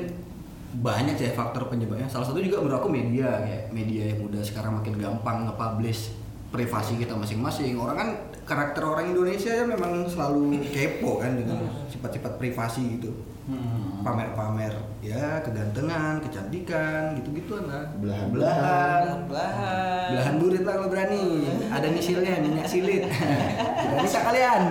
banyak 0.79 1.19
sih 1.19 1.35
faktor 1.35 1.67
penyebabnya. 1.67 2.07
Salah 2.07 2.31
satu 2.31 2.39
juga 2.39 2.63
menurut 2.63 2.79
aku 2.79 2.89
media 2.93 3.43
kayak 3.43 3.75
media 3.75 4.15
yang 4.15 4.23
udah 4.23 4.43
sekarang 4.45 4.79
makin 4.79 4.95
gampang 5.01 5.51
nge-publish 5.51 6.15
privasi 6.51 6.99
kita 6.99 7.15
masing-masing. 7.19 7.75
Orang 7.75 7.97
kan 7.99 8.09
karakter 8.47 8.83
orang 8.83 9.11
Indonesia 9.11 9.51
kan 9.51 9.67
memang 9.67 10.07
selalu 10.07 10.63
kepo 10.71 11.23
kan 11.23 11.35
dengan 11.39 11.67
sifat-sifat 11.91 12.39
privasi 12.39 13.01
gitu. 13.01 13.11
Hmm. 13.51 14.07
pamer-pamer 14.07 14.71
ya 15.03 15.43
kegantengan 15.43 16.23
kecantikan 16.23 17.19
gitu-gituan 17.19 17.67
lah. 17.67 17.83
Belahan-belahan. 17.99 19.27
Belahan. 19.27 20.09
belahan. 20.15 20.35
Burit 20.39 20.63
lah 20.63 20.75
kalau 20.79 20.89
berani. 20.93 21.51
Ada 21.67 21.91
misilnya 21.91 22.39
minyak 22.39 22.71
silit. 22.71 23.11
Bisa 24.07 24.23
kalian? 24.23 24.71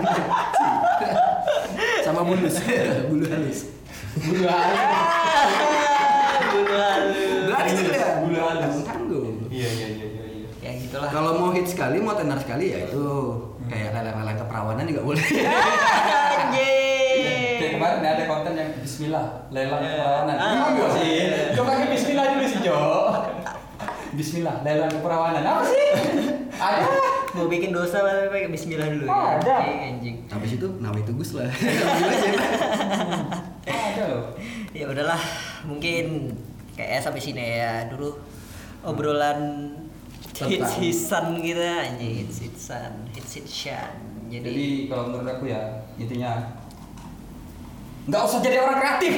Sama 2.08 2.24
bulus. 2.24 2.56
Bulu 3.12 3.24
halus 3.28 3.68
Bulu 4.16 4.48
halus. 4.48 5.76
Kan 6.70 7.02
ya. 7.76 8.08
Bulu 8.22 8.38
halus. 8.38 8.76
Tanggung. 8.82 9.34
Iya 9.48 9.68
iya 9.68 9.88
iya 9.88 10.06
iya. 10.06 10.24
iya. 10.26 10.48
Ya 10.60 10.70
gitulah. 10.76 11.08
Kalau 11.08 11.30
mau 11.36 11.50
hit 11.50 11.66
sekali, 11.66 11.96
mau 11.98 12.14
tenar 12.14 12.36
sekali 12.36 12.70
ya 12.70 12.78
itu 12.84 13.04
kayak 13.66 13.94
lelang-lelang 13.94 14.38
keperawanan 14.38 14.84
juga 14.84 15.02
boleh. 15.02 15.24
Anjing. 16.40 17.58
Kayak 17.60 17.72
kemarin 17.76 18.00
ada 18.02 18.24
konten 18.26 18.52
yang 18.54 18.70
Bismillah 18.80 19.24
lelang 19.48 19.80
Ya. 19.80 19.88
keperawanan. 19.90 20.36
Ah. 20.36 20.48
Gimana 20.68 20.90
sih? 20.96 21.14
Jo 21.52 21.62
pakai 21.64 21.86
Bismillah 21.88 22.24
dulu 22.28 22.44
sih 22.46 22.60
Jo. 22.62 22.80
Bismillah 24.10 24.56
lelang 24.60 24.90
keperawanan 24.90 25.42
apa 25.42 25.62
sih? 25.64 25.86
Ada. 26.50 26.82
Mau 27.30 27.46
bikin 27.46 27.70
dosa 27.70 28.02
pakai 28.02 28.50
bismillah 28.50 28.90
dulu. 28.90 29.06
Oh, 29.06 29.38
ada. 29.38 29.62
Anjing, 29.62 29.80
anjing. 29.86 30.16
Habis 30.26 30.58
itu 30.58 30.66
nama 30.82 30.98
itu 30.98 31.14
Gus 31.14 31.38
lah. 31.38 31.46
Ada 33.70 34.02
loh. 34.10 34.24
Ya 34.74 34.86
udahlah, 34.86 35.20
mungkin 35.62 36.34
kayak 36.82 37.02
sampai 37.02 37.20
sini 37.20 37.44
ya 37.58 37.84
dulu 37.86 38.16
obrolan 38.80 39.40
hits 40.32 40.72
hitsan 40.80 41.36
gitu 41.38 41.60
anjing 41.60 42.24
hits 42.24 42.38
hitsan 42.40 42.92
hits 43.12 43.32
hitsan. 43.36 43.92
Jadi, 44.30 44.46
Jadi 44.46 44.66
kalau 44.86 45.10
menurut 45.10 45.28
aku 45.28 45.44
ya 45.46 45.60
intinya 45.98 46.38
nggak 48.08 48.22
usah 48.24 48.38
jadi 48.40 48.56
orang 48.58 48.78
kreatif. 48.80 49.12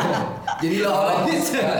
Jadi 0.62 0.76
lo 0.78 0.90
orang 1.02 1.26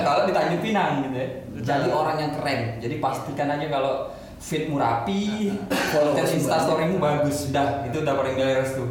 kalau 0.02 0.26
di 0.26 0.32
Tanjung 0.34 0.58
Pinang 0.58 1.06
gitu 1.06 1.16
ya. 1.16 1.28
Betul. 1.54 1.62
Jadi 1.62 1.88
orang 1.88 2.16
yang 2.18 2.32
keren. 2.34 2.60
Jadi 2.82 2.94
pastikan 2.98 3.46
aja 3.46 3.66
kalau 3.70 4.10
fitmu 4.42 4.74
rapi, 4.74 5.54
konten 5.94 6.26
instastorymu 6.26 6.98
bagus. 6.98 7.54
Udah, 7.54 7.86
itu 7.86 8.02
udah 8.02 8.14
paling 8.18 8.34
beres 8.34 8.74
tuh. 8.74 8.90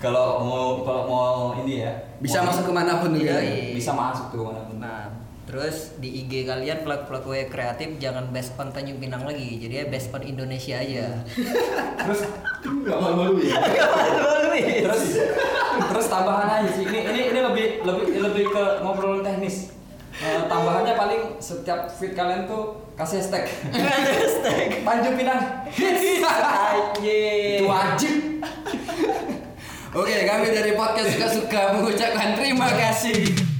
Kalau 0.00 0.40
mau 0.40 0.66
kalau 0.84 1.02
mau 1.04 1.36
ini 1.60 1.84
ya 1.84 1.92
Bisa 2.16 2.40
mau- 2.40 2.48
masuk 2.52 2.68
ke 2.68 2.72
mana 2.72 2.92
pun 3.00 3.12
tuh 3.12 3.20
ya. 3.20 3.36
Iya. 3.40 3.76
bisa 3.76 3.92
masuk 3.92 4.26
tuh 4.32 4.40
mana 4.48 4.60
pun. 4.64 4.76
Nah, 4.80 5.08
terus 5.46 5.94
di 6.02 6.26
IG 6.26 6.42
kalian 6.42 6.82
pelaku-pelaku 6.82 7.38
yang 7.38 7.50
kreatif 7.50 7.88
jangan 8.02 8.26
based 8.34 8.58
on 8.58 8.74
Tanjung 8.74 8.98
Pinang 8.98 9.22
lagi, 9.22 9.62
jadi 9.62 9.82
ya 9.82 9.84
based 9.86 10.10
on 10.10 10.26
Indonesia 10.26 10.74
aja. 10.74 11.22
Terus 12.02 12.20
Nggak 12.82 12.98
malu-malu 12.98 13.46
ya. 13.46 13.58
terus 14.82 15.22
terus 15.86 16.06
tambahan 16.08 16.48
aja 16.50 16.70
sih. 16.74 16.82
Ini 16.82 16.98
ini 17.14 17.20
ini 17.30 17.40
lebih 17.44 17.66
lebih 17.86 18.06
lebih 18.26 18.44
ke 18.50 18.64
ngobrol 18.82 19.22
teknis. 19.22 19.70
Eh, 20.16 20.40
tambahannya 20.48 20.96
paling 20.96 21.22
setiap 21.38 21.92
feed 21.92 22.16
kalian 22.16 22.48
tuh 22.48 22.80
kasih 22.96 23.20
hashtag 23.20 23.44
Hashtag. 23.68 24.68
Tanjung 24.86 25.14
Pinang 25.14 25.68
hits. 25.68 26.24
Anjing. 26.24 27.60
Itu 27.60 27.66
wajib. 27.68 28.14
Oke, 29.92 30.16
kami 30.24 30.46
dari 30.52 30.72
podcast 30.72 31.08
suka-suka 31.16 31.76
mengucapkan 31.76 32.36
terima 32.36 32.68
kasih. 32.72 33.55